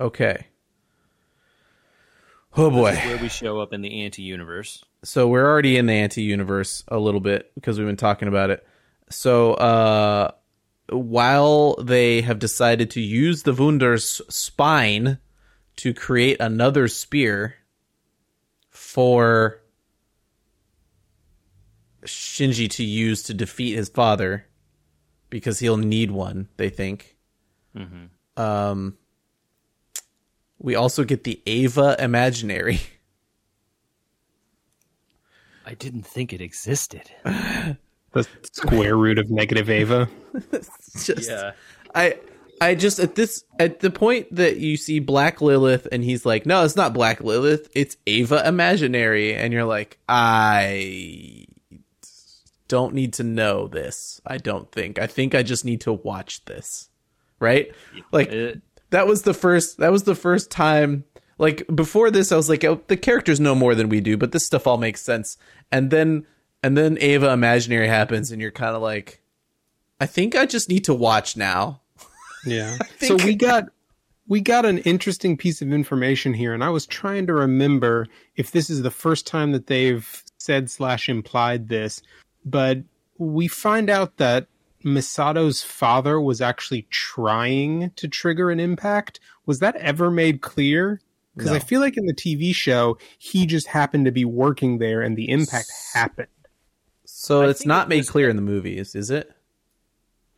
Okay. 0.00 0.46
Oh 2.56 2.70
boy. 2.70 2.92
This 2.92 3.00
is 3.00 3.06
where 3.06 3.18
we 3.18 3.28
show 3.28 3.60
up 3.60 3.72
in 3.72 3.82
the 3.82 4.04
anti-universe. 4.04 4.84
so 5.02 5.26
we're 5.28 5.44
already 5.44 5.76
in 5.76 5.86
the 5.86 5.92
anti-universe 5.92 6.84
a 6.88 6.98
little 6.98 7.20
bit 7.20 7.52
because 7.56 7.78
we've 7.78 7.86
been 7.88 7.96
talking 7.96 8.28
about 8.28 8.50
it. 8.50 8.66
So 9.10 9.54
uh 9.54 10.30
while 10.90 11.76
they 11.82 12.20
have 12.20 12.38
decided 12.38 12.90
to 12.92 13.00
use 13.00 13.42
the 13.42 13.54
Wunder's 13.54 14.20
spine 14.28 15.18
to 15.76 15.92
create 15.92 16.36
another 16.40 16.86
spear 16.88 17.56
for 18.70 19.60
Shinji 22.04 22.68
to 22.70 22.84
use 22.84 23.22
to 23.24 23.34
defeat 23.34 23.74
his 23.74 23.88
father 23.88 24.46
because 25.30 25.58
he'll 25.58 25.76
need 25.76 26.10
one, 26.10 26.48
they 26.56 26.68
think. 26.68 27.16
Um 28.36 28.96
we 30.58 30.74
also 30.74 31.04
get 31.04 31.24
the 31.24 31.40
Eva 31.44 31.96
Imaginary. 31.98 32.80
I 35.66 35.74
didn't 35.74 36.06
think 36.06 36.32
it 36.32 36.40
existed. 36.40 37.10
The 38.12 38.28
square 38.52 38.96
root 38.96 39.18
of 39.18 39.30
negative 39.30 39.70
Eva. 39.70 40.08
just 41.02 41.28
I 41.94 42.18
I 42.60 42.74
just 42.74 42.98
at 42.98 43.14
this 43.14 43.44
at 43.58 43.80
the 43.80 43.90
point 43.90 44.34
that 44.34 44.58
you 44.58 44.76
see 44.76 45.00
Black 45.00 45.40
Lilith 45.40 45.88
and 45.90 46.04
he's 46.04 46.24
like, 46.24 46.46
no, 46.46 46.64
it's 46.64 46.76
not 46.76 46.94
Black 46.94 47.20
Lilith, 47.20 47.68
it's 47.74 47.96
Eva 48.06 48.46
Imaginary, 48.46 49.34
and 49.34 49.52
you're 49.52 49.64
like, 49.64 49.98
I 50.08 51.46
don't 52.68 52.94
need 52.94 53.12
to 53.14 53.22
know 53.22 53.68
this. 53.68 54.20
I 54.26 54.38
don't 54.38 54.70
think. 54.72 54.98
I 54.98 55.06
think 55.06 55.34
I 55.34 55.42
just 55.42 55.64
need 55.64 55.80
to 55.82 55.92
watch 55.92 56.44
this. 56.44 56.88
Right? 57.40 57.72
Like 58.12 58.30
that 58.90 59.06
was 59.06 59.22
the 59.22 59.34
first 59.34 59.78
that 59.78 59.92
was 59.92 60.04
the 60.04 60.14
first 60.14 60.50
time 60.50 61.04
like 61.36 61.64
before 61.74 62.10
this 62.10 62.32
I 62.32 62.36
was 62.36 62.48
like 62.48 62.64
oh, 62.64 62.80
the 62.86 62.96
characters 62.96 63.40
know 63.40 63.54
more 63.54 63.74
than 63.74 63.88
we 63.88 64.00
do, 64.00 64.16
but 64.16 64.32
this 64.32 64.46
stuff 64.46 64.66
all 64.66 64.78
makes 64.78 65.02
sense. 65.02 65.36
And 65.70 65.90
then 65.90 66.26
and 66.62 66.76
then 66.76 66.96
Eva 66.98 67.30
Imaginary 67.30 67.88
happens 67.88 68.30
and 68.30 68.40
you're 68.40 68.50
kind 68.50 68.74
of 68.74 68.82
like 68.82 69.20
I 70.00 70.06
think 70.06 70.34
I 70.34 70.46
just 70.46 70.68
need 70.68 70.84
to 70.84 70.94
watch 70.94 71.36
now. 71.36 71.82
Yeah. 72.46 72.76
think- 72.98 73.20
So 73.20 73.26
we 73.26 73.34
got 73.36 73.64
we 74.26 74.40
got 74.40 74.64
an 74.64 74.78
interesting 74.78 75.36
piece 75.36 75.60
of 75.60 75.70
information 75.72 76.32
here, 76.32 76.54
and 76.54 76.64
I 76.64 76.70
was 76.70 76.86
trying 76.86 77.26
to 77.26 77.34
remember 77.34 78.06
if 78.36 78.52
this 78.52 78.70
is 78.70 78.80
the 78.80 78.90
first 78.90 79.26
time 79.26 79.52
that 79.52 79.66
they've 79.66 80.24
said 80.38 80.70
slash 80.70 81.08
implied 81.08 81.68
this, 81.68 82.00
but 82.44 82.78
we 83.18 83.48
find 83.48 83.88
out 83.90 84.16
that 84.18 84.46
Misato's 84.82 85.62
father 85.62 86.20
was 86.20 86.40
actually 86.40 86.86
trying 86.90 87.90
to 87.96 88.06
trigger 88.08 88.50
an 88.50 88.60
impact. 88.60 89.18
Was 89.46 89.60
that 89.60 89.76
ever 89.76 90.10
made 90.10 90.40
clear? 90.42 91.00
Because 91.34 91.50
No. 91.50 91.56
I 91.56 91.58
feel 91.60 91.80
like 91.80 91.96
in 91.96 92.06
the 92.06 92.14
TV 92.14 92.54
show, 92.54 92.98
he 93.18 93.46
just 93.46 93.66
happened 93.68 94.04
to 94.04 94.12
be 94.12 94.24
working 94.24 94.78
there, 94.78 95.00
and 95.02 95.16
the 95.16 95.30
impact 95.30 95.68
happened. 95.94 96.28
So 97.04 97.42
I 97.42 97.48
it's 97.48 97.66
not 97.66 97.88
made 97.88 97.98
was- 97.98 98.10
clear 98.10 98.28
in 98.28 98.36
the 98.36 98.42
movies, 98.42 98.94
is 98.94 99.10
it? 99.10 99.32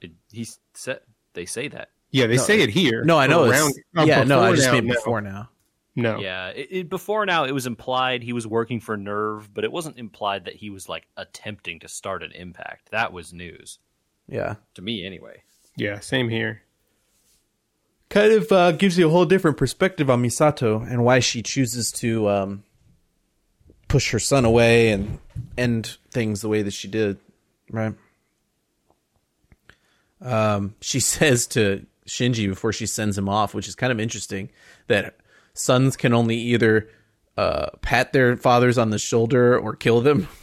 it- 0.01 0.13
he 0.31 0.47
said 0.75 1.01
they 1.35 1.45
say 1.47 1.69
that. 1.69 1.91
Yeah, 2.13 2.27
they 2.29 2.37
No, 2.37 2.43
say 2.43 2.61
it 2.63 2.71
here. 2.71 3.05
No, 3.05 3.19
I 3.19 3.27
know. 3.27 3.45
Or 3.45 3.49
It's, 3.53 3.61
around- 3.61 3.75
oh, 3.97 4.05
yeah, 4.05 4.23
no, 4.25 4.41
I 4.41 4.53
just 4.55 4.69
now, 4.69 4.75
mean 4.75 4.87
no. 4.87 4.95
before 4.95 5.21
now. 5.21 5.51
No. 5.99 6.19
Yeah, 6.21 6.49
it, 6.49 6.69
it, 6.71 6.89
before 6.91 7.25
now 7.25 7.45
it 7.45 7.53
was 7.53 7.67
implied 7.67 8.23
he 8.23 8.35
was 8.35 8.47
working 8.47 8.81
for 8.81 8.99
NERV, 8.99 9.49
but 9.55 9.65
it 9.65 9.73
wasn't 9.73 9.99
implied 9.99 10.45
that 10.45 10.57
he 10.57 10.69
was 10.69 10.89
like 10.91 11.07
attempting 11.17 11.81
to 11.81 11.89
start 11.89 12.23
an 12.23 12.33
impact. 12.33 12.91
That 12.91 13.13
was 13.15 13.33
news 13.33 13.79
Yeah. 14.29 14.57
to 14.75 14.83
me, 14.83 15.07
anyway. 15.07 15.43
Yeah, 15.77 16.01
same 16.01 16.29
here. 16.29 16.63
kind 18.11 18.33
of 18.33 18.53
uh, 18.53 18.73
gives 18.73 18.99
you 18.99 19.07
a 19.07 19.11
whole 19.11 19.25
different 19.25 19.57
perspective 19.57 20.09
on 20.11 20.23
Misato 20.23 20.83
and 20.89 21.03
why 21.05 21.19
she 21.21 21.43
chooses 21.43 21.91
to 21.93 22.29
um, 22.29 22.63
push 23.89 24.11
her 24.13 24.19
son 24.19 24.45
away 24.45 24.91
and 24.91 25.19
end 25.57 25.97
things 26.11 26.43
the 26.43 26.49
way 26.49 26.61
that 26.63 26.73
she 26.75 26.89
did, 26.89 27.19
right? 27.71 27.95
Um, 30.21 30.75
she 30.81 31.01
says 31.15 31.47
to 31.49 31.87
Shinji 32.07 32.49
before 32.49 32.73
she 32.73 32.87
sends 32.87 33.17
him 33.17 33.29
off, 33.29 33.55
which 33.55 33.69
is 33.69 33.75
kind 33.75 33.93
of 33.93 34.01
interesting, 34.01 34.51
that 34.89 35.17
sons 35.59 35.97
can 35.97 36.13
only 36.15 36.37
either 36.37 36.89
uh, 37.37 37.71
pat 37.83 38.13
their 38.13 38.37
fathers 38.37 38.79
on 38.79 38.91
the 38.91 38.99
shoulder 38.99 39.59
or 39.59 39.75
kill 39.77 40.01
them. 40.01 40.29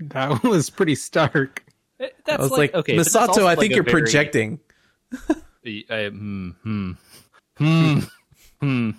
That 0.00 0.42
was 0.44 0.70
pretty 0.70 0.94
stark. 0.94 1.64
It- 1.98 2.14
that's 2.24 2.38
I 2.38 2.42
was 2.42 2.52
like, 2.52 2.72
okay, 2.72 2.94
Misato, 2.96 3.38
I 3.40 3.42
like, 3.42 3.58
think 3.58 3.72
a 3.72 3.74
you're 3.74 3.82
very- 3.84 4.02
projecting. 4.02 4.60
Uh, 5.90 6.08
hmm, 6.10 6.50
hmm, 6.62 6.92
hmm, 7.58 7.98
hmm, 8.60 8.90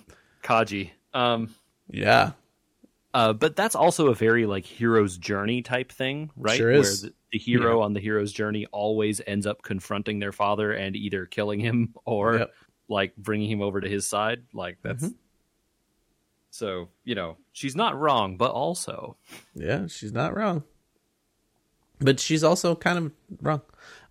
Kaji. 0.44 0.90
Um, 1.14 1.52
Yeah. 1.90 2.32
uh, 3.14 3.32
but 3.32 3.56
that's 3.56 3.74
also 3.74 4.08
a 4.08 4.14
very 4.14 4.46
like 4.46 4.64
hero's 4.66 5.16
journey 5.16 5.62
type 5.62 5.90
thing, 5.90 6.30
right? 6.36 6.56
Sure 6.58 6.70
is. 6.70 7.02
Where 7.02 7.10
the, 7.10 7.14
the 7.32 7.38
hero 7.38 7.80
on 7.80 7.92
the 7.94 8.00
hero's 8.00 8.32
journey 8.32 8.66
always 8.70 9.20
ends 9.26 9.46
up 9.46 9.62
confronting 9.62 10.18
their 10.20 10.32
father 10.32 10.72
and 10.72 10.94
either 10.94 11.26
killing 11.26 11.58
him 11.60 11.94
or 12.04 12.36
Yep. 12.38 12.54
like 12.88 13.16
bringing 13.16 13.50
him 13.50 13.62
over 13.62 13.80
to 13.80 13.88
his 13.88 14.06
side. 14.06 14.42
Like 14.52 14.76
that's 14.82 15.02
Mm-hmm. 15.04 15.14
So 16.50 16.88
you 17.04 17.14
know 17.14 17.36
she's 17.52 17.76
not 17.76 17.98
wrong, 17.98 18.36
but 18.36 18.50
also 18.50 19.16
Yeah, 19.54 19.86
she's 19.86 20.12
not 20.12 20.36
wrong. 20.36 20.64
But 22.00 22.18
she's 22.18 22.42
also 22.42 22.74
kind 22.74 22.98
of 22.98 23.12
wrong. 23.42 23.62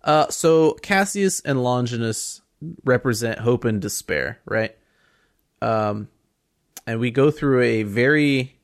Uh, 0.02 0.28
so 0.28 0.74
Cassius 0.74 1.40
and 1.40 1.62
Longinus 1.62 2.40
represent 2.84 3.40
hope 3.40 3.64
and 3.64 3.80
despair, 3.80 4.38
right? 4.44 4.76
Um, 5.60 6.08
and 6.86 7.00
we 7.00 7.10
go 7.10 7.30
through 7.30 7.62
a 7.62 7.82
very 7.82 8.58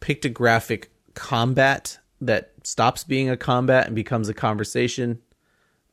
pictographic 0.00 0.86
combat 1.14 1.98
that 2.20 2.52
stops 2.62 3.04
being 3.04 3.28
a 3.28 3.36
combat 3.36 3.86
and 3.86 3.94
becomes 3.94 4.28
a 4.28 4.34
conversation. 4.34 5.20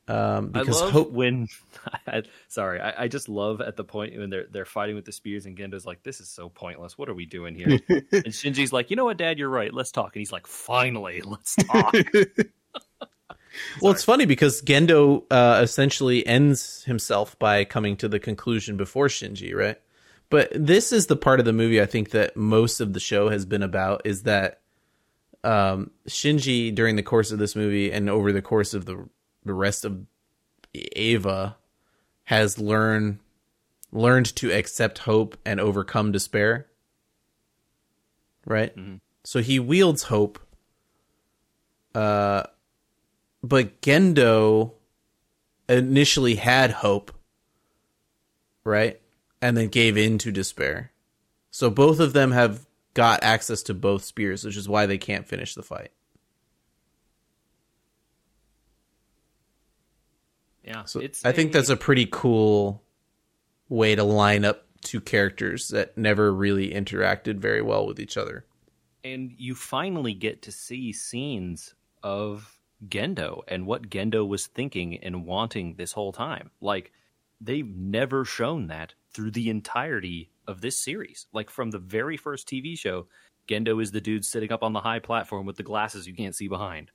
Um, 0.08 0.50
because 0.50 0.80
hope, 0.82 1.12
when. 1.12 1.48
I, 2.08 2.24
sorry, 2.48 2.80
I, 2.80 3.04
I 3.04 3.08
just 3.08 3.28
love 3.28 3.62
at 3.62 3.76
the 3.76 3.84
point 3.84 4.18
when 4.18 4.30
they're 4.30 4.46
they're 4.50 4.66
fighting 4.66 4.96
with 4.96 5.06
the 5.06 5.12
spears 5.12 5.46
and 5.46 5.58
Gendo's 5.58 5.86
like, 5.86 6.04
"This 6.04 6.20
is 6.20 6.30
so 6.30 6.50
pointless. 6.50 6.98
What 6.98 7.10
are 7.10 7.14
we 7.14 7.26
doing 7.26 7.56
here?" 7.56 7.68
and 7.90 8.26
Shinji's 8.26 8.72
like, 8.72 8.90
"You 8.90 8.96
know 8.96 9.06
what, 9.06 9.18
Dad? 9.18 9.40
You're 9.40 9.50
right. 9.50 9.74
Let's 9.74 9.92
talk." 9.92 10.16
And 10.16 10.22
he's 10.22 10.32
like, 10.32 10.46
"Finally, 10.48 11.22
let's 11.26 11.56
talk." 11.56 11.96
Well, 13.82 13.94
it's 13.94 14.04
funny 14.04 14.26
because 14.26 14.62
Gendo 14.62 15.24
uh, 15.32 15.62
essentially 15.64 16.28
ends 16.28 16.84
himself 16.84 17.40
by 17.40 17.64
coming 17.64 17.96
to 17.98 18.10
the 18.10 18.20
conclusion 18.20 18.76
before 18.76 19.08
Shinji, 19.08 19.56
right? 19.56 19.80
But 20.30 20.50
this 20.54 20.92
is 20.92 21.08
the 21.08 21.16
part 21.16 21.40
of 21.40 21.46
the 21.46 21.54
movie 21.54 21.82
I 21.82 21.86
think 21.86 22.10
that 22.10 22.36
most 22.36 22.82
of 22.82 22.94
the 22.94 23.00
show 23.00 23.30
has 23.30 23.46
been 23.46 23.64
about 23.64 24.02
is 24.04 24.24
that 24.24 24.60
um, 25.46 25.92
Shinji 26.08 26.76
during 26.76 26.96
the 26.96 27.04
course 27.04 27.32
of 27.32 27.40
this 27.40 27.56
movie 27.56 27.92
and 27.92 28.10
over 28.10 28.34
the 28.34 28.42
course 28.42 28.74
of 28.74 28.86
the 28.86 29.08
the 29.46 29.54
rest 29.54 29.86
of 29.86 30.06
Eva 30.74 31.56
has 32.26 32.60
learned 32.60 33.20
learned 33.92 34.36
to 34.36 34.52
accept 34.52 35.00
hope 35.00 35.38
and 35.46 35.60
overcome 35.60 36.12
despair. 36.12 36.68
Right? 38.46 38.74
So 39.24 39.40
he 39.42 39.60
wields 39.60 40.04
hope 40.04 40.40
uh 41.94 42.44
but 43.42 43.80
Gendo 43.82 44.74
initially 45.70 46.36
had 46.36 46.72
hope, 46.72 47.12
right? 48.64 49.00
And 49.42 49.56
then 49.56 49.68
gave 49.68 49.98
in 49.98 50.18
to 50.20 50.32
despair. 50.32 50.92
So 51.52 51.70
both 51.70 52.00
of 52.00 52.14
them 52.14 52.32
have 52.32 52.66
got 52.96 53.24
access 53.24 53.62
to 53.64 53.74
both 53.74 54.04
spears, 54.04 54.44
which 54.44 54.58
is 54.58 54.68
why 54.68 54.86
they 54.86 54.98
can't 54.98 55.28
finish 55.28 55.54
the 55.54 55.64
fight. 55.64 55.92
Yeah, 60.66 60.84
So 60.86 61.00
it's 61.00 61.24
I 61.24 61.32
think 61.32 61.52
that's 61.52 61.70
a 61.70 61.78
pretty 61.78 62.08
cool 62.12 62.84
way 63.70 63.96
to 63.96 64.04
line 64.04 64.44
up 64.44 64.66
two 64.82 65.00
characters 65.02 65.70
that 65.70 65.98
never 65.98 66.34
really 66.34 66.72
interacted 66.72 67.38
very 67.38 67.62
well 67.62 67.88
with 67.88 68.00
each 68.00 68.18
other. 68.18 68.46
and 69.04 69.32
you 69.38 69.54
finally 69.56 70.14
get 70.14 70.42
to 70.44 70.52
see 70.52 70.92
scenes 70.92 71.76
of 72.04 72.58
Gendo 72.88 73.42
and 73.48 73.66
what 73.66 73.90
Gendo 73.90 74.28
was 74.28 74.48
thinking 74.48 74.98
and 74.98 75.26
wanting 75.26 75.76
this 75.76 75.92
whole 75.94 76.12
time. 76.12 76.52
Like 76.62 76.92
they've 77.40 77.68
never 77.76 78.26
shown 78.26 78.68
that 78.68 78.94
through 79.14 79.32
the 79.32 79.50
entirety 79.50 80.30
of 80.48 80.62
this 80.62 80.78
series. 80.78 81.28
Like 81.34 81.50
from 81.50 81.72
the 81.72 81.80
very 81.80 82.18
first 82.18 82.48
TV 82.48 82.78
show, 82.78 83.08
Gendo 83.48 83.82
is 83.82 83.92
the 83.92 84.02
dude 84.02 84.26
sitting 84.26 84.52
up 84.52 84.64
on 84.64 84.74
the 84.74 84.82
high 84.82 85.00
platform 85.00 85.46
with 85.46 85.58
the 85.58 85.64
glasses 85.64 86.08
you 86.08 86.14
can't 86.16 86.36
see 86.36 86.48
behind. 86.48 86.92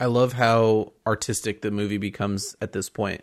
I 0.00 0.06
love 0.06 0.32
how 0.32 0.92
artistic 1.06 1.62
the 1.62 1.70
movie 1.70 1.98
becomes 1.98 2.56
at 2.60 2.72
this 2.72 2.88
point, 2.90 3.22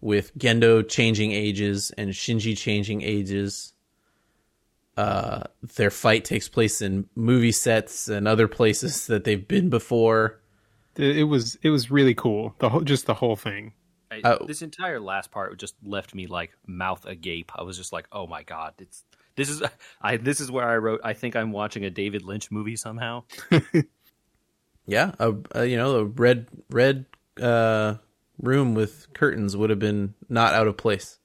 with 0.00 0.36
Gendo 0.36 0.86
changing 0.86 1.32
ages 1.32 1.90
and 1.96 2.10
Shinji 2.10 2.56
changing 2.56 3.02
ages. 3.02 3.72
Uh, 4.96 5.44
their 5.76 5.90
fight 5.90 6.24
takes 6.24 6.48
place 6.48 6.82
in 6.82 7.08
movie 7.14 7.52
sets 7.52 8.08
and 8.08 8.28
other 8.28 8.48
places 8.48 9.06
that 9.08 9.24
they've 9.24 9.46
been 9.48 9.70
before. 9.70 10.40
It 10.96 11.18
it 11.18 11.24
was 11.24 11.56
it 11.62 11.70
was 11.70 11.90
really 11.90 12.14
cool. 12.14 12.54
The 12.58 12.68
whole 12.68 12.80
just 12.82 13.06
the 13.06 13.14
whole 13.14 13.36
thing. 13.36 13.72
I, 14.10 14.20
Oh. 14.24 14.44
This 14.44 14.60
entire 14.60 14.98
last 15.00 15.30
part 15.30 15.56
just 15.58 15.76
left 15.84 16.14
me 16.16 16.26
like 16.26 16.50
mouth 16.66 17.06
agape. 17.06 17.52
I 17.54 17.62
was 17.62 17.78
just 17.78 17.92
like, 17.92 18.08
"Oh 18.10 18.26
my 18.26 18.42
god, 18.42 18.74
it's 18.78 19.04
this 19.36 19.48
is 19.48 19.62
I 20.02 20.16
this 20.16 20.40
is 20.40 20.50
where 20.50 20.68
I 20.68 20.76
wrote. 20.76 21.00
I 21.04 21.12
think 21.14 21.36
I'm 21.36 21.52
watching 21.52 21.84
a 21.84 21.90
David 21.90 22.22
Lynch 22.22 22.50
movie 22.50 22.76
somehow." 22.76 23.22
Yeah, 24.86 25.12
a, 25.18 25.34
a 25.52 25.66
you 25.66 25.76
know 25.76 25.96
a 25.96 26.04
red 26.04 26.46
red 26.70 27.06
uh, 27.40 27.96
room 28.40 28.74
with 28.74 29.06
curtains 29.14 29.56
would 29.56 29.70
have 29.70 29.78
been 29.78 30.14
not 30.28 30.54
out 30.54 30.66
of 30.66 30.76
place. 30.76 31.18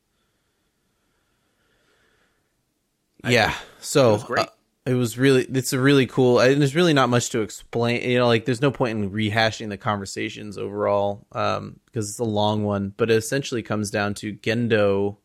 yeah, 3.28 3.56
so 3.80 4.16
it 4.16 4.30
was 4.30 4.40
uh, 4.40 4.46
it 4.86 4.94
was 4.94 5.18
really 5.18 5.44
it's 5.46 5.74
a 5.74 5.80
really 5.80 6.06
cool. 6.06 6.40
And 6.40 6.62
there's 6.62 6.76
really 6.76 6.94
not 6.94 7.10
much 7.10 7.30
to 7.32 7.42
explain. 7.42 8.08
You 8.08 8.20
know, 8.20 8.28
like 8.28 8.46
there's 8.46 8.62
no 8.62 8.72
point 8.72 8.98
in 8.98 9.12
rehashing 9.12 9.70
the 9.70 9.78
conversations 9.78 10.58
overall 10.58 11.26
um, 11.32 11.80
because 11.86 12.10
it's 12.10 12.20
a 12.20 12.24
long 12.24 12.64
one. 12.64 12.94
But 12.96 13.10
it 13.10 13.16
essentially 13.16 13.64
comes 13.64 13.90
down 13.90 14.14
to 14.16 14.34
Gendo 14.34 15.18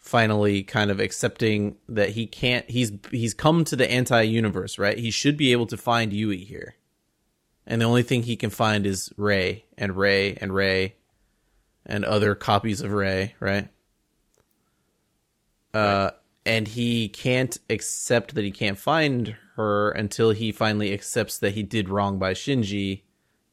finally 0.00 0.62
kind 0.62 0.90
of 0.90 0.98
accepting 0.98 1.76
that 1.88 2.08
he 2.10 2.26
can't 2.26 2.68
he's 2.70 2.90
he's 3.10 3.34
come 3.34 3.64
to 3.64 3.76
the 3.76 3.88
anti-universe 3.88 4.78
right? 4.78 4.98
He 4.98 5.10
should 5.10 5.36
be 5.36 5.52
able 5.52 5.66
to 5.66 5.76
find 5.76 6.12
yui 6.12 6.38
here. 6.38 6.76
And 7.66 7.80
the 7.80 7.86
only 7.86 8.02
thing 8.02 8.22
he 8.22 8.34
can 8.34 8.50
find 8.50 8.86
is 8.86 9.12
Rei 9.16 9.66
and 9.76 9.96
Rei 9.96 10.34
and 10.40 10.54
Rei 10.54 10.96
and 11.86 12.04
other 12.04 12.34
copies 12.34 12.80
of 12.80 12.92
Rei 12.92 13.34
right? 13.38 13.68
Uh 15.74 16.12
and 16.46 16.66
he 16.68 17.08
can't 17.08 17.58
accept 17.68 18.34
that 18.34 18.44
he 18.44 18.50
can't 18.50 18.78
find 18.78 19.36
her 19.56 19.90
until 19.90 20.30
he 20.30 20.50
finally 20.50 20.94
accepts 20.94 21.38
that 21.38 21.52
he 21.52 21.62
did 21.62 21.90
wrong 21.90 22.18
by 22.18 22.32
shinji. 22.32 23.02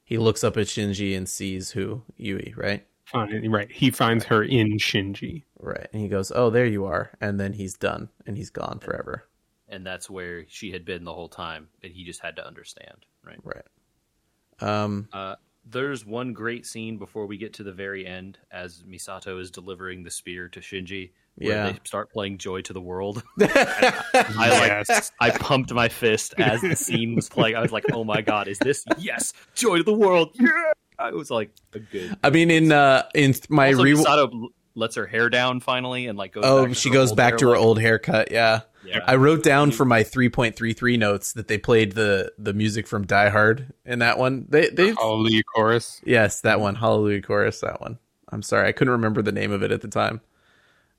He 0.06 0.18
looks 0.18 0.46
up 0.46 0.56
at 0.56 0.68
shinji 0.68 1.16
and 1.16 1.28
sees 1.28 1.72
who 1.72 2.04
yui 2.16 2.54
right 2.56 2.88
Fine, 3.12 3.50
right. 3.52 3.72
He 3.72 3.90
finds 3.92 4.26
her 4.26 4.44
in 4.44 4.78
Shinji. 4.78 5.44
Right. 5.60 5.88
And 5.94 6.02
he 6.02 6.08
goes, 6.08 6.32
"Oh, 6.36 6.50
there 6.50 6.66
you 6.66 6.86
are." 6.86 7.12
And 7.22 7.40
then 7.40 7.54
he's 7.54 7.76
done 7.76 8.10
and 8.26 8.38
he's 8.38 8.50
gone 8.50 8.80
forever. 8.80 9.24
and 9.70 9.86
that's 9.86 10.10
where 10.10 10.46
she 10.48 10.72
had 10.72 10.86
been 10.86 11.04
the 11.04 11.14
whole 11.14 11.28
time, 11.30 11.68
and 11.84 11.92
he 11.92 12.04
just 12.06 12.22
had 12.22 12.36
to 12.38 12.46
understand, 12.48 13.06
right? 13.26 13.40
Right. 13.44 13.66
Um 14.60 15.08
Uh, 15.14 15.36
there's 15.70 16.06
one 16.06 16.32
great 16.34 16.66
scene 16.66 16.98
before 16.98 17.26
we 17.26 17.38
get 17.38 17.54
to 17.56 17.64
the 17.64 17.74
very 17.74 18.06
end 18.06 18.38
as 18.52 18.84
Misato 18.84 19.40
is 19.42 19.52
delivering 19.52 20.04
the 20.04 20.10
spear 20.12 20.48
to 20.50 20.60
Shinji. 20.62 21.12
Where 21.36 21.52
Yeah. 21.56 21.72
they 21.72 21.80
start 21.84 22.12
playing 22.12 22.38
"Joy 22.40 22.62
to 22.62 22.74
the 22.74 22.82
World." 22.82 23.22
I 23.42 24.50
like, 24.50 24.88
Yes. 24.90 25.12
I 25.20 25.30
pumped 25.32 25.72
my 25.74 25.90
fist 25.90 26.34
as 26.38 26.62
the 26.62 26.76
scene 26.76 27.16
was 27.16 27.30
playing. 27.30 27.56
I 27.56 27.62
was 27.62 27.72
like, 27.72 27.86
"Oh 27.94 28.04
my 28.04 28.22
god, 28.22 28.48
is 28.48 28.60
this 28.60 28.84
yes, 28.98 29.34
Joy 29.56 29.78
to 29.78 29.84
the 29.84 29.94
World?" 29.94 30.32
Yeah, 30.40 30.72
I 31.00 31.12
was 31.12 31.30
like, 31.30 31.52
a 31.74 31.80
good. 31.80 32.18
I 32.24 32.30
mean 32.30 32.50
in 32.52 32.72
uh 32.72 33.04
in 33.14 33.36
my 33.50 33.68
Also, 33.70 33.84
re 33.84 33.94
Misato 33.94 34.32
l- 34.34 34.50
lets 34.76 34.96
her 34.96 35.06
hair 35.08 35.30
down 35.30 35.60
finally, 35.60 36.08
and 36.08 36.18
like 36.18 36.34
goes. 36.34 36.44
Oh, 36.46 36.64
back 36.66 36.70
to 36.70 36.76
she 36.76 36.90
her 36.90 36.94
goes 36.94 37.10
old 37.10 37.18
back 37.18 37.32
hair 37.32 37.38
to 37.40 37.46
her 37.50 37.52
look. 37.54 37.62
old 37.66 37.80
haircut. 37.82 38.32
Yeah. 38.32 38.62
Yeah. 38.86 39.00
I 39.06 39.16
wrote 39.16 39.44
down 39.44 39.72
for 39.72 39.84
my 39.84 40.04
3.33 40.04 40.98
notes 40.98 41.34
that 41.34 41.50
they 41.50 41.58
played 41.58 41.92
the 41.92 42.32
the 42.38 42.54
music 42.54 42.88
from 42.88 43.06
Die 43.06 43.30
Hard 43.30 43.74
in 43.86 44.00
that 44.00 44.18
one. 44.18 44.46
They 44.48 44.70
they 44.70 44.94
Hallelujah 44.94 45.44
chorus. 45.44 46.02
Yes, 46.06 46.42
that 46.42 46.60
one. 46.62 46.76
Hallelujah 46.76 47.22
chorus, 47.22 47.60
that 47.62 47.82
one. 47.82 48.00
I'm 48.30 48.42
sorry, 48.42 48.68
I 48.70 48.72
couldn't 48.72 48.94
remember 48.94 49.22
the 49.22 49.32
name 49.34 49.52
of 49.52 49.62
it 49.62 49.72
at 49.72 49.82
the 49.82 49.88
time. 49.90 50.22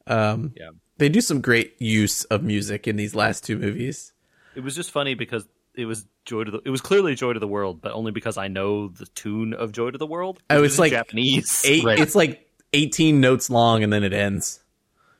Um 0.06 0.52
Yeah. 0.56 0.70
They 0.98 1.08
do 1.08 1.20
some 1.20 1.40
great 1.40 1.80
use 1.80 2.24
of 2.24 2.42
music 2.42 2.88
in 2.88 2.96
these 2.96 3.14
last 3.14 3.44
two 3.44 3.56
movies. 3.56 4.12
It 4.56 4.60
was 4.64 4.74
just 4.74 4.90
funny 4.90 5.14
because 5.14 5.46
it 5.78 5.86
was 5.86 6.06
joy 6.24 6.44
to 6.44 6.50
the. 6.50 6.60
It 6.64 6.70
was 6.70 6.80
clearly 6.80 7.14
joy 7.14 7.32
to 7.32 7.40
the 7.40 7.48
world, 7.48 7.80
but 7.80 7.92
only 7.92 8.10
because 8.12 8.36
I 8.36 8.48
know 8.48 8.88
the 8.88 9.06
tune 9.06 9.54
of 9.54 9.72
joy 9.72 9.90
to 9.92 9.98
the 9.98 10.06
world. 10.06 10.42
Oh, 10.50 10.62
It 10.62 10.66
it's 10.66 10.78
like 10.78 10.92
Japanese. 10.92 11.62
Eight 11.64 11.84
Right. 11.84 11.98
it's 11.98 12.14
like 12.14 12.46
18 12.74 13.20
notes 13.20 13.48
long 13.48 13.82
and 13.82 13.90
then 13.92 14.04
it 14.04 14.12
ends 14.12 14.60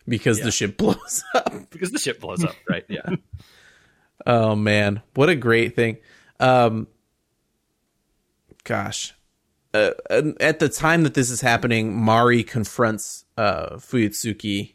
because 0.07 0.39
Yeah. 0.39 0.45
the 0.47 0.51
ship 0.51 0.77
blows 0.77 1.25
up. 1.35 1.71
because 1.71 1.93
the 1.93 1.99
ship 1.99 2.21
blows 2.21 2.45
up. 2.45 2.55
Right? 2.69 2.85
Yeah. 2.89 3.09
Oh 4.27 4.57
man, 4.57 5.01
what 5.15 5.29
a 5.29 5.37
great 5.37 5.77
thing. 5.77 5.99
Um 6.41 6.89
gosh. 8.65 9.15
Uh, 9.73 9.93
at 10.41 10.59
the 10.59 10.69
time 10.69 11.03
that 11.05 11.15
this 11.15 11.31
is 11.31 11.41
happening, 11.41 11.95
Mari 11.95 12.43
confronts 12.43 13.25
uh 13.37 13.77
Fuyutsuki 13.77 14.75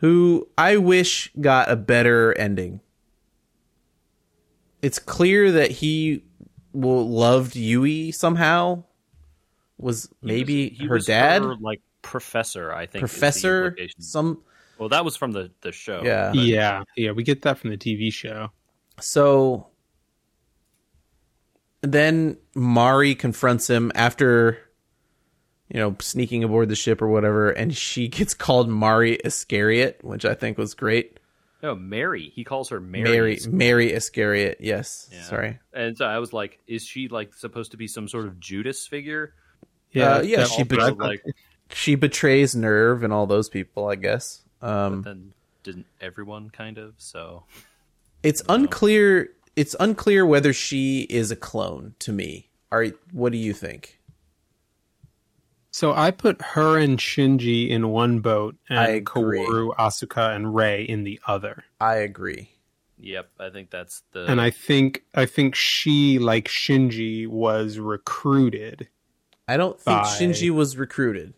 who 0.00 0.46
I 0.58 0.76
wish 0.76 1.32
got 1.40 1.70
a 1.70 1.76
better 1.76 2.36
ending. 2.38 2.80
It's 4.82 4.98
clear 4.98 5.52
that 5.52 5.70
he 5.70 6.22
will 6.72 7.08
loved 7.08 7.56
Yui 7.56 8.12
somehow. 8.12 8.84
Was 9.78 10.08
maybe 10.22 10.70
He 10.70 10.86
her 10.86 10.94
was 10.94 11.06
dad, 11.06 11.42
her, 11.42 11.54
like 11.60 11.80
professor. 12.02 12.72
I 12.72 12.86
think 12.86 13.00
professor, 13.00 13.76
some 13.98 14.42
Well, 14.78 14.88
that 14.90 15.04
was 15.04 15.16
from 15.16 15.32
the 15.32 15.50
the 15.60 15.72
show. 15.72 16.02
yeah. 16.04 16.32
Yeah, 16.32 16.82
yeah, 16.96 17.10
we 17.12 17.22
get 17.22 17.42
that 17.42 17.58
from 17.58 17.70
the 17.70 17.76
TV 17.76 18.12
show. 18.12 18.50
So 19.00 19.68
then 21.82 22.38
Mari 22.54 23.14
confronts 23.14 23.68
him 23.68 23.92
after 23.94 24.58
you 25.68 25.78
know 25.80 25.96
sneaking 26.00 26.42
aboard 26.44 26.68
the 26.68 26.76
ship 26.76 27.02
or 27.02 27.08
whatever 27.08 27.50
and 27.50 27.76
she 27.76 28.08
gets 28.18 28.34
called 28.34 28.68
Mari 28.68 29.14
Iscariot, 29.24 30.00
which 30.02 30.24
I 30.24 30.34
think 30.34 30.58
was 30.58 30.74
great. 30.74 31.18
No, 31.66 31.74
Mary. 31.74 32.30
He 32.32 32.44
calls 32.44 32.68
her 32.68 32.78
Mary. 32.80 33.02
Mary 33.10 33.38
Mary 33.48 33.92
Iscariot. 33.92 34.58
Yes. 34.60 35.08
Yeah. 35.12 35.22
Sorry. 35.22 35.58
And 35.72 35.98
so 35.98 36.04
I 36.04 36.20
was 36.20 36.32
like, 36.32 36.60
is 36.68 36.84
she 36.84 37.08
like 37.08 37.34
supposed 37.34 37.72
to 37.72 37.76
be 37.76 37.88
some 37.88 38.06
sort 38.06 38.26
of 38.26 38.38
Judas 38.38 38.86
figure? 38.86 39.34
Uh, 39.96 40.22
yeah, 40.24 40.44
she 40.44 40.62
but 40.62 40.78
Also, 40.78 40.96
I- 41.00 41.06
like, 41.08 41.24
She 41.72 41.96
betrays 41.96 42.54
NERV 42.54 43.02
and 43.02 43.12
all 43.12 43.26
those 43.26 43.48
people, 43.48 43.88
I 43.88 43.96
guess. 43.96 44.42
Um 44.62 45.02
then 45.02 45.32
didn't 45.64 45.86
everyone 46.00 46.50
kind 46.50 46.78
of? 46.78 46.94
So 46.98 47.42
it's 48.22 48.42
unclear 48.48 49.30
it's 49.56 49.74
unclear 49.80 50.24
whether 50.24 50.52
she 50.52 51.00
is 51.10 51.32
a 51.32 51.36
clone 51.36 51.94
to 51.98 52.12
me. 52.12 52.48
Are 52.70 52.86
what 53.10 53.32
do 53.32 53.38
you 53.38 53.52
think? 53.52 53.98
So 55.76 55.92
I 55.92 56.10
put 56.10 56.40
her 56.40 56.78
and 56.78 56.98
Shinji 56.98 57.68
in 57.68 57.88
one 57.88 58.20
boat, 58.20 58.56
and 58.70 58.78
I 58.78 58.86
agree. 58.86 59.40
Kaworu, 59.40 59.76
Asuka, 59.76 60.34
and 60.34 60.54
Rei 60.54 60.82
in 60.84 61.04
the 61.04 61.20
other. 61.26 61.64
I 61.78 61.96
agree. 61.96 62.48
yep, 62.98 63.28
I 63.38 63.50
think 63.50 63.68
that's 63.68 64.02
the. 64.12 64.24
And 64.24 64.40
I 64.40 64.48
think 64.48 65.04
I 65.14 65.26
think 65.26 65.54
she, 65.54 66.18
like 66.18 66.48
Shinji, 66.48 67.28
was 67.28 67.78
recruited. 67.78 68.88
I 69.48 69.58
don't 69.58 69.78
think 69.78 70.00
Bye. 70.00 70.08
Shinji 70.08 70.48
was 70.48 70.78
recruited. 70.78 71.34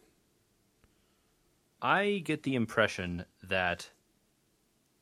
I 1.82 2.22
get 2.24 2.44
the 2.44 2.54
impression 2.54 3.24
that 3.42 3.90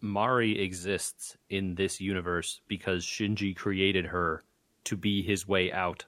Mari 0.01 0.59
exists 0.59 1.37
in 1.51 1.75
this 1.75 2.01
universe 2.01 2.63
because 2.69 3.05
Shinji 3.05 3.55
created 3.55 4.07
her 4.07 4.45
to 4.85 4.97
be 4.97 5.21
his 5.21 5.47
way 5.47 5.71
out 5.71 6.07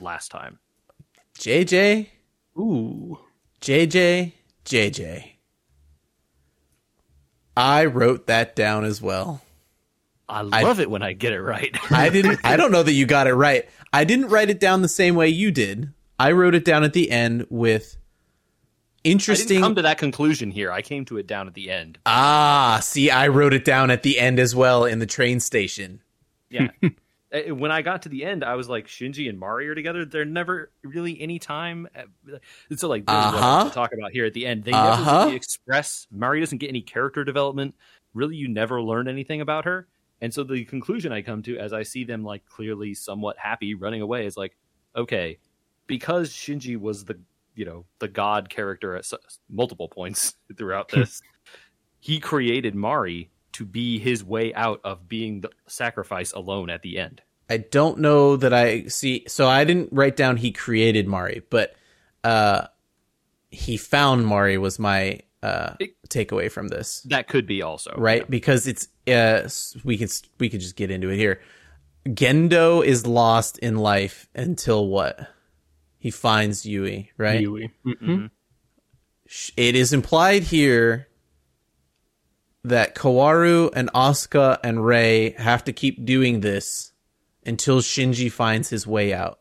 last 0.00 0.30
time. 0.30 0.60
JJ, 1.38 2.06
Ooh, 2.58 3.18
JJ, 3.60 4.32
JJ. 4.64 5.30
I 7.56 7.84
wrote 7.84 8.26
that 8.26 8.56
down 8.56 8.84
as 8.84 9.00
well. 9.00 9.42
I 10.28 10.42
love 10.42 10.80
it 10.80 10.90
when 10.90 11.02
I 11.02 11.12
get 11.12 11.32
it 11.32 11.40
right. 11.40 11.76
I 11.90 12.08
didn't 12.08 12.40
I 12.44 12.56
don't 12.56 12.72
know 12.72 12.82
that 12.82 12.92
you 12.92 13.06
got 13.06 13.26
it 13.26 13.34
right. 13.34 13.68
I 13.92 14.04
didn't 14.04 14.28
write 14.28 14.50
it 14.50 14.58
down 14.58 14.82
the 14.82 14.88
same 14.88 15.14
way 15.14 15.28
you 15.28 15.50
did. 15.50 15.92
I 16.18 16.32
wrote 16.32 16.54
it 16.54 16.64
down 16.64 16.82
at 16.84 16.92
the 16.92 17.10
end 17.10 17.46
with 17.50 17.96
I 19.04 19.10
interesting 19.10 19.60
come 19.60 19.74
to 19.74 19.82
that 19.82 19.98
conclusion 19.98 20.50
here. 20.50 20.72
I 20.72 20.80
came 20.82 21.04
to 21.06 21.18
it 21.18 21.26
down 21.26 21.46
at 21.46 21.54
the 21.54 21.70
end. 21.70 21.98
Ah, 22.06 22.80
see 22.82 23.10
I 23.10 23.28
wrote 23.28 23.52
it 23.52 23.64
down 23.64 23.90
at 23.90 24.02
the 24.02 24.18
end 24.18 24.38
as 24.38 24.54
well 24.54 24.84
in 24.84 24.98
the 24.98 25.06
train 25.06 25.40
station. 25.40 26.00
Yeah. 26.48 26.68
When 27.50 27.72
I 27.72 27.82
got 27.82 28.02
to 28.02 28.08
the 28.08 28.24
end, 28.24 28.44
I 28.44 28.54
was 28.54 28.68
like, 28.68 28.86
Shinji 28.86 29.28
and 29.28 29.38
Mari 29.38 29.68
are 29.68 29.74
together. 29.74 30.04
They're 30.04 30.24
never 30.24 30.70
really 30.84 31.20
any 31.20 31.38
time. 31.38 31.88
uh, 31.96 32.02
So, 32.76 32.88
like, 32.88 33.04
this 33.06 33.14
is 33.14 33.32
what 33.32 33.42
I 33.42 33.60
Uh-huh. 33.62 33.70
talk 33.70 33.92
about 33.92 34.12
here 34.12 34.24
at 34.24 34.34
the 34.34 34.46
end. 34.46 34.64
They 34.64 34.72
Uh-huh. 34.72 34.96
never 34.96 35.24
really 35.24 35.34
express. 35.36 36.06
Mari 36.12 36.40
doesn't 36.40 36.58
get 36.58 36.68
any 36.68 36.80
character 36.82 37.24
development. 37.24 37.74
Really, 38.12 38.36
you 38.36 38.46
never 38.48 38.80
learn 38.80 39.08
anything 39.08 39.40
about 39.40 39.64
her. 39.64 39.88
And 40.20 40.32
so, 40.32 40.44
the 40.44 40.64
conclusion 40.64 41.12
I 41.12 41.22
come 41.22 41.42
to 41.42 41.58
as 41.58 41.72
I 41.72 41.82
see 41.82 42.04
them, 42.04 42.22
like, 42.22 42.44
clearly 42.46 42.94
somewhat 42.94 43.36
happy 43.38 43.74
running 43.74 44.00
away 44.00 44.26
is 44.26 44.36
like, 44.36 44.56
okay, 44.94 45.38
because 45.86 46.30
Shinji 46.30 46.78
was 46.78 47.04
the 47.04 47.18
you 47.56 47.64
know 47.64 47.84
the 48.00 48.08
god 48.08 48.48
character 48.48 48.96
at 48.96 49.00
s- 49.04 49.38
multiple 49.48 49.88
points 49.88 50.34
throughout 50.56 50.88
this. 50.90 51.20
he 52.00 52.18
created 52.20 52.74
Mari 52.74 53.30
to 53.54 53.64
be 53.64 53.98
his 53.98 54.22
way 54.22 54.52
out 54.54 54.80
of 54.84 55.08
being 55.08 55.40
the 55.40 55.50
sacrifice 55.66 56.32
alone 56.32 56.70
at 56.70 56.82
the 56.82 56.98
end. 56.98 57.22
I 57.48 57.58
don't 57.58 57.98
know 57.98 58.36
that 58.36 58.52
I 58.54 58.84
see. 58.86 59.24
So 59.28 59.48
I 59.48 59.64
didn't 59.64 59.90
write 59.92 60.16
down 60.16 60.36
he 60.38 60.50
created 60.52 61.06
Mari, 61.08 61.42
but 61.50 61.74
uh, 62.22 62.66
he 63.50 63.76
found 63.76 64.26
Mari 64.26 64.56
was 64.58 64.78
my 64.78 65.20
uh, 65.42 65.74
It- 65.78 65.96
takeaway 66.08 66.50
from 66.50 66.68
this, 66.68 67.02
That 67.02 67.28
could 67.28 67.46
be 67.46 67.60
also 67.62 67.92
right? 67.98 68.28
Because 68.30 68.66
it's 68.66 68.88
uh, 69.06 69.48
we 69.84 69.98
can 69.98 70.08
we 70.38 70.48
could 70.48 70.60
just 70.60 70.76
get 70.76 70.90
into 70.90 71.10
it 71.10 71.16
here. 71.18 71.40
Gendo 72.08 72.84
is 72.84 73.06
lost 73.06 73.58
in 73.58 73.76
life 73.76 74.28
until 74.34 74.86
what? 74.88 75.28
He 75.98 76.10
finds 76.10 76.64
Yui, 76.66 77.10
right? 77.18 77.40
Yui. 77.40 77.70
Mhm. 77.86 77.96
Mhm. 78.02 78.30
it 79.56 79.74
is 79.74 79.92
implied 79.92 80.44
here 80.44 81.08
that 82.64 82.94
Kaworu 82.94 83.70
and 83.74 83.90
Asuka 83.92 84.58
and 84.64 84.84
Rei 84.84 85.30
have 85.38 85.64
to 85.64 85.72
keep 85.72 86.04
doing 86.04 86.40
this 86.40 86.92
until 87.44 87.80
Shinji 87.80 88.32
finds 88.32 88.70
his 88.70 88.86
way 88.86 89.12
out. 89.12 89.38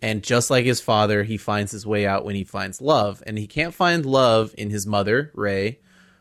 And 0.00 0.24
just 0.24 0.50
like 0.50 0.64
his 0.64 0.80
father, 0.80 1.22
he 1.22 1.36
finds 1.36 1.70
his 1.70 1.86
way 1.86 2.04
out 2.04 2.24
when 2.24 2.34
he 2.34 2.42
finds 2.42 2.80
love. 2.80 3.22
And 3.24 3.38
he 3.38 3.46
can't 3.46 3.72
find 3.72 4.04
love 4.04 4.52
in 4.58 4.70
his 4.70 4.84
mother, 4.84 5.30
Rei, 5.34 5.78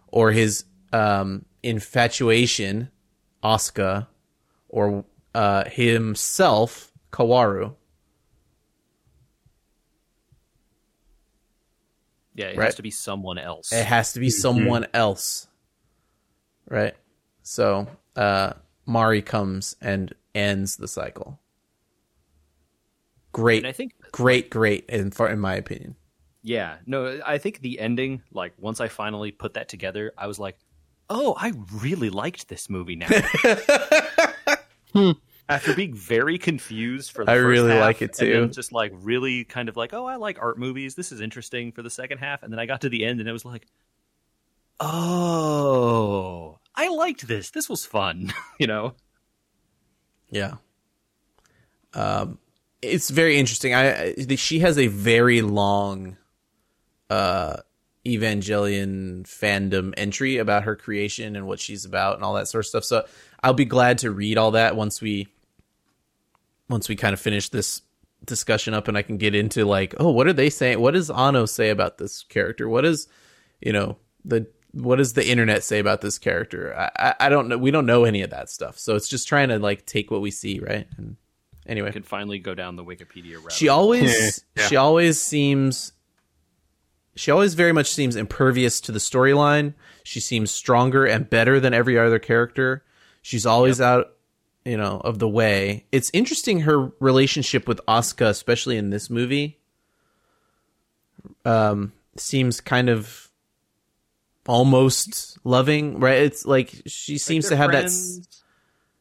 or 0.08 0.32
his 0.32 0.66
um, 0.94 1.46
infatuation, 1.64 2.92
Asuka, 3.44 4.06
or 4.70 5.04
uh, 5.34 5.64
himself, 5.68 6.92
Kaworu. 7.12 7.74
Yeah, 12.36 12.48
it 12.48 12.58
Right. 12.58 12.66
has 12.66 12.76
to 12.76 12.84
be 12.84 12.92
someone 12.92 13.40
else. 13.40 13.72
It 13.74 13.86
has 13.86 14.14
to 14.14 14.20
be 14.20 14.30
someone 14.30 14.86
else. 14.94 15.48
Right? 16.72 16.96
So, 17.44 17.88
uh 18.16 18.54
Mari 18.86 19.22
comes 19.22 19.76
and 19.82 20.14
ends 20.34 20.78
the 20.78 20.88
cycle. 20.88 21.40
Great, 23.34 23.60
and 23.60 23.68
I 23.68 23.72
think 23.72 23.94
great, 24.12 24.50
great 24.50 24.86
in 24.90 25.12
for 25.12 25.30
in 25.30 25.40
my 25.40 25.56
opinion. 25.56 25.96
Yeah, 26.44 26.78
no, 26.86 27.22
I 27.26 27.38
think 27.38 27.62
the 27.62 27.80
ending, 27.80 28.24
like 28.34 28.54
once 28.58 28.82
I 28.82 28.88
finally 28.88 29.32
put 29.32 29.54
that 29.54 29.70
together, 29.70 30.12
I 30.18 30.28
was 30.28 30.40
like, 30.40 30.58
"Oh, 31.10 31.36
I 31.38 31.54
really 31.74 32.10
liked 32.10 32.48
this 32.48 32.70
movie 32.70 32.96
now." 32.96 33.08
After 35.50 35.74
being 35.76 35.94
very 35.94 36.38
confused 36.38 37.12
for 37.12 37.26
the 37.26 37.32
I 37.32 37.36
first 37.36 37.46
really 37.46 37.72
half, 37.72 37.82
like 37.82 38.02
it 38.02 38.14
too. 38.14 38.48
just 38.48 38.72
like 38.72 38.92
really 38.96 39.44
kind 39.44 39.70
of 39.70 39.76
like, 39.78 39.94
"Oh, 39.94 40.06
I 40.06 40.16
like 40.16 40.40
art 40.42 40.58
movies. 40.58 40.96
This 40.96 41.12
is 41.12 41.20
interesting." 41.22 41.72
For 41.74 41.82
the 41.84 41.90
second 41.90 42.20
half, 42.20 42.44
and 42.44 42.52
then 42.52 42.60
I 42.60 42.66
got 42.66 42.82
to 42.82 42.90
the 42.90 43.06
end, 43.06 43.20
and 43.20 43.28
it 43.30 43.34
was 43.34 43.46
like, 43.46 43.68
"Oh, 44.80 46.60
I 46.76 46.90
liked 46.90 47.28
this. 47.28 47.50
This 47.52 47.70
was 47.70 47.86
fun." 47.86 48.34
you 48.60 48.68
know? 48.68 48.96
Yeah. 50.30 50.56
Um 51.94 52.40
it's 52.82 53.10
very 53.10 53.38
interesting. 53.38 53.74
I, 53.74 54.14
I 54.14 54.36
she 54.36 54.60
has 54.60 54.78
a 54.78 54.88
very 54.88 55.42
long 55.42 56.18
uh 57.10 57.58
Evangelion 58.06 59.24
fandom 59.24 59.94
entry 59.96 60.38
about 60.38 60.64
her 60.64 60.76
creation 60.76 61.36
and 61.36 61.46
what 61.46 61.60
she's 61.60 61.86
about 61.86 62.16
and 62.16 62.24
all 62.24 62.34
that 62.34 62.48
sort 62.48 62.66
of 62.66 62.68
stuff. 62.68 62.84
So 62.84 63.06
I'll 63.44 63.54
be 63.54 63.66
glad 63.66 64.00
to 64.00 64.10
read 64.10 64.40
all 64.40 64.52
that 64.52 64.76
once 64.76 65.02
we 65.02 65.28
once 66.68 66.90
we 66.90 66.96
kind 66.96 67.14
of 67.14 67.20
finish 67.20 67.50
this 67.50 67.82
discussion 68.26 68.74
up 68.74 68.88
and 68.88 68.98
I 68.98 69.02
can 69.02 69.18
get 69.18 69.36
into 69.36 69.66
like, 69.66 69.94
oh, 70.00 70.10
what 70.10 70.26
are 70.26 70.34
they 70.34 70.50
saying? 70.50 70.80
What 70.80 70.94
does 70.94 71.12
Anno 71.12 71.46
say 71.46 71.70
about 71.70 71.98
this 71.98 72.24
character? 72.24 72.68
What 72.68 72.86
is 72.86 73.08
you 73.62 73.72
know, 73.72 73.98
the 74.26 74.48
what 74.74 74.98
does 74.98 75.14
the 75.14 75.28
internet 75.28 75.64
say 75.64 75.80
about 75.80 76.02
this 76.02 76.18
character? 76.18 76.74
I, 76.78 76.92
I, 76.98 77.16
I 77.26 77.30
don't 77.30 77.48
know. 77.50 77.58
We 77.58 77.72
don't 77.72 77.86
know 77.86 78.06
any 78.06 78.22
of 78.22 78.30
that 78.30 78.50
stuff. 78.50 78.78
So 78.80 78.96
it's 78.96 79.08
just 79.10 79.28
trying 79.28 79.50
to 79.50 79.60
like 79.60 79.86
take 79.86 80.12
what 80.12 80.22
we 80.22 80.32
see, 80.32 80.60
right? 80.60 80.88
And 80.98 81.18
anyway, 81.66 81.90
I 81.90 81.92
could 81.92 82.06
finally 82.06 82.40
go 82.40 82.54
down 82.56 82.76
the 82.76 82.84
Wikipedia 82.86 83.36
route. 83.36 83.52
she 83.52 83.68
always 83.70 84.44
Yeah. 84.56 84.68
she 84.68 84.76
always 84.78 85.22
seems 85.22 85.92
she 87.16 87.30
always 87.32 87.54
very 87.56 87.74
much 87.74 87.92
seems 87.92 88.16
impervious 88.16 88.80
to 88.82 88.92
the 88.94 89.00
storyline. 89.00 89.74
She 90.04 90.20
seems 90.22 90.50
stronger 90.52 91.06
and 91.06 91.30
better 91.30 91.60
than 91.60 91.74
every 91.74 91.98
other 92.00 92.20
character. 92.20 92.84
She's 93.22 93.46
always 93.46 93.82
out, 93.82 94.14
you 94.64 94.78
know, 94.78 95.02
of 95.04 95.20
the 95.20 95.28
way. 95.28 95.86
It's 95.92 96.10
interesting 96.14 96.62
her 96.62 96.92
relationship 97.02 97.68
with 97.68 97.82
Asuka, 97.88 98.30
especially 98.30 98.78
in 98.78 98.90
this 98.92 99.10
movie. 99.10 99.60
Um, 101.46 101.94
seems 102.18 102.62
kind 102.62 102.90
of 102.90 103.30
almost 104.48 105.38
loving, 105.44 106.00
right? 106.00 106.20
It's 106.20 106.46
like 106.46 106.84
she 106.86 107.18
seems 107.18 107.46
to 107.46 107.50
they're 107.50 107.58
have 107.60 107.72
that. 107.72 107.86
s- 107.86 108.22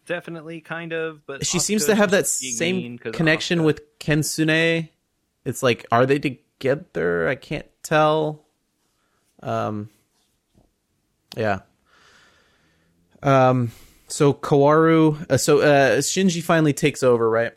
definitely 0.07 0.61
kind 0.61 0.93
of, 0.93 1.25
but 1.27 1.47
she 1.47 1.59
seems 1.59 1.87
to 1.87 1.95
have 1.95 2.11
that 2.11 2.27
same 2.27 2.99
connection 2.99 3.63
with 3.63 3.99
Kensuke. 3.99 4.89
It's 5.45 5.63
like, 5.63 5.87
are 5.91 6.05
they 6.05 6.19
together? 6.19 7.29
I 7.29 7.35
can't 7.37 7.67
tell. 7.83 8.45
Um, 9.43 9.89
yeah. 11.37 11.61
Um, 13.23 13.71
so 14.09 14.33
Kaworu, 14.33 15.31
uh, 15.31 15.37
so 15.37 15.61
uh, 15.61 15.99
Shinji 15.99 16.43
finally 16.43 16.73
takes 16.73 17.03
over, 17.03 17.29
right? 17.29 17.53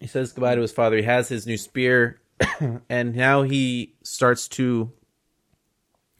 He 0.00 0.06
says 0.06 0.32
goodbye 0.32 0.56
to 0.56 0.60
his 0.60 0.72
father. 0.72 0.96
He 0.96 1.04
has 1.04 1.28
his 1.28 1.46
new 1.46 1.56
spear, 1.56 2.20
and 2.88 3.14
now 3.14 3.42
he 3.42 3.94
starts 4.02 4.48
to 4.48 4.92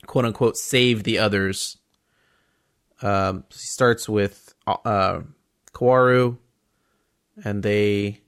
quote 0.07 0.25
unquote 0.25 0.57
save 0.57 1.05
the 1.05 1.19
others. 1.19 1.79
Um, 3.03 3.45
he 3.51 3.59
starts 3.59 4.09
with 4.09 4.55
uh, 4.67 5.21
Kaworu, 5.73 6.39
and 7.45 7.63
they 7.63 8.21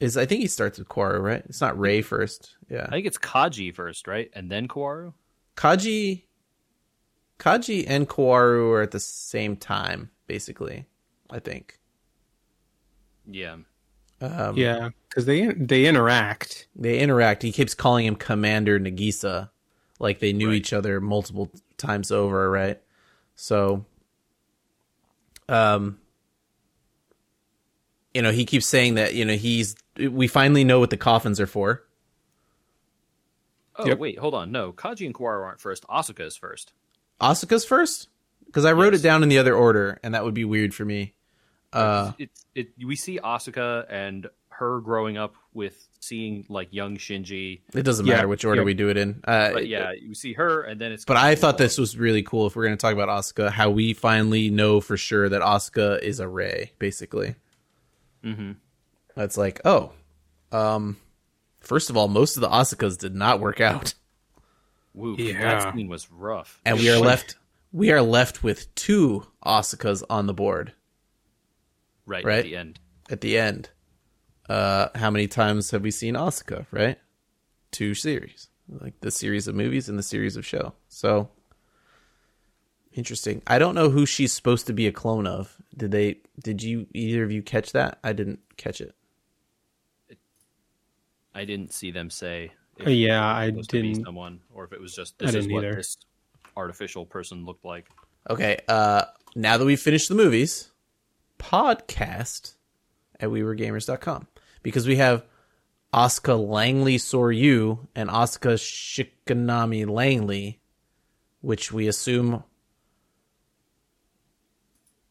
is 0.00 0.16
I 0.16 0.26
think 0.26 0.40
he 0.40 0.46
starts 0.48 0.78
with 0.78 0.88
Kaworu, 0.88 1.22
right? 1.22 1.42
It's 1.46 1.60
not 1.60 1.78
Rei 1.78 2.00
first. 2.02 2.56
Yeah, 2.70 2.86
I 2.86 2.90
think 2.90 3.06
it's 3.06 3.18
Kaji 3.18 3.74
first, 3.74 4.06
right, 4.08 4.30
and 4.34 4.50
then 4.50 4.68
Kaworu. 4.68 5.12
Kaji, 5.56 6.22
Kaji 7.38 7.84
and 7.86 8.08
Kawaru 8.08 8.72
are 8.72 8.82
at 8.82 8.90
the 8.92 9.00
same 9.00 9.56
time, 9.56 10.10
basically. 10.26 10.86
I 11.30 11.38
think. 11.38 11.78
Yeah, 13.30 13.56
Um, 14.20 14.56
Yeah, 14.56 14.90
because 15.08 15.26
they 15.26 15.46
they 15.48 15.86
interact. 15.86 16.66
they 16.74 16.98
interact. 16.98 17.42
He 17.42 17.52
keeps 17.52 17.74
calling 17.74 18.06
him 18.06 18.16
Commander 18.16 18.80
Nagisa, 18.80 19.50
like 19.98 20.18
they 20.18 20.32
knew 20.32 20.48
Right. 20.48 20.56
each 20.56 20.72
other 20.72 21.00
multiple 21.00 21.50
times 21.76 22.10
over, 22.10 22.50
right? 22.50 22.80
So, 23.34 23.84
um, 25.48 25.98
you 28.14 28.22
know, 28.22 28.30
he 28.32 28.44
keeps 28.44 28.66
saying 28.66 28.94
that 28.94 29.14
you 29.14 29.24
know 29.24 29.34
he's. 29.34 29.74
We 29.98 30.26
finally 30.26 30.64
know 30.64 30.80
what 30.80 30.90
the 30.90 30.96
coffins 30.96 31.38
are 31.40 31.46
for. 31.46 31.82
Oh 33.76 33.86
Yep. 33.86 33.98
wait, 33.98 34.18
hold 34.18 34.34
on. 34.34 34.52
No, 34.52 34.72
Kaji 34.72 35.06
and 35.06 35.14
Kaworu 35.14 35.44
aren't 35.44 35.60
first. 35.60 35.86
Asuka 35.88 36.20
is 36.26 36.36
first. 36.36 36.72
Asuka's 37.20 37.64
first 37.64 38.08
because 38.46 38.64
I 38.64 38.72
wrote 38.72 38.92
Yes. 38.92 39.00
it 39.00 39.04
down 39.04 39.22
in 39.22 39.28
the 39.28 39.38
other 39.38 39.54
order, 39.54 39.98
and 40.02 40.14
that 40.14 40.24
would 40.24 40.34
be 40.34 40.44
weird 40.44 40.74
for 40.74 40.84
me. 40.84 41.14
Uh, 41.72 42.12
it's 42.18 42.44
it. 42.54 42.68
We 42.84 42.96
see 42.96 43.18
Asuka 43.18 43.86
and 43.88 44.28
her 44.50 44.80
growing 44.80 45.16
up 45.16 45.34
with 45.54 45.88
seeing 46.02 46.44
like 46.48 46.68
young 46.72 46.96
Shinji. 46.96 47.60
it 47.74 47.82
doesn't 47.84 48.06
Yeah, 48.06 48.16
matter 48.16 48.28
which 48.28 48.44
order 48.44 48.62
yeah. 48.62 48.66
we 48.66 48.74
do 48.74 48.88
it 48.88 48.96
in. 48.96 49.20
Uh, 49.24 49.52
But 49.52 49.68
yeah, 49.68 49.92
you 49.92 50.14
see 50.14 50.32
her, 50.34 50.62
and 50.62 50.80
then 50.80 50.90
it's. 50.92 51.04
But 51.04 51.16
I 51.16 51.36
thought 51.36 51.58
this 51.58 51.78
was 51.78 51.96
really 51.96 52.22
cool. 52.24 52.46
If 52.48 52.56
we're 52.56 52.64
going 52.66 52.76
to 52.76 52.80
talk 52.80 52.92
about 52.92 53.08
Asuka, 53.08 53.50
how 53.50 53.70
we 53.70 53.94
finally 53.94 54.50
know 54.50 54.80
for 54.80 54.96
sure 54.96 55.28
that 55.28 55.40
Asuka 55.42 56.00
is 56.02 56.18
a 56.20 56.26
Rei, 56.28 56.72
basically. 56.78 57.36
Mhm. 58.24 58.56
That's 59.14 59.36
like, 59.36 59.60
oh, 59.64 59.92
um, 60.50 60.96
first 61.60 61.88
of 61.88 61.96
all, 61.96 62.08
most 62.08 62.36
of 62.36 62.40
the 62.40 62.48
Asukas 62.48 62.98
did 62.98 63.14
not 63.14 63.40
work 63.40 63.60
out, 63.60 63.94
Woo, 64.94 65.16
Yeah. 65.18 65.38
that 65.60 65.74
scene 65.74 65.88
was 65.88 66.10
rough. 66.10 66.60
and 66.64 66.78
we 66.78 66.90
are 66.90 66.98
left 66.98 67.36
we 67.72 67.90
are 67.90 68.02
left 68.02 68.42
with 68.42 68.74
two 68.74 69.26
Asukas 69.46 70.02
on 70.10 70.26
the 70.26 70.34
board 70.34 70.72
right, 72.06 72.22
right. 72.24 72.38
at 72.40 72.44
the 72.44 72.56
end. 72.56 72.80
at 73.08 73.20
the 73.22 73.38
end. 73.38 73.70
Uh, 74.48 74.88
how 74.94 75.10
many 75.10 75.26
times 75.28 75.70
have 75.70 75.82
we 75.82 75.90
seen 75.90 76.14
Asuka? 76.14 76.66
Right, 76.70 76.98
two 77.70 77.94
series, 77.94 78.48
like 78.68 79.00
the 79.00 79.10
series 79.10 79.46
of 79.48 79.54
movies 79.54 79.88
and 79.88 79.98
the 79.98 80.02
series 80.02 80.36
of 80.36 80.44
show. 80.44 80.74
So 80.88 81.30
interesting. 82.92 83.42
I 83.46 83.58
don't 83.58 83.74
know 83.74 83.88
who 83.90 84.04
she's 84.06 84.32
supposed 84.32 84.66
to 84.66 84.72
be 84.72 84.86
a 84.86 84.92
clone 84.92 85.26
of. 85.26 85.56
Did 85.76 85.90
they? 85.92 86.18
Did 86.42 86.62
you 86.62 86.86
either 86.92 87.22
of 87.24 87.30
you 87.32 87.42
catch 87.42 87.72
that? 87.72 87.98
I 88.04 88.12
didn't 88.12 88.40
catch 88.56 88.80
it. 88.80 88.94
I 91.34 91.44
didn't 91.44 91.72
see 91.72 91.90
them 91.90 92.10
say. 92.10 92.52
if 92.78 92.86
Uh, 92.86 92.90
yeah, 92.90 93.40
it 93.42 93.54
was 93.54 93.66
I 93.68 93.70
to 93.76 93.82
be 93.82 93.92
didn't- 93.92 94.04
Someone, 94.04 94.40
or 94.52 94.64
if 94.64 94.72
it 94.72 94.80
was 94.80 94.94
just 94.94 95.18
this 95.18 95.34
is 95.34 95.48
what 95.48 95.64
either. 95.64 95.76
this 95.76 95.96
artificial 96.56 97.06
person 97.06 97.46
looked 97.46 97.64
like. 97.64 97.88
Okay. 98.28 98.58
Uh, 98.68 99.04
now 99.34 99.56
that 99.56 99.64
we've 99.64 99.80
finished 99.80 100.08
the 100.10 100.14
movies, 100.14 100.70
podcast 101.38 102.54
at 103.18 103.30
wewergamers.com 103.30 104.26
because 104.62 104.86
we 104.86 104.96
have 104.96 105.24
Asuka 105.92 106.38
Langley 106.38 106.96
Soryu 106.96 107.86
and 107.94 108.08
Asuka 108.08 108.54
Shikinami 108.56 109.86
Langley, 109.88 110.60
which 111.40 111.72
we 111.72 111.86
assume 111.88 112.42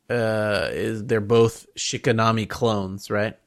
uh, 0.10 0.70
is 0.72 1.06
they're 1.06 1.22
both 1.22 1.68
Shikinami 1.78 2.50
clones, 2.50 3.10
right? 3.10 3.38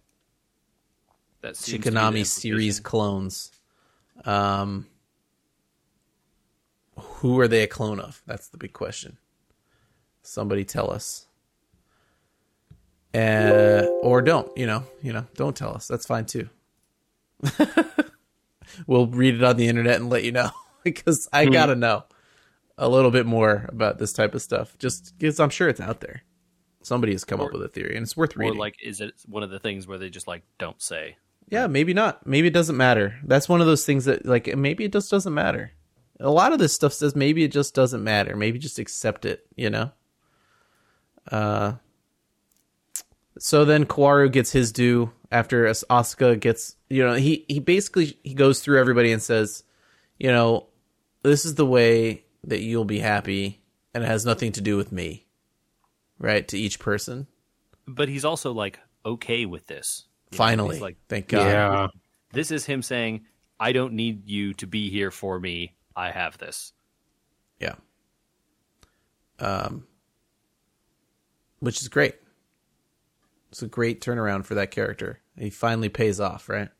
That 1.42 1.57
seems 1.57 1.84
to 1.84 1.90
be 1.90 1.96
Shikinami 1.96 2.26
series 2.26 2.80
clones. 2.80 3.50
Um, 4.24 4.86
who 6.96 7.38
are 7.40 7.48
they 7.48 7.64
a 7.64 7.66
clone 7.66 8.00
of? 8.00 8.22
That's 8.26 8.48
the 8.48 8.57
big 8.57 8.72
question. 8.72 9.18
Somebody 10.22 10.64
tell 10.64 10.90
us. 10.90 11.26
Uh, 13.14 13.86
or 14.02 14.22
don't, 14.22 14.50
you 14.56 14.66
know, 14.66 14.84
you 15.02 15.12
know, 15.12 15.26
don't 15.34 15.56
tell 15.56 15.74
us. 15.74 15.86
That's 15.86 16.06
fine 16.06 16.26
too. 16.26 16.48
we'll 18.86 19.06
read 19.06 19.34
it 19.36 19.44
on 19.44 19.56
the 19.56 19.68
internet 19.68 19.96
and 20.00 20.10
let 20.10 20.24
you 20.24 20.32
know 20.32 20.50
because 20.84 21.28
I 21.32 21.46
gotta 21.46 21.76
know 21.76 22.04
a 22.76 22.88
little 22.88 23.10
bit 23.10 23.26
more 23.26 23.66
about 23.68 23.98
this 23.98 24.12
type 24.12 24.34
of 24.34 24.42
stuff. 24.42 24.76
Just 24.78 25.16
because 25.18 25.38
I'm 25.40 25.50
sure 25.50 25.68
it's 25.68 25.80
out 25.80 26.00
there. 26.00 26.22
Somebody 26.82 27.12
has 27.12 27.24
come 27.24 27.40
up 27.40 27.52
with 27.52 27.62
a 27.62 27.68
theory 27.68 27.96
and 27.96 28.02
it's 28.02 28.16
worth 28.16 28.36
Or 28.36 28.40
reading. 28.40 28.58
like, 28.58 28.76
is 28.82 29.00
it 29.00 29.14
one 29.26 29.42
of 29.42 29.48
the 29.50 29.58
things 29.58 29.86
where 29.86 29.96
they 29.96 30.10
just 30.10 30.26
like 30.26 30.42
don't 30.58 30.82
say? 30.82 31.16
Yeah, 31.48 31.66
maybe 31.66 31.94
not. 31.94 32.26
Maybe 32.26 32.48
it 32.48 32.54
doesn't 32.54 32.76
matter. 32.76 33.18
That's 33.24 33.48
one 33.48 33.60
of 33.60 33.66
those 33.66 33.86
things 33.86 34.04
that 34.06 34.26
like 34.26 34.54
maybe 34.56 34.84
it 34.84 34.92
just 34.92 35.10
doesn't 35.10 35.32
matter. 35.32 35.72
A 36.20 36.30
lot 36.30 36.52
of 36.52 36.58
this 36.58 36.74
stuff 36.74 36.92
says 36.92 37.14
maybe 37.16 37.42
it 37.44 37.52
just 37.52 37.74
doesn't 37.74 38.02
matter. 38.04 38.36
Maybe 38.36 38.58
just 38.58 38.78
accept 38.78 39.24
it, 39.24 39.46
you 39.56 39.70
know? 39.70 39.92
Uh 41.30 41.74
so 43.39 43.64
then 43.64 43.85
Kaworu 43.85 44.30
gets 44.30 44.53
his 44.53 44.72
due 44.72 45.11
after 45.30 45.66
As- 45.66 45.85
Asuka 45.91 46.39
gets, 46.39 46.76
you 46.89 47.05
know, 47.05 47.14
he 47.14 47.45
he 47.49 47.59
basically 47.59 48.18
he 48.22 48.35
goes 48.35 48.61
through 48.61 48.78
everybody 48.78 49.12
and 49.12 49.22
says, 49.22 49.64
you 50.18 50.28
know, 50.30 50.68
this 51.22 51.45
is 51.45 51.57
the 51.57 51.66
way 51.66 52.24
that 52.45 52.61
you'll 52.61 52.85
be 52.85 53.01
happy 53.01 53.61
and 53.93 54.05
it 54.05 54.07
has 54.07 54.24
nothing 54.24 54.53
to 54.53 54.61
do 54.61 54.76
with 54.76 54.93
me. 54.93 55.26
Right? 56.18 56.47
To 56.49 56.59
each 56.59 56.78
person. 56.78 57.26
But 57.87 58.09
he's 58.09 58.24
also 58.24 58.53
like 58.53 58.78
okay 59.05 59.47
with 59.47 59.66
this. 59.66 60.05
Finally. 60.30 60.78
like 60.78 60.97
Thank 61.09 61.28
God. 61.28 61.47
Yeah. 61.47 61.89
this 62.32 62.51
is 62.51 62.64
him 62.64 62.82
saying, 62.82 63.26
"I 63.59 63.72
don't 63.72 63.95
need 63.95 64.28
you 64.28 64.55
to 64.55 64.66
be 64.66 64.91
here 64.91 65.11
for 65.11 65.39
me. 65.39 65.74
I 65.95 66.11
have 66.11 66.39
this." 66.39 66.72
Yeah. 67.61 67.74
Um, 69.39 69.87
which 71.61 71.82
is 71.82 71.89
great. 71.89 72.14
It's 73.55 73.62
a 73.62 73.68
great 73.68 74.00
turnaround 74.00 74.46
for 74.46 74.57
that 74.57 74.72
character. 74.72 75.20
He 75.38 75.48
finally 75.48 75.88
pays 75.88 76.18
off, 76.18 76.48
right? 76.48 76.70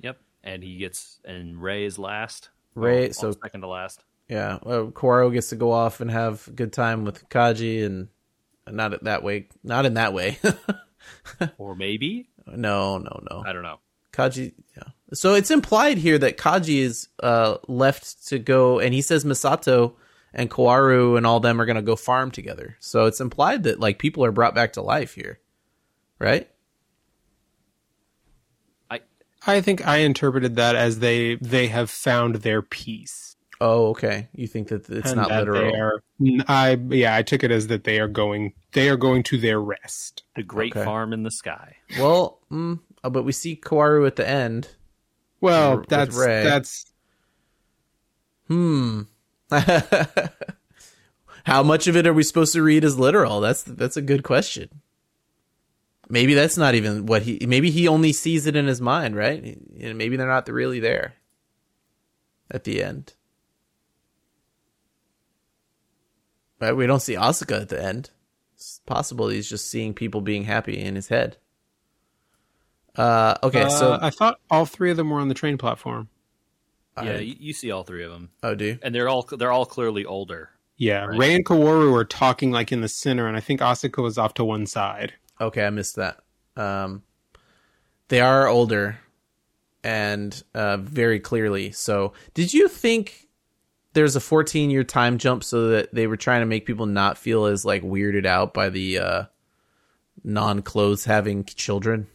Yep. 0.00 0.18
And 0.42 0.64
he 0.64 0.76
gets 0.78 1.20
and 1.24 1.62
Rei 1.62 1.84
is 1.84 1.96
last. 1.96 2.48
Rei- 2.74 3.02
Well, 3.04 3.12
so- 3.12 3.32
second 3.40 3.60
to 3.60 3.68
last. 3.68 4.02
Yeah. 4.28 4.58
Well, 4.64 4.88
Kaworu 4.90 5.32
gets 5.32 5.50
to 5.50 5.56
go 5.56 5.70
off 5.70 6.00
and 6.00 6.10
have 6.10 6.48
a 6.48 6.50
good 6.50 6.72
time 6.72 7.04
with 7.04 7.28
Kaji, 7.28 7.86
and 7.86 8.08
not 8.68 9.04
that 9.04 9.22
way. 9.22 9.46
Not 9.62 9.86
in 9.86 9.94
that 9.94 10.12
way. 10.12 10.38
Or 11.58 11.74
maybe 11.76 12.28
no, 12.46 12.98
no, 12.98 13.20
no. 13.30 13.42
I 13.46 13.52
don't 13.52 13.62
know. 13.62 13.78
Kaji. 14.12 14.54
Yeah. 14.76 14.82
So 15.14 15.34
it's 15.34 15.50
implied 15.52 15.98
here 15.98 16.18
that 16.18 16.36
Kaji 16.36 16.78
is 16.78 17.08
uh, 17.22 17.58
left 17.68 18.26
to 18.28 18.38
go, 18.40 18.78
and 18.80 18.92
he 18.92 19.02
says 19.02 19.24
Misato 19.24 19.94
and 20.34 20.50
Kaworu 20.50 21.16
and 21.16 21.26
all 21.26 21.38
them 21.40 21.60
are 21.60 21.66
going 21.66 21.76
to 21.76 21.82
go 21.82 21.94
farm 21.96 22.30
together. 22.32 22.76
So 22.80 23.06
it's 23.06 23.20
implied 23.20 23.62
that 23.64 23.78
like 23.80 23.98
people 24.00 24.24
are 24.24 24.32
brought 24.32 24.54
back 24.54 24.72
to 24.74 24.82
life 24.82 25.14
here, 25.14 25.38
right? 26.22 26.48
I 28.90 29.00
I 29.46 29.60
think 29.60 29.86
I 29.86 29.98
interpreted 29.98 30.56
that 30.56 30.76
as 30.76 31.00
they 31.00 31.34
they 31.36 31.66
have 31.68 31.90
found 31.90 32.36
their 32.36 32.62
peace. 32.62 33.36
Oh, 33.60 33.88
okay. 33.90 34.28
You 34.34 34.46
think 34.48 34.68
that 34.68 34.88
it's 34.88 35.10
and 35.10 35.16
not 35.16 35.28
that 35.28 35.40
literal? 35.40 35.70
They 35.72 35.78
are, 35.78 36.02
I 36.48 36.72
yeah, 36.90 37.14
I 37.14 37.22
took 37.22 37.44
it 37.44 37.50
as 37.50 37.66
that 37.68 37.84
they 37.84 38.00
are 38.00 38.08
going 38.08 38.54
they 38.72 38.88
are 38.88 38.96
going 38.96 39.22
to 39.24 39.38
their 39.38 39.60
rest. 39.60 40.22
the 40.36 40.42
great 40.42 40.72
Okay. 40.74 40.84
farm 40.84 41.12
in 41.12 41.22
the 41.22 41.30
sky. 41.30 41.76
Well, 41.98 42.40
mm, 42.50 42.80
uh, 43.04 43.10
but 43.10 43.24
we 43.24 43.32
see 43.32 43.54
Kaworu 43.56 44.06
at 44.06 44.16
the 44.16 44.28
end. 44.28 44.68
Well, 45.40 45.78
With 45.78 45.88
that's 45.88 46.16
Rei. 46.16 46.44
that's 46.44 46.86
Hmm. 48.48 49.02
How 51.44 51.62
much 51.62 51.86
of 51.86 51.96
it 51.96 52.06
are 52.06 52.12
we 52.12 52.22
supposed 52.22 52.52
to 52.54 52.62
read 52.62 52.84
as 52.84 52.98
literal? 52.98 53.40
That's 53.40 53.62
that's 53.62 53.96
a 53.96 54.02
good 54.02 54.22
question. 54.22 54.80
Maybe 56.12 56.34
that's 56.34 56.58
not 56.58 56.74
even 56.74 57.06
what 57.06 57.22
he. 57.22 57.38
Maybe 57.46 57.70
he 57.70 57.88
only 57.88 58.12
sees 58.12 58.46
it 58.46 58.54
in 58.54 58.66
his 58.66 58.82
mind, 58.82 59.16
right? 59.16 59.58
And 59.80 59.96
maybe 59.96 60.16
they're 60.16 60.26
not 60.28 60.46
really 60.46 60.78
there 60.78 61.14
at 62.50 62.64
the 62.64 62.82
end. 62.84 63.14
Right? 66.60 66.76
We 66.76 66.86
don't 66.86 67.00
see 67.00 67.14
Asuka 67.14 67.62
at 67.62 67.70
the 67.70 67.82
end. 67.82 68.10
It's 68.54 68.80
possible 68.84 69.28
he's 69.28 69.48
just 69.48 69.70
seeing 69.70 69.94
people 69.94 70.20
being 70.20 70.44
happy 70.44 70.78
in 70.78 70.96
his 70.96 71.08
head. 71.08 71.38
Uh, 72.94 73.36
okay, 73.42 73.70
so 73.70 73.94
Uh, 73.94 73.98
I 74.02 74.10
thought 74.10 74.38
all 74.50 74.66
three 74.66 74.90
of 74.90 74.98
them 74.98 75.08
were 75.08 75.18
on 75.18 75.28
the 75.28 75.34
train 75.34 75.56
platform. 75.56 76.10
yeah, 77.02 77.12
I- 77.12 77.18
you, 77.20 77.36
you 77.40 77.52
see 77.54 77.70
all 77.70 77.84
three 77.84 78.04
of 78.04 78.12
them, 78.12 78.28
oh, 78.42 78.54
do 78.54 78.66
you? 78.66 78.78
and 78.82 78.94
they're 78.94 79.08
all 79.08 79.22
they're 79.22 79.50
all 79.50 79.64
clearly 79.64 80.04
older. 80.04 80.50
Yeah, 80.76 81.06
Right. 81.06 81.18
Rei 81.18 81.34
and 81.36 81.44
Kaworu 81.46 81.94
are 81.96 82.04
talking 82.04 82.50
like 82.50 82.70
in 82.70 82.82
the 82.82 82.88
center, 82.88 83.26
and 83.26 83.34
I 83.34 83.40
think 83.40 83.60
Asuka 83.60 84.02
was 84.02 84.18
off 84.18 84.34
to 84.34 84.44
one 84.44 84.66
side. 84.66 85.14
Okay, 85.42 85.66
I 85.66 85.70
missed 85.70 85.96
that. 85.96 86.20
Um, 86.56 87.02
they 88.08 88.20
are 88.20 88.46
older, 88.46 89.00
and 89.82 90.40
uh, 90.54 90.76
very 90.76 91.18
clearly. 91.18 91.72
So, 91.72 92.12
did 92.32 92.54
you 92.54 92.68
think 92.68 93.28
there's 93.92 94.14
a 94.14 94.20
14 94.20 94.70
year 94.70 94.84
time 94.84 95.18
jump 95.18 95.42
so 95.42 95.68
that 95.68 95.92
they 95.92 96.06
were 96.06 96.16
trying 96.16 96.42
to 96.42 96.46
make 96.46 96.64
people 96.64 96.86
not 96.86 97.18
feel 97.18 97.46
as 97.46 97.64
like 97.64 97.82
weirded 97.82 98.24
out 98.24 98.54
by 98.54 98.68
the 98.68 98.98
uh, 98.98 99.24
non 100.22 100.62
clothes 100.62 101.06
having 101.06 101.44
children? 101.44 102.06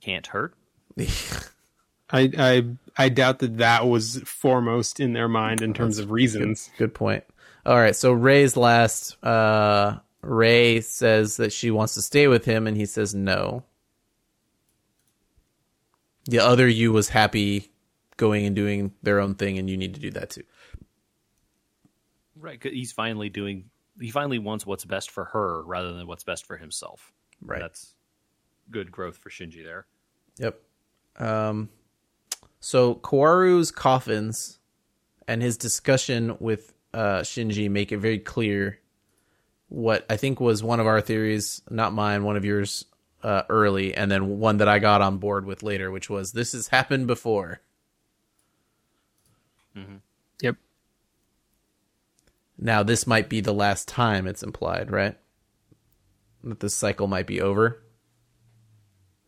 Can't 0.00 0.26
hurt. 0.26 0.54
I 0.98 2.30
I 2.36 2.64
I 2.96 3.08
doubt 3.08 3.38
that 3.38 3.58
that 3.58 3.86
was 3.86 4.20
foremost 4.24 4.98
in 4.98 5.12
their 5.12 5.28
mind 5.28 5.62
in 5.62 5.74
terms 5.74 5.98
of 5.98 6.10
reasons. 6.10 6.70
Good 6.76 6.94
point. 6.94 7.22
All 7.66 7.76
right, 7.76 7.96
so 7.96 8.12
Rei's 8.12 8.56
last. 8.56 9.22
Uh, 9.24 9.98
Rei 10.22 10.80
says 10.80 11.36
that 11.38 11.52
she 11.52 11.72
wants 11.72 11.94
to 11.94 12.02
stay 12.02 12.28
with 12.28 12.44
him, 12.44 12.68
and 12.68 12.76
he 12.76 12.86
says 12.86 13.12
no. 13.12 13.64
The 16.26 16.38
other 16.38 16.68
you 16.68 16.92
was 16.92 17.08
happy 17.08 17.72
going 18.16 18.46
and 18.46 18.54
doing 18.54 18.92
their 19.02 19.18
own 19.18 19.34
thing, 19.34 19.58
and 19.58 19.68
you 19.68 19.76
need 19.76 19.94
to 19.94 20.00
do 20.00 20.12
that 20.12 20.30
too. 20.30 20.44
Right, 22.36 22.60
'cause 22.60 22.70
he's 22.70 22.92
finally 22.92 23.30
doing. 23.30 23.68
He 23.98 24.10
finally 24.10 24.38
wants 24.38 24.64
what's 24.64 24.84
best 24.84 25.10
for 25.10 25.24
her 25.24 25.64
rather 25.64 25.92
than 25.92 26.06
what's 26.06 26.22
best 26.22 26.46
for 26.46 26.58
himself. 26.58 27.12
Right. 27.40 27.60
That's 27.60 27.96
good 28.70 28.92
growth 28.92 29.16
for 29.16 29.28
Shinji 29.28 29.64
there. 29.64 29.86
Yep. 30.38 30.62
Um, 31.16 31.70
so 32.60 32.94
Kaworu's 32.94 33.72
coffins 33.72 34.60
and 35.26 35.42
his 35.42 35.56
discussion 35.56 36.36
with 36.38 36.74
uh, 36.96 37.20
Shinji 37.20 37.70
make 37.70 37.92
it 37.92 37.98
very 37.98 38.18
clear 38.18 38.78
what 39.68 40.06
I 40.08 40.16
think 40.16 40.40
was 40.40 40.62
one 40.62 40.80
of 40.80 40.86
our 40.86 41.00
theories, 41.00 41.60
not 41.68 41.92
mine, 41.92 42.24
one 42.24 42.36
of 42.36 42.44
yours 42.44 42.84
uh, 43.22 43.42
early, 43.48 43.94
and 43.94 44.10
then 44.10 44.38
one 44.38 44.56
that 44.58 44.68
I 44.68 44.78
got 44.78 45.02
on 45.02 45.18
board 45.18 45.44
with 45.44 45.62
later, 45.62 45.90
which 45.90 46.08
was 46.08 46.32
this 46.32 46.52
has 46.52 46.68
happened 46.68 47.06
before. 47.06 47.60
Yep. 50.40 50.56
Now 52.58 52.82
this 52.82 53.06
might 53.06 53.28
be 53.28 53.40
the 53.42 53.52
last 53.52 53.88
time 53.88 54.26
it's 54.26 54.42
implied, 54.42 54.90
right? 54.90 55.18
That 56.44 56.60
this 56.60 56.74
cycle 56.74 57.08
might 57.08 57.26
be 57.26 57.40
over 57.42 57.82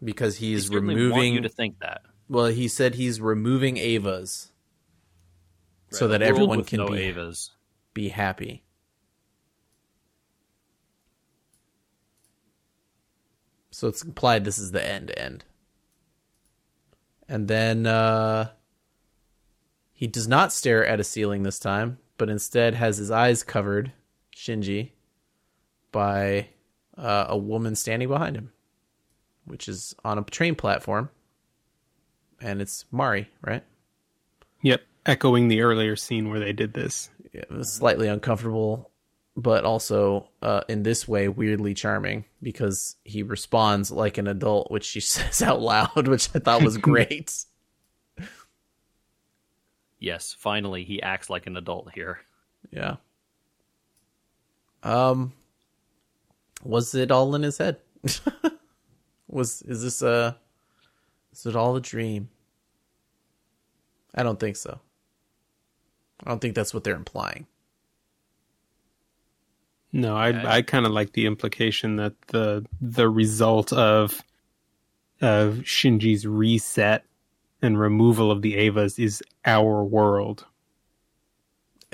because 0.02 0.38
They 0.38 0.46
he's 0.46 0.68
certainly 0.68 0.94
want 0.94 1.04
removing. 1.10 1.34
you 1.34 1.40
to 1.42 1.48
think 1.50 1.80
that. 1.80 2.00
Well, 2.30 2.46
he 2.46 2.68
said 2.68 2.94
he's 2.94 3.20
removing 3.20 3.74
Evas 3.76 4.48
so 5.90 6.08
that 6.08 6.22
a 6.22 6.26
everyone 6.26 6.64
can 6.64 6.78
no 6.78 6.88
be 6.88 7.12
Evas. 7.12 7.50
Be 7.94 8.08
happy. 8.08 8.62
So 13.70 13.88
it's 13.88 14.02
implied 14.02 14.44
this 14.44 14.58
is 14.58 14.72
the 14.72 14.84
end 14.84 15.12
end. 15.16 15.44
And 17.28 17.48
then 17.48 17.86
uh 17.86 18.50
he 19.98 20.06
does 20.06 20.28
not 20.28 20.52
stare 20.52 20.86
at 20.86 21.00
a 21.00 21.04
ceiling 21.04 21.42
this 21.42 21.58
time, 21.58 21.98
but 22.18 22.30
instead 22.30 22.74
has 22.74 22.98
his 22.98 23.10
eyes 23.10 23.42
covered, 23.42 23.90
Shinji, 24.32 24.92
by 25.90 26.50
uh, 26.96 27.26
a 27.28 27.36
woman 27.36 27.74
standing 27.74 28.06
behind 28.06 28.36
him, 28.36 28.52
which 29.44 29.66
is 29.66 29.96
on 30.04 30.16
a 30.16 30.22
train 30.22 30.54
platform. 30.54 31.10
And 32.40 32.62
it's 32.62 32.84
Mari, 32.92 33.28
right? 33.42 33.64
Yep. 34.62 34.82
Echoing 35.04 35.48
the 35.48 35.62
earlier 35.62 35.96
scene 35.96 36.30
where 36.30 36.38
they 36.38 36.52
did 36.52 36.74
this. 36.74 37.10
Slightly 37.62 38.08
uncomfortable 38.08 38.90
but 39.38 39.62
also 39.64 40.28
uh, 40.42 40.62
in 40.68 40.82
this 40.82 41.06
way 41.06 41.28
weirdly 41.28 41.72
charming 41.72 42.24
because 42.42 42.96
he 43.04 43.22
responds 43.22 43.88
like 43.88 44.18
an 44.18 44.26
adult, 44.26 44.68
which 44.68 44.84
she 44.84 44.98
says 45.00 45.40
out 45.40 45.60
loud, 45.60 46.08
which 46.08 46.28
I 46.34 46.40
thought 46.40 46.64
was 46.64 46.76
great. 46.90 47.44
Yes, 50.00 50.34
finally 50.36 50.82
he 50.82 51.00
acts 51.00 51.30
like 51.30 51.46
an 51.46 51.56
adult 51.56 51.92
here. 51.94 52.18
yeah. 52.72 52.96
Um, 54.82 55.32
was 56.64 56.94
it 56.94 57.10
all 57.10 57.34
in 57.34 57.42
his 57.42 57.58
head? 57.58 57.78
was 59.28 59.62
is 59.62 59.82
this 59.82 60.02
a 60.02 60.36
is 61.32 61.46
it 61.46 61.54
all 61.56 61.76
a 61.76 61.80
dream? 61.80 62.28
I 64.14 64.22
don't 64.24 64.38
think 64.40 64.56
so. 64.56 64.80
I 66.24 66.30
don't 66.30 66.40
think 66.40 66.54
that's 66.54 66.74
what 66.74 66.84
they're 66.84 66.96
implying. 66.96 67.46
No, 69.92 70.16
I 70.16 70.28
Okay. 70.28 70.44
I 70.46 70.62
kind 70.62 70.84
of 70.86 70.92
like 70.92 71.12
the 71.12 71.26
implication 71.26 71.96
that 71.96 72.20
the 72.28 72.66
the 72.80 73.08
result 73.08 73.72
of 73.72 74.22
of 75.20 75.56
Shinji's 75.64 76.26
reset 76.26 77.04
and 77.62 77.78
removal 77.78 78.30
of 78.30 78.42
the 78.42 78.54
Evas 78.54 79.02
is 79.02 79.22
our 79.44 79.82
world. 79.82 80.46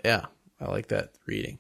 Yeah, 0.05 0.27
I 0.61 0.67
like 0.67 0.89
that 0.89 1.13
reading. 1.27 1.59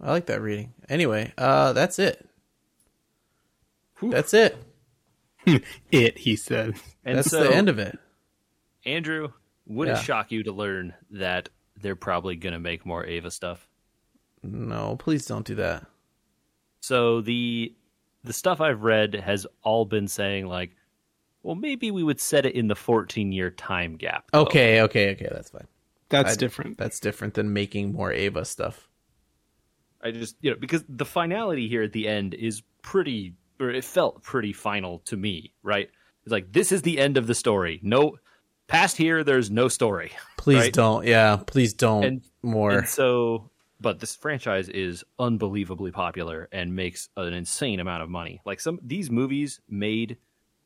I 0.00 0.10
like 0.10 0.26
that 0.26 0.42
reading. 0.42 0.74
Anyway, 0.88 1.32
uh 1.38 1.72
that's 1.72 1.98
it. 1.98 2.28
That's 4.02 4.34
it. 4.34 4.56
It, 5.92 6.18
he 6.18 6.34
said. 6.34 6.74
And 7.04 7.18
that's 7.18 7.30
so, 7.30 7.44
the 7.44 7.54
end 7.54 7.68
of 7.68 7.78
it. 7.78 7.96
Andrew, 8.84 9.28
would 9.66 9.88
Yeah. 9.88 9.98
it 9.98 10.02
shock 10.04 10.32
you 10.32 10.42
to 10.44 10.52
learn 10.52 10.94
that 11.10 11.48
they're 11.80 11.96
probably 11.96 12.36
going 12.36 12.52
to 12.52 12.58
make 12.58 12.86
more 12.86 13.04
Eva 13.04 13.30
stuff? 13.30 13.68
No, 14.42 14.96
please 14.98 15.26
don't 15.26 15.46
do 15.46 15.54
that. 15.56 15.86
So 16.80 17.20
the 17.20 17.74
the 18.24 18.32
stuff 18.32 18.60
I've 18.60 18.82
read 18.82 19.14
has 19.14 19.46
all 19.62 19.84
been 19.84 20.08
saying 20.08 20.46
like, 20.46 20.70
well, 21.42 21.54
maybe 21.54 21.90
we 21.92 22.02
would 22.02 22.20
set 22.20 22.44
it 22.44 22.54
in 22.56 22.66
the 22.68 22.74
14 22.74 23.30
year 23.32 23.50
time 23.50 23.96
gap. 23.96 24.30
though. 24.32 24.42
Okay, 24.42 24.80
okay, 24.82 25.12
okay, 25.12 25.28
that's 25.30 25.50
fine. 25.50 25.66
That's 26.08 26.32
I- 26.32 26.36
different. 26.36 26.78
That's 26.78 27.00
different 27.00 27.34
than 27.34 27.52
making 27.52 27.92
more 27.92 28.12
Eva 28.12 28.44
stuff. 28.44 28.88
I 30.02 30.10
just 30.12 30.36
you 30.40 30.50
know 30.50 30.56
because 30.56 30.84
the 30.88 31.04
finality 31.04 31.68
here 31.68 31.82
at 31.82 31.92
the 31.92 32.06
end 32.06 32.34
is 32.34 32.62
pretty, 32.82 33.34
or 33.58 33.70
it 33.70 33.84
felt 33.84 34.22
pretty 34.22 34.52
final 34.52 35.00
to 35.06 35.16
me, 35.16 35.52
right? 35.62 35.90
It's 36.24 36.32
like 36.32 36.52
this 36.52 36.70
is 36.70 36.82
the 36.82 36.98
end 36.98 37.16
of 37.16 37.26
the 37.26 37.34
story. 37.34 37.80
No, 37.82 38.16
past 38.68 38.96
here, 38.96 39.22
there's 39.24 39.50
no 39.50 39.68
story. 39.68 40.12
Please 40.36 40.60
Right? 40.64 40.72
don't. 40.72 41.06
Yeah, 41.06 41.36
please 41.46 41.72
don't 41.74 42.04
And- 42.04 42.24
more. 42.42 42.70
And 42.78 42.88
so, 42.88 43.50
but 43.80 44.00
this 44.00 44.16
franchise 44.16 44.68
is 44.68 45.04
unbelievably 45.18 45.92
popular 45.92 46.48
and 46.52 46.74
makes 46.74 47.08
an 47.16 47.32
insane 47.32 47.80
amount 47.80 48.02
of 48.02 48.08
money. 48.08 48.40
Like 48.44 48.60
some 48.60 48.78
these 48.82 49.10
movies 49.10 49.60
made 49.68 50.16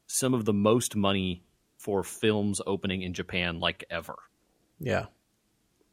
some 0.07 0.34
of 0.34 0.44
the 0.44 0.53
most 0.53 0.96
money 0.96 1.42
for 1.78 2.03
films 2.05 2.61
opening 2.66 3.03
in 3.03 3.14
Japan 3.14 3.59
like 3.61 3.84
ever. 3.90 4.16
yeah. 4.78 5.07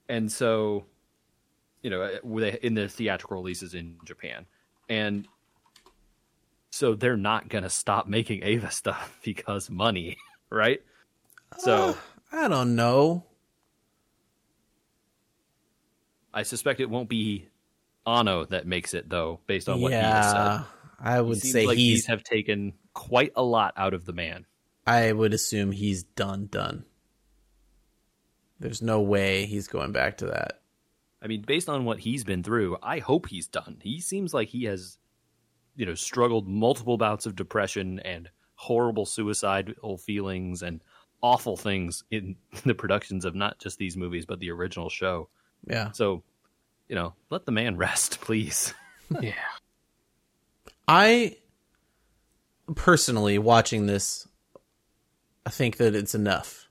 And 0.09 0.31
so, 0.31 0.85
you 1.81 1.89
know, 1.89 2.01
uh, 2.01 2.39
in 2.61 2.73
the 2.75 2.87
theatrical 2.87 3.35
releases 3.37 3.73
in 3.73 3.97
Japan, 4.05 4.45
and 4.87 5.27
so 6.71 6.93
they're 6.95 7.17
not 7.17 7.49
going 7.49 7.63
to 7.63 7.69
stop 7.69 8.07
making 8.07 8.43
Eva 8.43 8.71
stuff 8.71 9.19
because 9.23 9.69
money, 9.69 10.17
right? 10.49 10.81
So 11.57 11.75
uh, 11.75 11.93
I 12.31 12.47
don't 12.47 12.75
know. 12.75 13.23
I 16.33 16.43
suspect 16.43 16.79
it 16.79 16.89
won't 16.89 17.09
be 17.09 17.47
Anno 18.05 18.45
that 18.45 18.67
makes 18.67 18.93
it 18.93 19.09
though, 19.09 19.39
based 19.47 19.67
on 19.67 19.81
what 19.81 19.91
he 19.91 19.97
has 19.97 20.25
said. 20.25 20.35
yeah, 20.37 20.63
I 20.99 21.19
would 21.19 21.41
say 21.41 21.65
like 21.65 21.77
he's. 21.77 22.05
have 22.05 22.23
taken 22.23 22.73
quite 22.93 23.33
a 23.35 23.43
lot 23.43 23.73
out 23.75 23.93
of 23.93 24.05
the 24.05 24.13
man. 24.13 24.45
I 24.85 25.11
would 25.11 25.33
assume 25.33 25.71
he's 25.71 26.03
done. 26.03 26.47
Done. 26.47 26.85
There's 28.59 28.81
no 28.81 29.01
way 29.01 29.45
he's 29.45 29.67
going 29.67 29.91
back 29.91 30.17
to 30.17 30.27
that. 30.27 30.61
I 31.21 31.27
mean, 31.27 31.41
based 31.41 31.69
on 31.69 31.85
what 31.85 31.99
he's 31.99 32.23
been 32.23 32.43
through, 32.43 32.77
I 32.81 32.99
hope 32.99 33.27
he's 33.27 33.47
done. 33.47 33.77
He 33.81 33.99
seems 33.99 34.33
like 34.33 34.49
he 34.49 34.65
has, 34.65 34.97
you 35.75 35.85
know, 35.85 35.95
struggled 35.95 36.47
multiple 36.47 36.97
bouts 36.97 37.25
of 37.25 37.35
depression 37.35 37.99
and 37.99 38.29
horrible 38.55 39.05
suicidal 39.05 39.97
feelings 39.97 40.61
and 40.61 40.81
awful 41.21 41.57
things 41.57 42.03
in 42.11 42.35
the 42.65 42.73
productions 42.75 43.25
of 43.25 43.35
not 43.35 43.59
just 43.59 43.77
these 43.77 43.97
movies 43.97 44.25
but 44.25 44.39
the 44.39 44.51
original 44.51 44.89
show. 44.89 45.29
Yeah. 45.67 45.91
So, 45.91 46.23
you 46.87 46.95
know, 46.95 47.13
let 47.29 47.45
the 47.45 47.51
man 47.51 47.77
rest, 47.77 48.21
please. 48.21 48.73
yeah. 49.21 49.33
I 50.87 51.37
personally 52.75 53.37
watching 53.37 53.85
this, 53.85 54.27
I 55.45 55.49
think 55.49 55.77
that 55.77 55.95
it's 55.95 56.15
enough. 56.15 56.69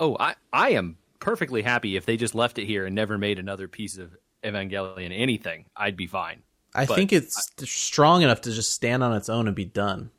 Oh, 0.00 0.16
I 0.18 0.34
I 0.52 0.70
am 0.70 0.96
perfectly 1.20 1.62
happy 1.62 1.96
if 1.96 2.06
they 2.06 2.16
just 2.16 2.34
left 2.34 2.58
it 2.58 2.66
here 2.66 2.86
and 2.86 2.94
never 2.94 3.18
made 3.18 3.38
another 3.38 3.68
piece 3.68 3.98
of 3.98 4.16
Evangelion 4.44 5.12
anything. 5.12 5.66
I'd 5.76 5.96
be 5.96 6.06
fine. 6.06 6.42
I 6.74 6.86
But 6.86 6.94
think 6.94 7.12
it's 7.12 7.50
strong 7.64 8.22
enough 8.22 8.42
to 8.42 8.52
just 8.52 8.72
stand 8.72 9.02
on 9.02 9.16
its 9.16 9.28
own 9.28 9.46
and 9.46 9.56
be 9.56 9.64
done. 9.64 10.10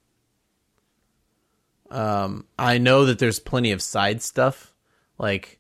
Um, 1.92 2.46
I 2.58 2.78
know 2.78 3.06
that 3.06 3.18
there's 3.20 3.40
plenty 3.40 3.72
of 3.72 3.82
side 3.82 4.22
stuff, 4.22 4.74
like 5.18 5.60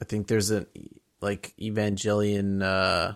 I 0.00 0.04
think 0.04 0.26
there's 0.26 0.50
a 0.50 0.66
like 1.20 1.54
Evangelion, 1.60 2.62
uh, 2.62 3.14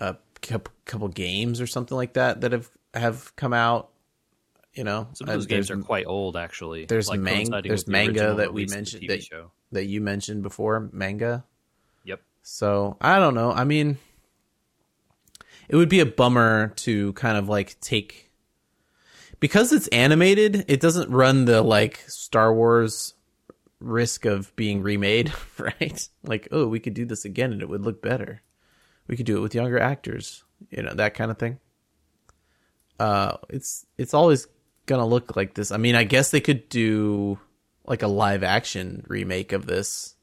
a 0.00 0.16
couple, 0.40 0.72
couple 0.84 1.08
games 1.08 1.60
or 1.60 1.66
something 1.66 1.96
like 1.96 2.14
that 2.14 2.40
that 2.42 2.52
have 2.52 2.70
have 2.94 3.34
come 3.36 3.52
out. 3.52 3.90
You 4.74 4.84
know, 4.84 5.08
Some 5.14 5.28
of 5.28 5.34
those 5.34 5.46
games 5.46 5.68
are 5.72 5.76
quite 5.78 6.06
old, 6.06 6.36
actually. 6.36 6.84
there's 6.84 7.08
like 7.08 7.20
there's 7.20 7.84
the 7.84 7.90
manga 7.90 8.34
that 8.36 8.54
we 8.54 8.62
release 8.66 8.70
of 8.70 9.00
the 9.00 9.08
mentioned 9.08 9.10
that- 9.10 9.22
show. 9.24 9.50
that 9.72 9.86
you 9.86 10.00
mentioned 10.00 10.42
before, 10.44 10.88
manga. 10.92 11.44
Yep. 12.04 12.22
So 12.42 12.96
I 13.00 13.18
don't 13.18 13.34
know. 13.34 13.50
I 13.50 13.64
mean, 13.64 13.98
it 15.68 15.74
would 15.74 15.88
be 15.88 15.98
a 15.98 16.06
bummer 16.06 16.68
to 16.76 17.12
kind 17.14 17.36
of 17.36 17.48
like 17.48 17.80
take 17.80 18.29
because 19.40 19.72
it's 19.72 19.88
animated. 19.88 20.64
It 20.68 20.80
doesn't 20.80 21.10
run 21.10 21.46
the 21.46 21.62
like 21.62 22.04
Star 22.06 22.54
Wars 22.54 23.14
risk 23.80 24.26
of 24.26 24.54
being 24.54 24.82
remade, 24.82 25.32
right? 25.58 26.08
Like, 26.22 26.48
oh, 26.52 26.68
we 26.68 26.80
could 26.80 26.94
do 26.94 27.06
this 27.06 27.24
again 27.24 27.52
and 27.52 27.62
it 27.62 27.68
would 27.68 27.82
look 27.82 28.00
better. 28.00 28.42
We 29.08 29.16
could 29.16 29.26
do 29.26 29.38
it 29.38 29.40
with 29.40 29.54
younger 29.54 29.80
actors, 29.80 30.44
you 30.70 30.82
know, 30.82 30.94
that 30.94 31.14
kind 31.14 31.30
of 31.30 31.38
thing. 31.38 31.58
Uh, 33.00 33.38
it's 33.48 33.86
it's 33.96 34.14
always 34.14 34.46
gonna 34.86 35.06
look 35.06 35.34
like 35.34 35.54
this. 35.54 35.72
I 35.72 35.78
mean, 35.78 35.94
I 35.94 36.04
guess 36.04 36.30
they 36.30 36.40
could 36.40 36.68
do 36.68 37.38
like 37.86 38.02
a 38.02 38.08
live 38.08 38.44
action 38.44 39.04
remake 39.08 39.52
of 39.52 39.66
this. 39.66 40.14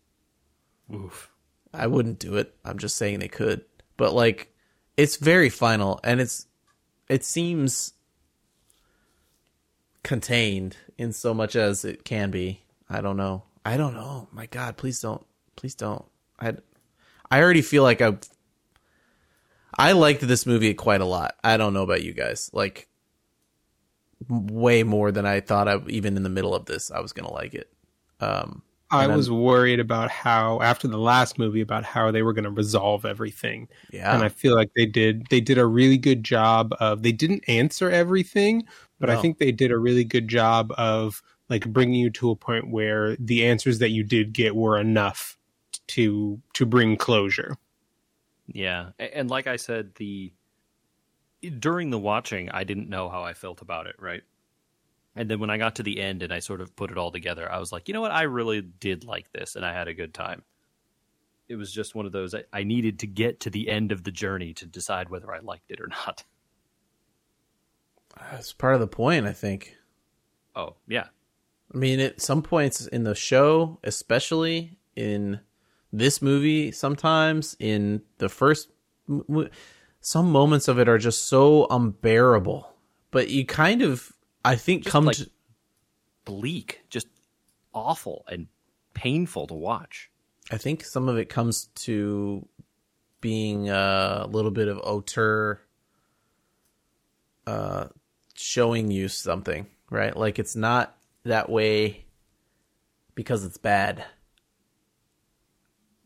Oof. 0.93 1.29
I 1.73 1.87
wouldn't 1.87 2.19
do 2.19 2.37
it. 2.37 2.55
I'm 2.63 2.77
just 2.77 2.95
saying 2.95 3.19
they 3.19 3.27
could. 3.27 3.65
But 3.97 4.13
like 4.13 4.53
it's 4.95 5.17
very 5.17 5.49
final 5.49 5.99
and 6.03 6.21
it's 6.21 6.45
it 7.09 7.25
seems 7.25 7.93
contained 10.07 10.77
in 10.97 11.11
so 11.11 11.33
much 11.33 11.55
as 11.57 11.83
it 11.83 12.05
can 12.05 12.31
be. 12.31 12.61
I 12.89 13.01
don't 13.01 13.17
know. 13.17 13.43
I 13.65 13.75
don't 13.75 13.93
know. 13.93 14.29
My 14.31 14.45
god, 14.45 14.77
please 14.77 15.01
don't. 15.01 15.23
Please 15.57 15.75
don't. 15.75 16.05
I 16.39 16.53
I 17.29 17.41
already 17.41 17.61
feel 17.61 17.83
like 17.83 18.01
I 18.01 18.17
I 19.77 19.91
liked 19.91 20.21
this 20.21 20.45
movie 20.45 20.73
quite 20.73 21.01
a 21.01 21.05
lot. 21.05 21.35
I 21.43 21.57
don't 21.57 21.73
know 21.73 21.83
about 21.83 22.03
you 22.03 22.13
guys. 22.13 22.49
Like 22.53 22.87
way 24.29 24.83
more 24.83 25.11
than 25.11 25.25
I 25.25 25.41
thought 25.41 25.67
I 25.67 25.79
even 25.87 26.15
in 26.15 26.23
the 26.23 26.29
middle 26.29 26.55
of 26.55 26.65
this 26.65 26.89
I 26.89 27.01
was 27.01 27.11
going 27.11 27.27
to 27.27 27.33
like 27.33 27.53
it. 27.53 27.69
Um 28.21 28.63
I 28.89 29.07
was 29.07 29.29
worried 29.29 29.81
about 29.81 30.09
how 30.09 30.61
after 30.61 30.87
the 30.87 30.97
last 30.97 31.37
movie 31.37 31.59
about 31.59 31.83
how 31.83 32.09
they 32.11 32.21
were 32.21 32.31
going 32.31 32.45
to 32.45 32.49
resolve 32.49 33.05
everything. 33.05 33.67
yeah. 33.91 34.15
and 34.15 34.23
I 34.23 34.29
feel 34.29 34.55
like 34.55 34.71
they 34.77 34.85
did 34.85 35.27
they 35.29 35.41
did 35.41 35.57
a 35.57 35.65
really 35.65 35.97
good 35.97 36.23
job 36.23 36.73
of 36.79 37.03
they 37.03 37.11
didn't 37.11 37.43
answer 37.49 37.89
everything, 37.89 38.65
but 38.99 39.09
I 39.09 39.21
think 39.21 39.37
they 39.37 39.51
did 39.51 39.71
a 39.71 39.77
really 39.77 40.03
good 40.03 40.27
job 40.27 40.73
of 40.77 41.21
like 41.49 41.65
bringing 41.71 41.99
you 41.99 42.09
to 42.11 42.31
a 42.31 42.35
point 42.35 42.69
where 42.69 43.15
the 43.17 43.45
answers 43.45 43.79
that 43.79 43.89
you 43.89 44.03
did 44.03 44.33
get 44.33 44.55
were 44.55 44.77
enough 44.77 45.37
to 45.87 46.41
to 46.53 46.65
bring 46.65 46.97
closure. 46.97 47.57
Yeah, 48.47 48.91
and 48.99 49.29
like 49.29 49.47
I 49.47 49.57
said, 49.57 49.95
the 49.95 50.33
during 51.59 51.89
the 51.89 51.99
watching, 51.99 52.49
I 52.49 52.63
didn't 52.63 52.89
know 52.89 53.09
how 53.09 53.23
I 53.23 53.33
felt 53.33 53.61
about 53.61 53.87
it, 53.87 53.95
right? 53.99 54.23
And 55.15 55.29
then 55.29 55.39
when 55.39 55.49
I 55.49 55.57
got 55.57 55.75
to 55.75 55.83
the 55.83 55.99
end 55.99 56.21
and 56.21 56.31
I 56.31 56.39
sort 56.39 56.61
of 56.61 56.75
put 56.75 56.91
it 56.91 56.97
all 56.97 57.11
together, 57.11 57.51
I 57.51 57.59
was 57.59 57.71
like, 57.71 57.87
you 57.87 57.93
know 57.93 58.01
what? 58.01 58.11
I 58.11 58.23
really 58.23 58.61
did 58.61 59.03
like 59.03 59.31
this, 59.31 59.55
and 59.55 59.65
I 59.65 59.73
had 59.73 59.87
a 59.87 59.93
good 59.93 60.13
time. 60.13 60.43
It 61.49 61.55
was 61.55 61.71
just 61.71 61.95
one 61.95 62.05
of 62.05 62.11
those 62.11 62.35
I, 62.35 62.43
I 62.51 62.63
needed 62.63 62.99
to 62.99 63.07
get 63.07 63.39
to 63.41 63.49
the 63.49 63.69
end 63.69 63.91
of 63.91 64.03
the 64.03 64.11
journey 64.11 64.53
to 64.55 64.65
decide 64.65 65.09
whether 65.09 65.33
I 65.33 65.39
liked 65.39 65.71
it 65.71 65.79
or 65.79 65.87
not. 65.87 66.23
That's 68.31 68.53
part 68.53 68.73
of 68.75 68.79
the 68.79 68.87
point, 68.87 69.25
I 69.25 69.33
think. 69.33 69.75
Oh 70.55 70.75
yeah, 70.87 71.07
I 71.73 71.77
mean, 71.77 71.99
at 71.99 72.21
some 72.21 72.41
points 72.41 72.87
in 72.87 73.03
the 73.03 73.15
show, 73.15 73.79
especially 73.83 74.77
in 74.95 75.39
this 75.93 76.21
movie, 76.21 76.71
sometimes 76.71 77.55
in 77.59 78.01
the 78.17 78.29
first, 78.29 78.69
some 80.01 80.31
moments 80.31 80.67
of 80.67 80.79
it 80.79 80.89
are 80.89 80.97
just 80.97 81.25
so 81.27 81.67
unbearable. 81.69 82.73
But 83.11 83.29
you 83.29 83.45
kind 83.45 83.81
of, 83.81 84.11
I 84.43 84.55
think, 84.55 84.83
Just 84.83 84.91
come 84.91 85.05
like- 85.05 85.17
to 85.17 85.29
Bleak, 86.25 86.81
just 86.89 87.07
awful 87.73 88.25
and 88.27 88.47
painful 88.93 89.47
to 89.47 89.53
watch. 89.53 90.09
I 90.51 90.57
think 90.57 90.83
some 90.83 91.07
of 91.07 91.17
it 91.17 91.29
comes 91.29 91.67
to 91.75 92.47
being 93.21 93.69
a 93.69 94.27
little 94.29 94.51
bit 94.51 94.67
of 94.67 94.77
auteur 94.79 95.61
uh, 97.45 97.87
showing 98.37 98.91
you 98.91 99.07
something, 99.07 99.67
right? 99.89 100.15
Like 100.15 100.39
it's 100.39 100.55
not 100.55 100.95
that 101.23 101.49
way 101.49 102.05
because 103.15 103.43
it's 103.43 103.57
bad. 103.57 104.03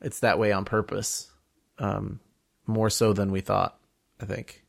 It's 0.01 0.21
that 0.21 0.39
way 0.39 0.51
on 0.51 0.65
purpose, 0.65 1.31
um, 1.77 2.19
more 2.65 2.89
so 2.89 3.13
than 3.13 3.31
we 3.31 3.41
thought. 3.41 3.77
I 4.19 4.25
think. 4.25 4.63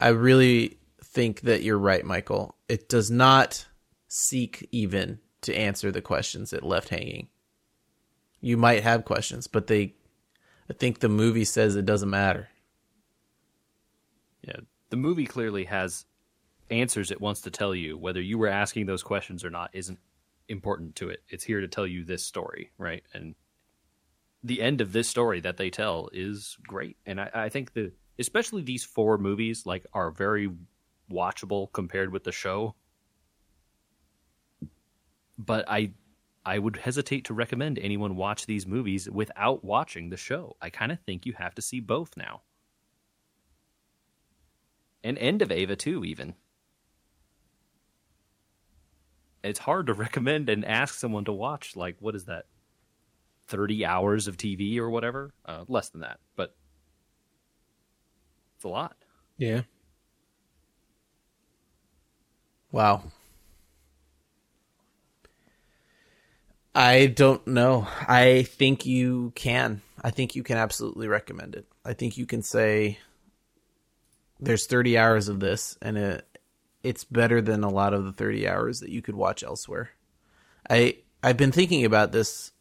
I 0.00 0.08
really 0.08 0.78
think 1.02 1.42
that 1.42 1.62
you're 1.62 1.78
right, 1.78 2.04
Michael. 2.04 2.56
It 2.68 2.88
does 2.88 3.10
not 3.10 3.66
seek 4.08 4.68
even 4.70 5.18
to 5.42 5.54
answer 5.54 5.90
the 5.90 6.02
questions 6.02 6.52
it 6.52 6.62
left 6.62 6.88
hanging 6.88 7.28
you 8.40 8.56
might 8.56 8.82
have 8.82 9.04
questions, 9.04 9.46
but 9.46 9.66
they, 9.66 9.94
I 10.70 10.72
think 10.74 11.00
the 11.00 11.08
movie 11.08 11.44
says 11.44 11.76
it 11.76 11.86
doesn't 11.86 12.10
matter. 12.10 12.48
Yeah, 14.42 14.60
the 14.90 14.96
movie 14.96 15.26
clearly 15.26 15.64
has 15.64 16.04
answers 16.70 17.10
it 17.10 17.20
wants 17.20 17.42
to 17.42 17.50
tell 17.50 17.74
you. 17.74 17.96
Whether 17.96 18.20
you 18.20 18.38
were 18.38 18.48
asking 18.48 18.86
those 18.86 19.02
questions 19.02 19.44
or 19.44 19.50
not 19.50 19.70
isn't 19.72 19.98
important 20.48 20.96
to 20.96 21.10
it. 21.10 21.22
It's 21.28 21.44
here 21.44 21.60
to 21.60 21.68
tell 21.68 21.86
you 21.86 22.04
this 22.04 22.24
story, 22.24 22.72
right? 22.78 23.02
And 23.12 23.34
the 24.42 24.62
end 24.62 24.80
of 24.80 24.92
this 24.92 25.08
story 25.08 25.40
that 25.40 25.56
they 25.56 25.70
tell 25.70 26.08
is 26.12 26.56
great. 26.66 26.96
And 27.06 27.20
I, 27.20 27.30
I 27.34 27.48
think 27.48 27.74
the 27.74 27.92
especially 28.18 28.62
these 28.62 28.84
four 28.84 29.18
movies 29.18 29.66
like 29.66 29.86
are 29.92 30.10
very 30.10 30.50
watchable 31.10 31.72
compared 31.72 32.12
with 32.12 32.24
the 32.24 32.32
show. 32.32 32.74
But 35.36 35.64
I 35.68 35.92
I 36.44 36.58
would 36.58 36.76
hesitate 36.76 37.26
to 37.26 37.34
recommend 37.34 37.78
anyone 37.78 38.16
watch 38.16 38.46
these 38.46 38.66
movies 38.66 39.08
without 39.10 39.64
watching 39.64 40.08
the 40.08 40.16
show. 40.16 40.56
I 40.62 40.70
kind 40.70 40.90
of 40.90 40.98
think 41.00 41.26
you 41.26 41.34
have 41.34 41.54
to 41.56 41.62
see 41.62 41.80
both 41.80 42.16
now. 42.16 42.42
And 45.04 45.18
End 45.18 45.42
of 45.42 45.52
Eva 45.52 45.76
too, 45.76 46.04
even. 46.04 46.34
It's 49.42 49.58
hard 49.58 49.86
to 49.86 49.94
recommend 49.94 50.48
and 50.48 50.64
ask 50.64 50.94
someone 50.94 51.24
to 51.26 51.32
watch 51.32 51.76
like 51.76 51.96
what 52.00 52.14
is 52.14 52.24
that? 52.26 52.46
30 53.48 53.86
hours 53.86 54.28
of 54.28 54.36
TV 54.36 54.78
or 54.78 54.90
whatever? 54.90 55.32
Uh, 55.44 55.64
less 55.68 55.88
than 55.88 56.02
that, 56.02 56.18
but 56.36 56.54
it's 58.56 58.64
a 58.64 58.68
lot. 58.68 58.96
Yeah. 59.38 59.62
Wow. 62.70 63.04
I 66.74 67.06
don't 67.06 67.44
know. 67.46 67.88
I 68.06 68.42
think 68.42 68.86
you 68.86 69.32
can. 69.34 69.80
I 70.02 70.10
think 70.10 70.36
you 70.36 70.42
can 70.42 70.58
absolutely 70.58 71.08
recommend 71.08 71.56
it. 71.56 71.66
I 71.84 71.94
think 71.94 72.16
you 72.16 72.26
can 72.26 72.42
say 72.42 72.98
there's 74.38 74.66
30 74.66 74.96
hours 74.98 75.28
of 75.28 75.40
this 75.40 75.76
and 75.82 75.98
it 75.98 76.37
it's 76.82 77.04
better 77.04 77.40
than 77.40 77.64
a 77.64 77.70
lot 77.70 77.94
of 77.94 78.04
the 78.04 78.12
30 78.12 78.48
hours 78.48 78.80
that 78.80 78.90
you 78.90 79.02
could 79.02 79.16
watch 79.16 79.42
elsewhere. 79.42 79.90
I 80.68 80.98
I've 81.22 81.36
been 81.36 81.52
thinking 81.52 81.84
about 81.84 82.12
this 82.12 82.52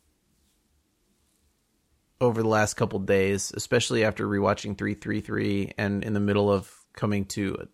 over 2.19 2.41
the 2.41 2.49
last 2.49 2.73
couple 2.73 2.99
days, 2.99 3.51
especially 3.55 4.03
after 4.03 4.27
rewatching 4.27 4.77
333 4.77 5.73
and 5.77 6.03
in 6.03 6.13
the 6.13 6.19
middle 6.19 6.51
of 6.51 6.73
coming 6.93 7.25
to 7.25 7.67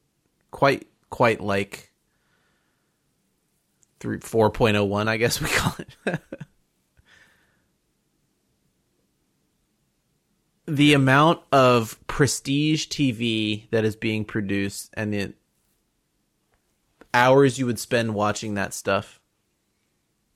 quite 0.51 0.87
quite 1.09 1.39
like 1.39 1.91
three 3.99 4.19
four 4.19 4.49
point 4.49 4.75
oh 4.75 4.83
one, 4.83 5.07
I 5.07 5.17
guess 5.17 5.39
we 5.39 5.47
call 5.51 5.75
it. 6.05 6.19
the 10.65 10.93
amount 10.93 11.41
of 11.51 11.99
prestige 12.07 12.87
TV 12.87 13.69
that 13.71 13.83
is 13.85 13.95
being 13.95 14.25
produced 14.25 14.93
and 14.95 15.13
the 15.13 15.33
hours 17.13 17.59
you 17.59 17.65
would 17.65 17.79
spend 17.79 18.13
watching 18.13 18.55
that 18.55 18.73
stuff 18.73 19.19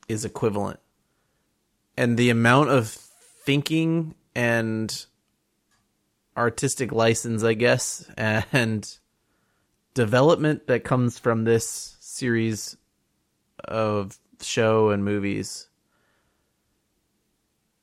is 0.08 0.26
equivalent. 0.26 0.80
And 1.96 2.18
the 2.18 2.30
amount 2.30 2.70
of 2.70 2.88
thinking 2.88 4.16
and 4.36 5.06
artistic 6.36 6.92
license, 6.92 7.44
I 7.44 7.54
guess, 7.54 8.10
and 8.18 8.98
development 9.94 10.68
that 10.68 10.84
comes 10.84 11.18
from 11.18 11.44
this 11.44 11.98
series 12.00 12.78
of 13.64 14.18
show 14.42 14.90
and 14.92 15.04
movies 15.04 15.68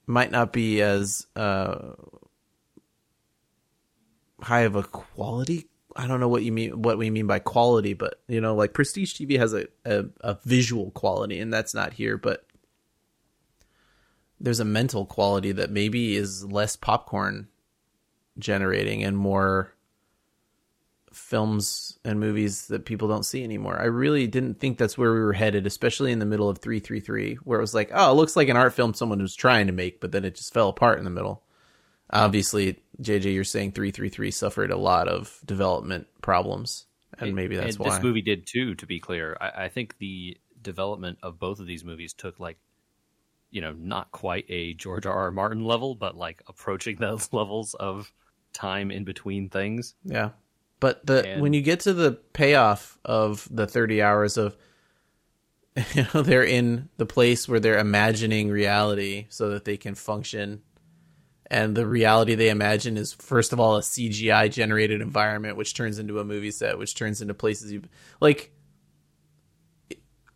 might 0.07 0.31
not 0.31 0.53
be 0.53 0.81
as 0.81 1.27
uh, 1.35 1.93
high 4.41 4.61
of 4.61 4.77
a 4.77 4.83
quality. 4.83 5.67
I 5.97 6.07
don't 6.07 6.21
know 6.21 6.29
what 6.29 6.43
you 6.43 6.53
mean, 6.53 6.83
what 6.83 6.99
we 6.99 7.11
mean 7.11 7.27
by 7.27 7.39
quality, 7.39 7.95
but 7.95 8.21
you 8.27 8.41
know, 8.41 8.55
like 8.55 8.73
prestige 8.73 9.15
TV 9.15 9.39
has 9.39 9.55
a, 9.55 9.67
a, 9.85 10.05
a 10.21 10.39
visual 10.45 10.91
quality, 10.91 11.39
and 11.39 11.53
that's 11.53 11.75
not 11.75 11.93
here. 11.93 12.17
But 12.17 12.45
there's 14.41 14.61
a 14.61 14.65
mental 14.65 15.07
quality 15.07 15.53
that 15.53 15.71
maybe 15.71 16.17
is 16.17 16.45
less 16.45 16.77
popcorn 16.77 17.49
generating 18.39 19.05
and 19.05 19.17
more 19.17 19.73
films 21.13 21.99
and 22.05 22.19
movies 22.19 22.67
that 22.67 22.85
people 22.85 23.07
don't 23.09 23.25
see 23.25 23.45
anymore. 23.45 23.81
I 23.81 23.85
really 23.85 24.27
didn't 24.27 24.59
think 24.59 24.79
that's 24.79 24.99
where 24.99 25.13
we 25.13 25.21
were 25.21 25.33
headed, 25.33 25.67
especially 25.67 26.11
in 26.11 26.19
the 26.19 26.27
middle 26.27 26.49
of 26.49 26.59
333, 26.59 27.37
where 27.45 27.59
it 27.59 27.63
was 27.63 27.75
like, 27.75 27.91
oh, 27.95 28.11
it 28.11 28.15
looks 28.15 28.35
like 28.35 28.49
an 28.49 28.57
art 28.57 28.75
film 28.75 28.95
someone 28.95 29.23
was 29.23 29.37
trying 29.37 29.69
to 29.69 29.73
make, 29.73 30.01
but 30.01 30.11
then 30.11 30.25
it 30.25 30.35
just 30.35 30.53
fell 30.53 30.69
apart 30.69 30.99
in 30.99 31.05
the 31.05 31.11
middle. 31.11 31.44
Obviously, 32.11 32.83
JJ, 33.03 33.35
you're 33.35 33.45
saying 33.45 33.73
333 33.73 34.31
suffered 34.31 34.71
a 34.71 34.77
lot 34.77 35.09
of 35.09 35.41
development 35.45 36.07
problems, 36.23 36.87
and 37.19 37.35
maybe 37.35 37.57
that's 37.57 37.77
and 37.77 37.85
why. 37.85 37.95
this 37.95 38.03
movie 38.03 38.23
did 38.23 38.47
too. 38.47 38.75
To 38.77 38.87
be 38.87 39.01
clear, 39.01 39.37
I, 39.41 39.65
I 39.65 39.69
think 39.69 39.99
the 39.99 40.37
development 40.63 41.19
of 41.23 41.39
both 41.39 41.61
of 41.61 41.67
these 41.67 41.85
movies 41.85 42.13
took 42.13 42.39
like, 42.39 42.59
you 43.51 43.61
know, 43.61 43.73
not 43.73 44.11
quite 44.11 44.47
a 44.49 44.75
George 44.75 45.07
R. 45.07 45.13
R. 45.15 45.31
Martin 45.31 45.65
level, 45.65 45.95
but 45.95 46.17
like 46.17 46.43
approaching 46.47 46.97
those 47.01 47.33
levels 47.33 47.75
of 47.75 48.13
time 48.53 48.91
in 48.91 49.05
between 49.05 49.49
things. 49.49 49.95
Yeah. 50.05 50.31
But 50.81 51.07
the 51.07 51.27
And- 51.27 51.43
when 51.43 51.53
you 51.53 51.63
get 51.63 51.81
to 51.81 51.95
the 51.95 52.13
payoff 52.13 52.99
of 53.05 53.49
the 53.51 53.67
30 53.67 54.03
hours 54.03 54.37
of 54.37 54.57
you 55.95 56.07
know 56.15 56.23
they're 56.23 56.45
in 56.45 56.89
the 56.99 57.07
place 57.07 57.49
where 57.49 57.59
they're 57.59 57.81
imagining 57.81 58.49
reality 58.49 59.27
so 59.29 59.51
that 59.51 59.65
they 59.65 59.77
can 59.77 59.97
function 59.97 60.63
and 61.51 61.77
the 61.77 61.87
reality 61.87 62.35
they 62.35 62.49
imagine 62.49 62.97
is 62.97 63.13
first 63.13 63.53
of 63.53 63.61
all 63.61 63.77
a 63.77 63.81
CGI 63.81 64.51
generated 64.51 65.01
environment 65.01 65.57
which 65.57 65.75
turns 65.75 65.99
into 65.99 66.19
a 66.19 66.25
movie 66.25 66.51
set 66.51 66.79
which 66.79 66.95
turns 66.95 67.21
into 67.21 67.35
places 67.35 67.73
you 67.73 67.83
like 68.21 68.53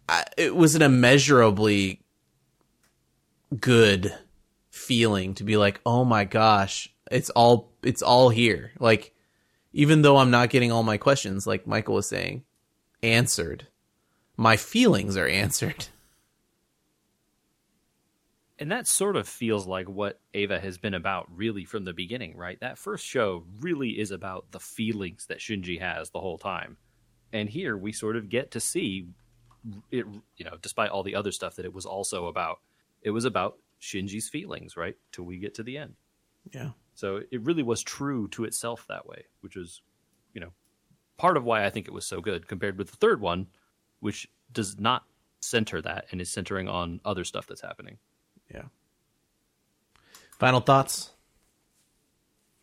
I, 0.08 0.24
it 0.36 0.54
was 0.54 0.74
an 0.74 0.82
immeasurably 0.82 2.02
good 3.58 4.14
feeling 4.70 5.34
to 5.34 5.44
be 5.44 5.56
like 5.56 5.80
oh 5.86 6.04
my 6.04 6.24
gosh 6.24 6.88
it's 7.10 7.30
all 7.30 7.72
it's 7.82 8.02
all 8.02 8.28
here 8.28 8.72
like 8.78 9.14
even 9.72 10.02
though 10.02 10.16
I'm 10.16 10.30
not 10.30 10.50
getting 10.50 10.72
all 10.72 10.82
my 10.82 10.96
questions, 10.96 11.46
like 11.46 11.66
Michael 11.66 11.94
was 11.94 12.08
saying, 12.08 12.44
answered, 13.02 13.68
my 14.36 14.56
feelings 14.56 15.16
are 15.16 15.28
answered. 15.28 15.86
And 18.60 18.72
that 18.72 18.88
sort 18.88 19.16
of 19.16 19.28
feels 19.28 19.66
like 19.66 19.88
what 19.88 20.20
Eva 20.34 20.58
has 20.58 20.78
been 20.78 20.94
about 20.94 21.26
really 21.34 21.64
from 21.64 21.84
the 21.84 21.92
beginning, 21.92 22.36
right? 22.36 22.58
That 22.60 22.76
first 22.76 23.06
show 23.06 23.44
really 23.60 23.90
is 23.90 24.10
about 24.10 24.50
the 24.50 24.58
feelings 24.58 25.26
that 25.26 25.38
Shinji 25.38 25.80
has 25.80 26.10
the 26.10 26.20
whole 26.20 26.38
time. 26.38 26.76
And 27.32 27.48
here 27.48 27.76
we 27.76 27.92
sort 27.92 28.16
of 28.16 28.28
get 28.28 28.50
to 28.52 28.60
see 28.60 29.06
it, 29.92 30.06
you 30.36 30.44
know, 30.44 30.56
despite 30.60 30.90
all 30.90 31.02
the 31.02 31.14
other 31.14 31.30
stuff 31.30 31.54
that 31.56 31.64
it 31.64 31.72
was 31.72 31.86
also 31.86 32.26
about. 32.26 32.58
It 33.02 33.10
was 33.10 33.24
about 33.24 33.58
Shinji's 33.80 34.28
feelings, 34.28 34.76
right? 34.76 34.96
Till 35.12 35.24
we 35.24 35.38
get 35.38 35.54
to 35.54 35.62
the 35.62 35.78
end. 35.78 35.94
Yeah. 36.52 36.70
So 36.94 37.20
it 37.30 37.42
really 37.42 37.62
was 37.62 37.82
true 37.82 38.26
to 38.28 38.44
itself 38.44 38.86
that 38.88 39.06
way, 39.06 39.26
which 39.40 39.54
was, 39.54 39.82
you 40.34 40.40
know, 40.40 40.52
part 41.16 41.36
of 41.36 41.44
why 41.44 41.64
I 41.64 41.70
think 41.70 41.86
it 41.86 41.94
was 41.94 42.06
so 42.06 42.20
good 42.20 42.48
compared 42.48 42.76
with 42.76 42.90
the 42.90 42.96
third 42.96 43.20
one, 43.20 43.46
which 44.00 44.28
does 44.52 44.80
not 44.80 45.04
center 45.40 45.80
that 45.82 46.06
and 46.10 46.20
is 46.20 46.30
centering 46.30 46.68
on 46.68 47.00
other 47.04 47.22
stuff 47.22 47.46
that's 47.46 47.60
happening. 47.60 47.98
Yeah. 48.52 48.64
Final 50.38 50.60
thoughts 50.60 51.10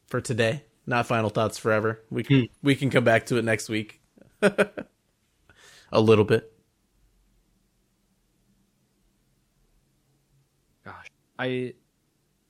for 0.08 0.22
today. 0.22 0.64
Not 0.88 1.08
final 1.08 1.30
thoughts 1.30 1.58
forever. 1.58 2.02
We 2.10 2.24
can 2.24 2.42
mm. 2.42 2.50
we 2.62 2.76
can 2.76 2.90
come 2.90 3.04
back 3.04 3.26
to 3.28 3.38
it 3.38 3.46
next 3.46 3.70
week. 3.70 4.02
a 4.42 4.86
little 5.94 6.26
bit. 6.26 6.52
Gosh. 10.84 11.08
I 11.40 11.74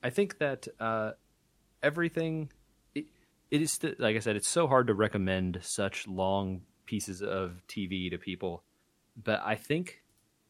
I 0.02 0.10
think 0.10 0.38
that 0.38 0.68
uh 0.78 1.12
everything 1.82 2.50
it, 2.94 3.06
it 3.50 3.62
is 3.62 3.78
like 3.98 4.16
I 4.16 4.20
said 4.20 4.36
it's 4.36 4.48
so 4.48 4.66
hard 4.66 4.88
to 4.88 4.94
recommend 4.94 5.60
such 5.62 6.06
long 6.06 6.62
pieces 6.84 7.22
of 7.22 7.62
TV 7.68 8.10
to 8.10 8.18
people. 8.18 8.62
But 9.22 9.40
I 9.44 9.54
think 9.54 10.02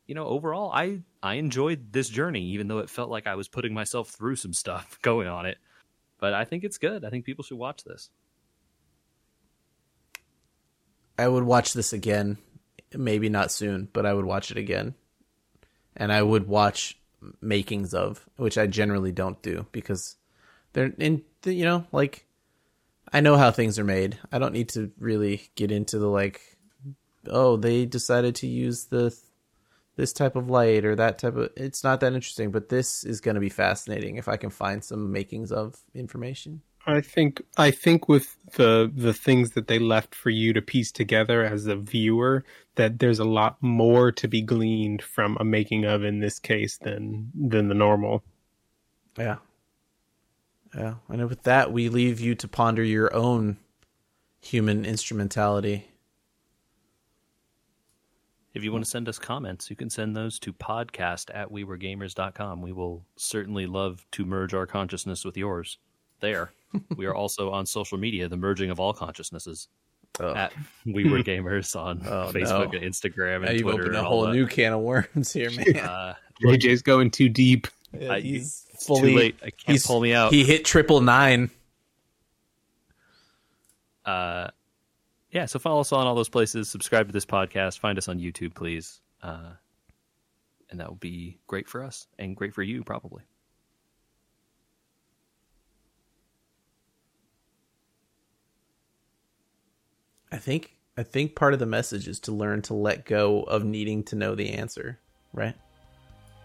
you 0.07 0.15
know 0.15 0.27
overall 0.27 0.71
I 0.73 1.01
I 1.23 1.35
enjoyed 1.35 1.93
this 1.93 2.09
journey, 2.09 2.43
even 2.47 2.69
though 2.69 2.79
it 2.79 2.91
felt 2.91 3.11
like 3.11 3.27
I 3.27 3.35
was 3.35 3.49
putting 3.49 3.75
myself 3.75 4.11
through 4.11 4.37
some 4.37 4.53
stuff 4.53 4.99
going 5.03 5.29
on 5.29 5.47
it. 5.47 5.59
But 6.19 6.35
I 6.35 6.45
think 6.45 6.65
it's 6.65 6.79
good. 6.79 7.05
I 7.05 7.11
think 7.11 7.25
people 7.25 7.45
should 7.45 7.59
watch 7.59 7.85
this. 7.85 8.11
I 11.19 11.29
would 11.29 11.45
watch 11.45 11.73
this 11.73 11.93
again. 11.93 12.39
Maybe 12.95 13.29
not 13.29 13.53
soon, 13.53 13.89
but 13.93 14.07
I 14.07 14.15
would 14.15 14.25
watch 14.25 14.51
it 14.51 14.57
again. 14.57 14.95
And 15.97 16.13
I 16.13 16.23
would 16.23 16.47
watch 16.47 16.99
makings 17.41 17.95
of, 17.95 18.25
which 18.37 18.59
I 18.59 18.67
generally 18.67 19.13
don't 19.13 19.41
do 19.43 19.67
because 19.73 20.17
they're 20.73 20.93
in, 20.99 21.23
you 21.45 21.65
know, 21.65 21.87
like 21.91 22.27
I 23.13 23.21
know 23.21 23.37
how 23.37 23.51
things 23.51 23.79
are 23.79 23.85
made. 23.85 24.19
I 24.31 24.39
don't 24.39 24.53
need 24.53 24.71
to 24.71 24.93
really 24.99 25.49
get 25.55 25.71
into 25.71 25.99
the 25.99 26.09
like, 26.09 26.41
oh, 27.29 27.57
they 27.57 27.87
decided 27.87 28.37
to 28.37 28.47
use 28.47 28.85
the 28.85 29.17
this 29.97 30.13
type 30.13 30.37
of 30.37 30.49
light 30.49 30.85
or 30.85 30.95
that 30.95 31.19
type 31.19 31.37
of. 31.37 31.51
It's 31.57 31.83
not 31.83 32.01
that 32.01 32.13
interesting, 32.13 32.51
but 32.51 32.69
this 32.69 33.05
is 33.05 33.21
going 33.21 33.35
to 33.35 33.41
be 33.41 33.49
fascinating 33.49 34.17
if 34.17 34.29
I 34.29 34.37
can 34.37 34.51
find 34.51 34.85
some 34.85 35.11
makings 35.11 35.51
of 35.51 35.77
information. 35.95 36.63
I 36.87 37.01
think 37.01 37.43
I 37.57 37.73
think 37.73 38.09
with 38.09 38.37
the 38.53 38.91
the 38.95 39.13
things 39.13 39.51
that 39.53 39.67
they 39.67 39.81
left 39.81 40.15
for 40.15 40.31
you 40.31 40.53
to 40.53 40.63
piece 40.63 40.93
together 40.93 41.45
as 41.45 41.67
a 41.67 41.75
viewer, 41.75 42.45
that 42.77 43.01
there's 43.01 43.19
a 43.19 43.25
lot 43.25 43.57
more 43.61 44.13
to 44.13 44.29
be 44.29 44.41
gleaned 44.41 45.03
from 45.03 45.37
a 45.41 45.45
making 45.45 45.85
of 45.85 46.05
in 46.05 46.21
this 46.21 46.39
case 46.39 46.79
than 46.79 47.33
than 47.35 47.69
the 47.69 47.75
normal. 47.75 48.23
Yeah. 49.19 49.37
Yeah. 50.77 50.95
And 51.09 51.29
with 51.29 51.43
that 51.43 51.73
we 51.73 51.89
leave 51.89 52.21
you 52.21 52.35
to 52.37 52.47
ponder 52.47 52.85
your 52.85 53.13
own 53.15 53.57
human 54.41 54.85
instrumentality. 54.85 55.89
If 58.57 58.65
you 58.65 58.73
want 58.73 58.83
to 58.85 58.91
send 58.91 59.07
us 59.07 59.19
comments, 59.19 59.69
you 59.69 59.77
can 59.77 59.91
send 59.91 60.17
those 60.17 60.39
to 60.39 60.51
podcast 60.51 61.31
at 61.35 61.51
wewergamers.com. 61.51 62.63
We 62.63 62.73
will 62.73 63.05
certainly 63.17 63.67
love 63.67 64.07
to 64.13 64.25
merge 64.25 64.55
our 64.55 64.67
consciousness 64.67 65.27
with 65.27 65.37
yours 65.37 65.77
there. 66.21 66.53
we 66.97 67.05
are 67.05 67.15
also 67.15 67.51
on 67.51 67.67
social 67.67 67.99
media, 67.99 68.29
the 68.29 68.37
merging 68.39 68.71
of 68.71 68.81
all 68.81 68.95
consciousnesses. 68.95 69.69
Oh. 70.21 70.35
At 70.35 70.55
We 70.87 71.05
Were 71.11 71.19
Gamers 71.19 71.77
on 71.81 72.01
Oh, 72.07 72.31
Facebook 72.33 72.73
no. 72.73 72.79
and 72.79 72.83
Instagram 72.95 73.43
Now 73.43 73.49
and 73.49 73.59
you've 73.61 73.65
Twitter. 73.69 73.83
opened 73.83 73.97
a 73.97 74.03
whole 74.05 74.27
new 74.29 74.47
can 74.47 74.73
of 74.73 74.81
worms 74.81 75.31
here, 75.35 75.51
man. 75.51 75.77
Uh, 75.77 76.15
JJ's 76.43 76.81
going 76.81 77.11
too 77.11 77.29
deep. 77.29 77.67
Yeah, 77.93 78.13
I- 78.15 78.21
he's 78.21 78.65
it's 78.73 78.87
fully 78.87 79.11
too 79.13 79.17
late. 79.19 79.37
I 79.45 79.51
can't 79.51 79.85
pull 79.85 80.01
me 80.01 80.15
out. 80.15 80.33
He 80.33 80.45
hit 80.45 80.65
triple 80.65 81.03
nine. 81.03 81.51
uh, 84.07 84.49
yeah, 85.31 85.47
so 85.47 85.59
follow 85.59 85.81
us 85.81 85.93
on 85.93 86.07
all 86.07 86.15
those 86.15 86.29
places. 86.29 86.69
Subscribe 86.69 87.07
to 87.09 87.13
this 87.13 87.27
podcast. 87.27 87.79
Find 87.79 87.99
us 87.99 88.09
on 88.09 88.19
YouTube, 88.19 88.55
please. 88.55 89.01
Uh, 89.23 89.53
and 90.71 90.81
that 90.81 90.89
will 90.89 90.97
be 90.97 91.39
great 91.47 91.69
for 91.69 91.83
us 91.83 92.07
and 92.19 92.37
great 92.37 92.55
for 92.55 92.63
you, 92.63 92.83
probably. 92.85 93.23
I 100.33 100.39
think 100.39 100.73
I 100.99 101.03
think 101.03 101.35
part 101.35 101.53
of 101.53 101.59
the 101.59 101.67
message 101.67 102.09
is 102.09 102.19
to 102.21 102.33
learn 102.33 102.63
to 102.63 102.75
let 102.75 103.05
go 103.05 103.43
of 103.43 103.65
needing 103.65 104.03
to 104.05 104.17
know 104.17 104.35
the 104.35 104.51
answer, 104.51 104.99
right? 105.33 105.55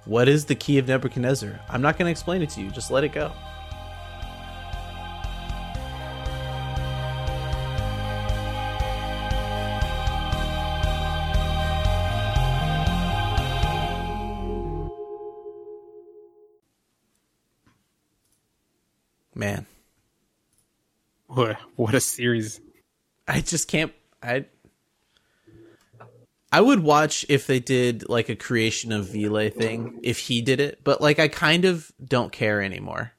What 0.05 0.27
is 0.27 0.45
the 0.45 0.55
key 0.55 0.77
of 0.77 0.87
Nebuchadnezzar? 0.87 1.59
I'm 1.69 1.81
not 1.81 1.97
going 1.97 2.07
to 2.07 2.11
explain 2.11 2.41
it 2.41 2.49
to 2.51 2.61
you. 2.61 2.69
Just 2.71 2.91
let 2.91 3.03
it 3.03 3.13
go. 3.13 3.31
Man, 19.41 19.65
What 21.25 21.57
what 21.75 21.95
a 21.95 21.99
series! 21.99 22.61
I 23.27 23.41
just 23.41 23.67
can't. 23.67 23.91
I 24.21 24.45
I 26.51 26.61
would 26.61 26.81
watch 26.81 27.25
if 27.27 27.47
they 27.47 27.59
did 27.59 28.07
like 28.07 28.29
a 28.29 28.35
creation 28.35 28.91
of 28.91 29.15
WILLE 29.15 29.49
thing 29.49 29.99
if 30.03 30.19
he 30.19 30.43
did 30.43 30.59
it, 30.59 30.83
but 30.83 31.01
like 31.01 31.17
I 31.17 31.27
kind 31.27 31.65
of 31.65 31.91
don't 32.05 32.31
care 32.31 32.61
anymore. 32.61 33.13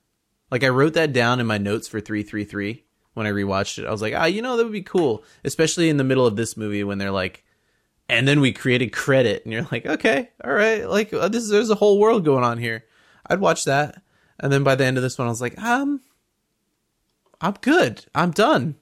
Like 0.49 0.62
I 0.62 0.69
wrote 0.69 0.94
that 0.94 1.12
down 1.12 1.40
in 1.40 1.47
my 1.49 1.59
notes 1.59 1.89
for 1.89 1.99
three 2.01 2.23
three 2.23 2.44
three 2.44 2.85
when 3.15 3.27
I 3.27 3.31
rewatched 3.31 3.81
it. 3.81 3.86
I 3.86 3.90
was 3.90 4.01
like, 4.01 4.15
ah, 4.16 4.27
you 4.27 4.43
know, 4.43 4.57
that 4.57 4.62
would 4.62 4.73
be 4.73 4.81
cool, 4.81 5.24
especially 5.43 5.89
in 5.89 5.97
the 5.97 6.05
middle 6.05 6.24
of 6.24 6.36
this 6.36 6.57
movie 6.57 6.85
when 6.85 6.99
they're 6.99 7.11
like, 7.11 7.44
and 8.09 8.28
then 8.28 8.40
we 8.40 8.53
created 8.53 8.93
KREDIT, 8.93 9.43
and 9.43 9.53
you're 9.53 9.66
like, 9.73 9.86
okay, 9.86 10.31
all 10.44 10.53
right, 10.53 10.89
like 10.89 11.12
uh, 11.12 11.27
this 11.27 11.51
there's 11.51 11.70
a 11.70 11.74
whole 11.74 11.99
world 11.99 12.24
going 12.24 12.44
on 12.44 12.59
here. 12.59 12.85
I'd 13.27 13.40
watch 13.40 13.65
that, 13.65 14.01
and 14.39 14.53
then 14.53 14.62
by 14.62 14.77
the 14.77 14.85
end 14.85 14.99
of 14.99 15.03
this 15.03 15.19
one, 15.19 15.27
I 15.27 15.31
was 15.31 15.40
like, 15.40 15.61
um, 15.61 16.01
I'm 17.43 17.55
good, 17.60 18.06
I'm 18.14 18.31
done. 18.31 18.77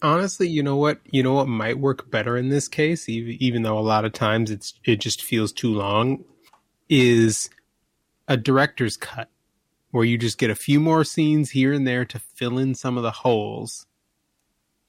Honestly, 0.00 0.48
you 0.48 0.62
know 0.62 0.76
what? 0.76 1.00
You 1.04 1.22
know 1.22 1.34
what 1.34 1.48
might 1.48 1.78
work 1.78 2.10
better 2.10 2.36
in 2.38 2.48
this 2.48 2.66
case, 2.66 3.08
even 3.08 3.36
even 3.40 3.62
though 3.62 3.78
a 3.78 3.80
lot 3.80 4.06
of 4.06 4.12
times 4.14 4.50
it's 4.50 4.74
it 4.84 4.96
just 4.96 5.22
feels 5.22 5.52
too 5.52 5.72
long, 5.72 6.24
is 6.88 7.50
a 8.26 8.38
director's 8.38 8.96
cut 8.96 9.28
where 9.90 10.04
you 10.04 10.16
just 10.16 10.38
get 10.38 10.48
a 10.50 10.54
few 10.54 10.80
more 10.80 11.04
scenes 11.04 11.50
here 11.50 11.74
and 11.74 11.86
there 11.86 12.06
to 12.06 12.18
fill 12.18 12.56
in 12.56 12.74
some 12.74 12.96
of 12.96 13.02
the 13.02 13.10
holes. 13.10 13.86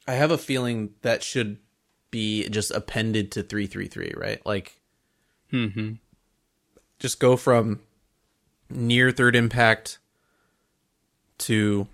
I 0.07 0.13
have 0.13 0.31
a 0.31 0.37
feeling 0.37 0.91
that 1.01 1.21
should 1.21 1.57
be 2.09 2.47
just 2.47 2.71
appended 2.71 3.31
to 3.33 3.43
333, 3.43 4.13
right? 4.15 4.45
Like 4.45 4.79
Mm-hmm. 5.51 5.93
just 6.99 7.19
go 7.19 7.37
from 7.37 7.81
near 8.69 9.11
third 9.11 9.35
impact 9.35 9.99
to 11.39 11.87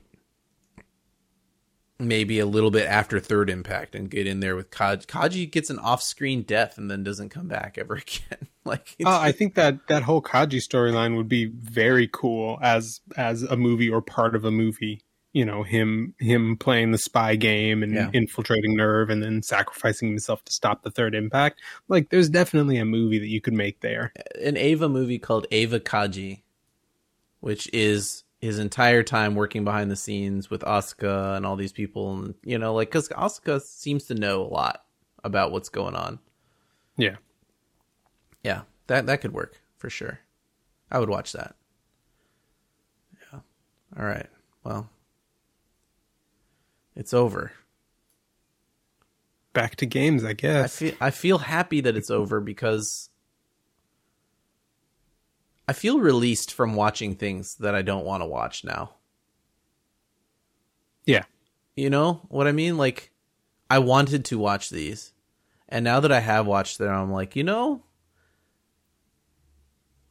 maybe 2.00 2.40
a 2.40 2.46
little 2.46 2.72
bit 2.72 2.88
after 2.88 3.20
third 3.20 3.50
impact 3.50 3.94
and 3.94 4.10
get 4.10 4.26
in 4.26 4.40
there 4.40 4.56
with 4.56 4.72
Kaj. 4.72 5.06
Kaji 5.06 5.52
gets 5.52 5.70
an 5.70 5.80
off-screen 5.80 6.44
death 6.44 6.78
and 6.78 6.90
then 6.90 7.04
doesn't 7.04 7.30
come 7.30 7.48
back 7.48 7.78
ever 7.78 7.96
again. 7.96 8.48
like 8.66 8.96
it's 8.98 9.08
Uh, 9.10 9.20
I 9.20 9.32
think 9.34 9.56
that 9.56 9.86
that 9.88 10.04
whole 10.04 10.22
Kaji 10.22 10.58
storyline 10.66 11.18
would 11.18 11.28
be 11.28 11.46
very 11.46 12.08
cool 12.12 12.58
as 12.62 13.02
as 13.18 13.44
a 13.44 13.58
movie 13.58 13.90
or 13.90 14.02
part 14.02 14.36
of 14.36 14.46
a 14.46 14.52
movie. 14.52 15.02
You 15.34 15.46
know, 15.46 15.62
him 15.62 16.16
him 16.20 16.58
playing 16.58 16.92
the 16.92 16.98
spy 16.98 17.36
game 17.36 17.84
and 17.84 17.94
Yeah. 17.94 18.10
infiltrating 18.14 18.76
NERV 18.78 19.12
and 19.12 19.22
then 19.22 19.44
sacrificing 19.44 20.08
himself 20.10 20.44
to 20.46 20.52
stop 20.54 20.82
the 20.84 20.90
third 20.90 21.14
impact. 21.14 21.62
Like, 21.88 22.10
there's 22.10 22.30
definitely 22.30 22.78
a 22.78 22.86
movie 22.86 23.20
that 23.20 23.28
you 23.28 23.40
could 23.42 23.54
make 23.54 23.82
there. 23.82 24.12
an 24.42 24.58
Eva 24.58 24.90
movie 24.90 25.20
called 25.20 25.46
Eva 25.52 25.80
Kaji, 25.80 26.42
which 27.42 27.70
is 27.74 28.24
his 28.40 28.58
entire 28.58 29.04
time 29.04 29.36
working 29.36 29.64
behind 29.64 29.92
the 29.92 29.96
scenes 29.96 30.50
with 30.50 30.62
Asuka 30.62 31.36
and 31.36 31.46
all 31.46 31.56
these 31.56 31.74
people, 31.74 32.14
and 32.14 32.36
you 32.44 32.58
know, 32.58 32.74
like 32.74 32.90
because 32.90 33.10
Asuka 33.10 33.62
seems 33.62 34.06
to 34.06 34.16
know 34.16 34.42
a 34.42 34.48
lot 34.48 34.84
about 35.24 35.52
what's 35.52 35.70
going 35.70 35.96
on. 35.96 36.20
Yeah. 36.98 37.18
Yeah, 38.44 38.62
that 38.88 39.06
that 39.08 39.22
could 39.22 39.34
work 39.34 39.60
for 39.78 39.90
sure. 39.90 40.20
I 40.90 41.00
would 41.00 41.10
watch 41.10 41.34
that. 41.34 41.56
Yeah. 43.32 43.40
All 43.98 44.06
right. 44.06 44.28
Well, 44.64 44.90
it's 46.96 47.14
over. 47.14 47.52
Back 49.52 49.76
to 49.78 49.86
games, 49.86 50.24
I 50.24 50.34
guess. 50.34 50.82
I 50.82 50.86
feel 50.86 50.96
I 51.02 51.10
feel 51.12 51.38
happy 51.40 51.82
that 51.82 51.98
it's 51.98 52.10
over 52.10 52.40
because 52.40 53.09
I 55.70 55.74
feel 55.74 56.00
released 56.00 56.52
from 56.52 56.74
watching 56.74 57.14
things 57.14 57.54
that 57.58 57.76
I 57.76 57.84
don't 57.84 58.04
want 58.04 58.24
to 58.24 58.26
watch 58.26 58.64
now. 58.64 58.96
yeah. 61.06 61.26
You 61.76 61.92
know 61.92 62.26
what 62.30 62.48
I 62.48 62.54
mean? 62.54 62.76
Like 62.76 63.12
I 63.70 63.78
wanted 63.78 64.26
to 64.26 64.40
watch 64.40 64.72
these. 64.72 65.14
And 65.68 65.84
now 65.84 66.00
that 66.00 66.12
I 66.12 66.22
have 66.22 66.48
watched 66.48 66.80
them, 66.80 66.92
I'm 66.92 67.12
like, 67.12 67.36
you 67.36 67.44
know, 67.44 67.84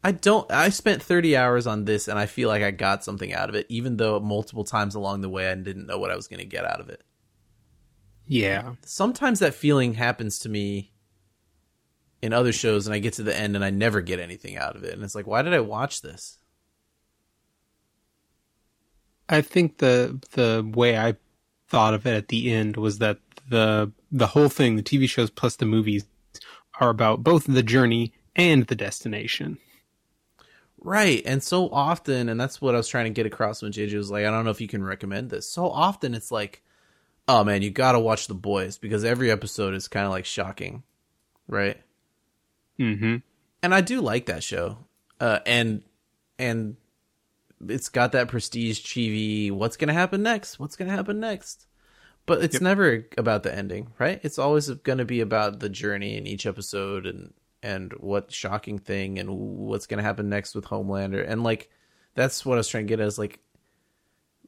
I 0.05 0.13
don't 0.13 0.49
I 0.53 0.69
spent 0.69 1.03
30 1.03 1.37
hours 1.37 1.67
on 1.67 1.87
this 1.87 2.07
and 2.07 2.21
I 2.21 2.27
feel 2.27 2.49
like 2.49 2.63
I 2.63 2.71
got 2.71 3.03
something 3.03 3.33
out 3.33 3.49
of 3.49 3.57
it 3.57 3.67
even 3.69 3.97
though 3.97 4.21
multiple 4.21 4.63
times 4.63 4.95
along 4.95 5.23
the 5.23 5.29
way 5.29 5.51
I 5.51 5.57
didn't 5.57 5.89
know 5.89 5.99
what 5.99 6.13
I 6.13 6.17
was 6.17 6.29
going 6.29 6.39
to 6.39 6.47
get 6.47 6.65
out 6.65 6.79
of 6.79 6.89
it. 6.89 7.03
Yeah. 8.29 8.75
sometimes 8.85 9.41
that 9.41 9.55
feeling 9.55 9.95
happens 9.95 10.39
to 10.39 10.49
me 10.49 10.93
in 12.21 12.33
other 12.33 12.53
shows 12.53 12.87
and 12.87 12.95
I 12.95 12.99
get 12.99 13.15
to 13.15 13.23
the 13.23 13.37
end 13.37 13.55
and 13.55 13.65
I 13.65 13.71
never 13.71 14.01
get 14.01 14.21
anything 14.21 14.57
out 14.57 14.77
of 14.77 14.85
it. 14.85 14.95
And 14.95 15.03
it's 15.03 15.15
like, 15.15 15.27
why 15.27 15.43
did 15.43 15.55
I 15.55 15.61
watch 15.61 16.03
this? 16.03 16.39
I 19.29 19.43
think 19.43 19.79
the 19.79 20.19
the 20.33 20.69
way 20.75 20.99
I 20.99 21.17
thought 21.69 21.95
of 21.95 22.07
it 22.07 22.15
at 22.15 22.29
the 22.29 22.53
end 22.53 22.77
was 22.77 22.99
that 22.99 23.19
the 23.49 23.93
the 24.11 24.29
whole 24.29 24.49
thing, 24.49 24.77
the 24.77 24.83
TV 24.83 25.09
shows 25.09 25.31
plus 25.31 25.57
the 25.57 25.67
movies, 25.67 26.07
are 26.81 26.89
about 26.89 27.23
both 27.23 27.45
the 27.45 27.63
journey 27.63 28.13
and 28.35 28.67
the 28.67 28.75
destination. 28.75 29.59
Right. 30.81 31.23
And 31.27 31.43
so 31.43 31.69
often, 31.71 32.29
and 32.29 32.41
that's 32.41 32.61
what 32.61 32.75
I 32.75 32.79
was 32.79 32.89
trying 32.89 33.07
to 33.07 33.11
get 33.11 33.27
across 33.27 33.63
when 33.63 33.73
JJ 33.73 33.97
was 33.97 34.11
like, 34.11 34.25
I 34.25 34.31
don't 34.31 34.45
know 34.45 34.53
if 34.53 34.61
you 34.61 34.69
can 34.69 34.85
recommend 34.85 35.29
this. 35.29 35.51
So 35.51 35.69
often 35.69 36.15
it's 36.15 36.31
like, 36.31 36.63
oh 37.27 37.43
man, 37.45 37.63
you 37.63 37.71
got 37.71 37.93
to 37.93 38.01
watch 38.01 38.29
The 38.29 38.35
Boys 38.35 38.79
because 38.79 39.05
every 39.05 39.31
episode 39.31 39.75
is 39.75 39.89
kind 39.89 40.07
of 40.07 40.13
like 40.13 40.25
shocking. 40.25 40.85
Right. 41.49 41.79
Mm-hmm. 42.79 43.17
And 43.63 43.75
I 43.75 43.81
do 43.81 44.01
like 44.01 44.27
that 44.27 44.43
show. 44.43 44.79
Uh, 45.21 45.41
and, 45.47 45.83
and 46.39 46.77
it's 47.69 47.89
got 47.89 48.13
that 48.13 48.29
prestige 48.29 48.81
TV. 48.81 49.51
What's 49.51 49.77
going 49.77 49.89
to 49.89 49.95
happen 49.95 50.23
next? 50.23 50.59
What's 50.59 50.77
going 50.77 50.89
to 50.91 50.97
happen 50.97 51.19
next? 51.21 51.67
But 52.27 52.45
it's 52.45 52.55
Yep. 52.55 52.63
never 52.63 53.07
about 53.17 53.43
the 53.43 53.55
ending, 53.55 53.93
right? 53.99 54.21
It's 54.23 54.39
always 54.39 54.69
going 54.71 54.99
to 54.99 55.05
be 55.05 55.21
about 55.21 55.61
the 55.61 55.69
journey 55.71 56.17
in 56.17 56.27
each 56.27 56.47
episode 56.47 57.07
and 57.07 57.33
and 57.61 57.93
what 57.95 58.31
shocking 58.31 58.79
thing 58.79 59.19
and 59.19 59.31
what's 59.31 59.87
going 59.87 59.99
to 59.99 60.05
happen 60.05 60.29
next 60.29 60.55
with 60.55 60.67
Homelander. 60.67 61.25
And 61.27 61.43
like 61.43 61.71
that's 62.15 62.45
what 62.47 62.55
I 62.55 62.59
was 62.59 62.69
trying 62.69 62.87
to 62.87 62.89
get 62.89 63.01
at 63.01 63.07
is 63.07 63.19
like 63.19 63.41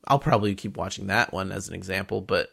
I'll 0.07 0.19
probably 0.19 0.55
keep 0.55 0.77
watching 0.77 1.07
that 1.09 1.32
one 1.32 1.51
as 1.52 1.69
an 1.69 1.74
example, 1.74 2.20
but 2.20 2.51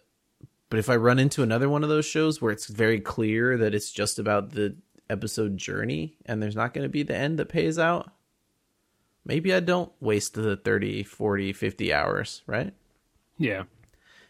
but 0.69 0.79
if 0.79 0.89
I 0.89 0.95
run 0.95 1.19
into 1.19 1.43
another 1.43 1.69
one 1.69 1.83
of 1.83 1.89
those 1.89 2.05
shows 2.05 2.41
where 2.41 2.51
it's 2.51 2.67
very 2.67 2.99
clear 2.99 3.57
that 3.57 3.75
it's 3.75 3.91
just 3.91 4.19
about 4.19 4.51
the 4.51 4.75
episode 5.09 5.57
journey 5.57 6.17
and 6.25 6.41
there's 6.41 6.55
not 6.55 6.73
going 6.73 6.83
to 6.85 6.89
be 6.89 7.03
the 7.03 7.15
end 7.15 7.39
that 7.39 7.49
pays 7.49 7.77
out, 7.79 8.11
maybe 9.25 9.53
I 9.53 9.59
don't 9.59 9.91
waste 9.99 10.33
the 10.33 10.57
30, 10.57 11.03
40, 11.03 11.53
50 11.53 11.93
hours, 11.93 12.43
right? 12.47 12.73
Yeah. 13.37 13.63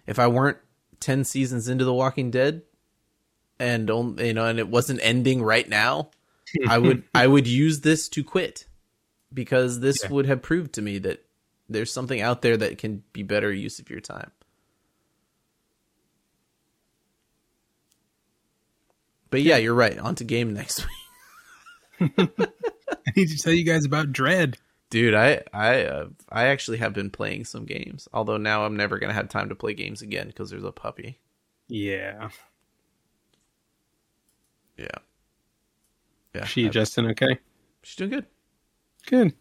if 0.05 0.19
I 0.19 0.27
weren't 0.27 0.57
10 0.99 1.23
seasons 1.23 1.67
into 1.67 1.85
The 1.85 1.93
Walking 1.93 2.31
Dead 2.31 2.63
and 3.59 3.89
only, 3.89 4.27
you 4.27 4.33
know 4.33 4.45
and 4.45 4.59
it 4.59 4.67
wasn't 4.67 4.99
ending 5.03 5.41
right 5.41 5.67
now, 5.67 6.11
I 6.67 6.77
would 6.79 7.03
I 7.13 7.27
would 7.27 7.47
use 7.47 7.81
this 7.81 8.07
to 8.09 8.23
quit 8.23 8.65
because 9.33 9.79
this 9.79 10.03
Yeah. 10.03 10.09
would 10.11 10.25
have 10.25 10.41
proved 10.41 10.73
to 10.73 10.81
me 10.81 10.97
that 10.99 11.23
there's 11.69 11.91
something 11.91 12.21
out 12.21 12.41
there 12.41 12.55
that 12.57 12.77
can 12.77 13.03
be 13.13 13.23
better 13.23 13.51
use 13.51 13.79
of 13.79 13.89
your 13.89 13.99
time. 13.99 14.31
But 19.29 19.41
yeah, 19.41 19.57
you're 19.57 19.73
right. 19.73 19.97
On 19.97 20.15
to 20.15 20.23
game 20.23 20.53
next 20.53 20.85
week. 21.99 22.11
I 22.29 23.11
need 23.15 23.29
to 23.29 23.37
tell 23.37 23.53
you 23.53 23.63
guys 23.63 23.85
about 23.85 24.11
Dread. 24.11 24.57
Dude, 24.89 25.13
I 25.13 25.43
I 25.53 25.83
uh, 25.83 26.07
I 26.29 26.45
actually 26.47 26.77
have 26.77 26.93
been 26.93 27.09
playing 27.09 27.45
some 27.45 27.65
games. 27.65 28.07
Although 28.13 28.37
now 28.37 28.63
I'm 28.65 28.77
never 28.77 28.99
going 28.99 29.09
to 29.09 29.13
have 29.15 29.27
time 29.29 29.49
to 29.49 29.55
play 29.55 29.73
games 29.73 30.01
again 30.01 30.27
because 30.27 30.49
there's 30.49 30.63
a 30.63 30.71
puppy. 30.71 31.19
Yeah. 31.67 32.29
Yeah. 34.77 34.87
Yeah. 36.33 36.45
She 36.45 36.65
I- 36.65 36.67
adjusting 36.67 37.07
okay? 37.07 37.39
she's 37.83 37.95
doing 37.97 38.11
good. 38.11 38.25
Good. 39.07 39.33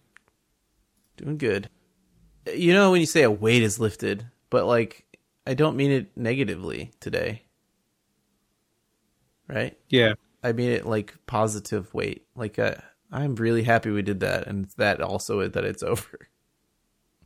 Doing 1.17 1.39
good. 1.39 1.69
You 2.53 2.73
know 2.73 2.91
when 2.91 3.01
you 3.01 3.07
say 3.07 3.23
a 3.23 3.31
weight 3.31 3.63
is 3.63 3.79
lifted, 3.79 4.27
but 4.51 4.67
like 4.67 5.05
I 5.47 5.55
don't 5.55 5.77
mean 5.77 5.91
it 5.93 6.17
negatively 6.17 6.91
today. 7.01 7.43
Right? 9.49 9.77
Yeah. 9.89 10.15
I 10.43 10.53
mean 10.53 10.71
it 10.71 10.87
like 10.87 11.15
positive 11.27 11.93
weight. 11.95 12.27
Like 12.35 12.59
uh, 12.59 12.75
I'm 13.13 13.35
really 13.37 13.63
happy 13.63 13.91
we 13.91 14.03
did 14.03 14.21
that 14.21 14.47
and 14.47 14.69
that 14.77 15.01
also 15.01 15.47
that 15.49 15.65
it's 15.65 15.83
over. 15.83 16.29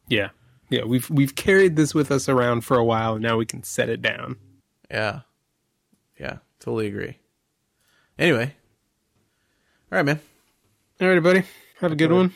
Yeah. 0.09 0.31
Yeah. 0.69 0.85
We've 0.85 1.09
we've 1.11 1.35
carried 1.35 1.77
this 1.77 1.95
with 1.95 2.11
us 2.11 2.29
around 2.29 2.63
for 2.63 2.77
a 2.77 2.85
while. 2.85 3.15
And 3.15 3.23
now 3.23 3.37
we 3.37 3.47
can 3.47 3.63
set 3.63 3.89
it 3.89 4.03
down. 4.03 4.37
Yeah. 4.91 5.21
Yeah, 6.21 6.37
totally 6.61 6.87
agree. 6.89 7.17
Anyway. 8.19 8.55
All 9.91 9.97
right, 9.97 10.05
man. 10.05 10.21
All 11.01 11.09
right, 11.09 11.23
buddy. 11.23 11.45
Have 11.81 11.93
a 11.93 11.97
good 11.97 12.13
one. 12.13 12.35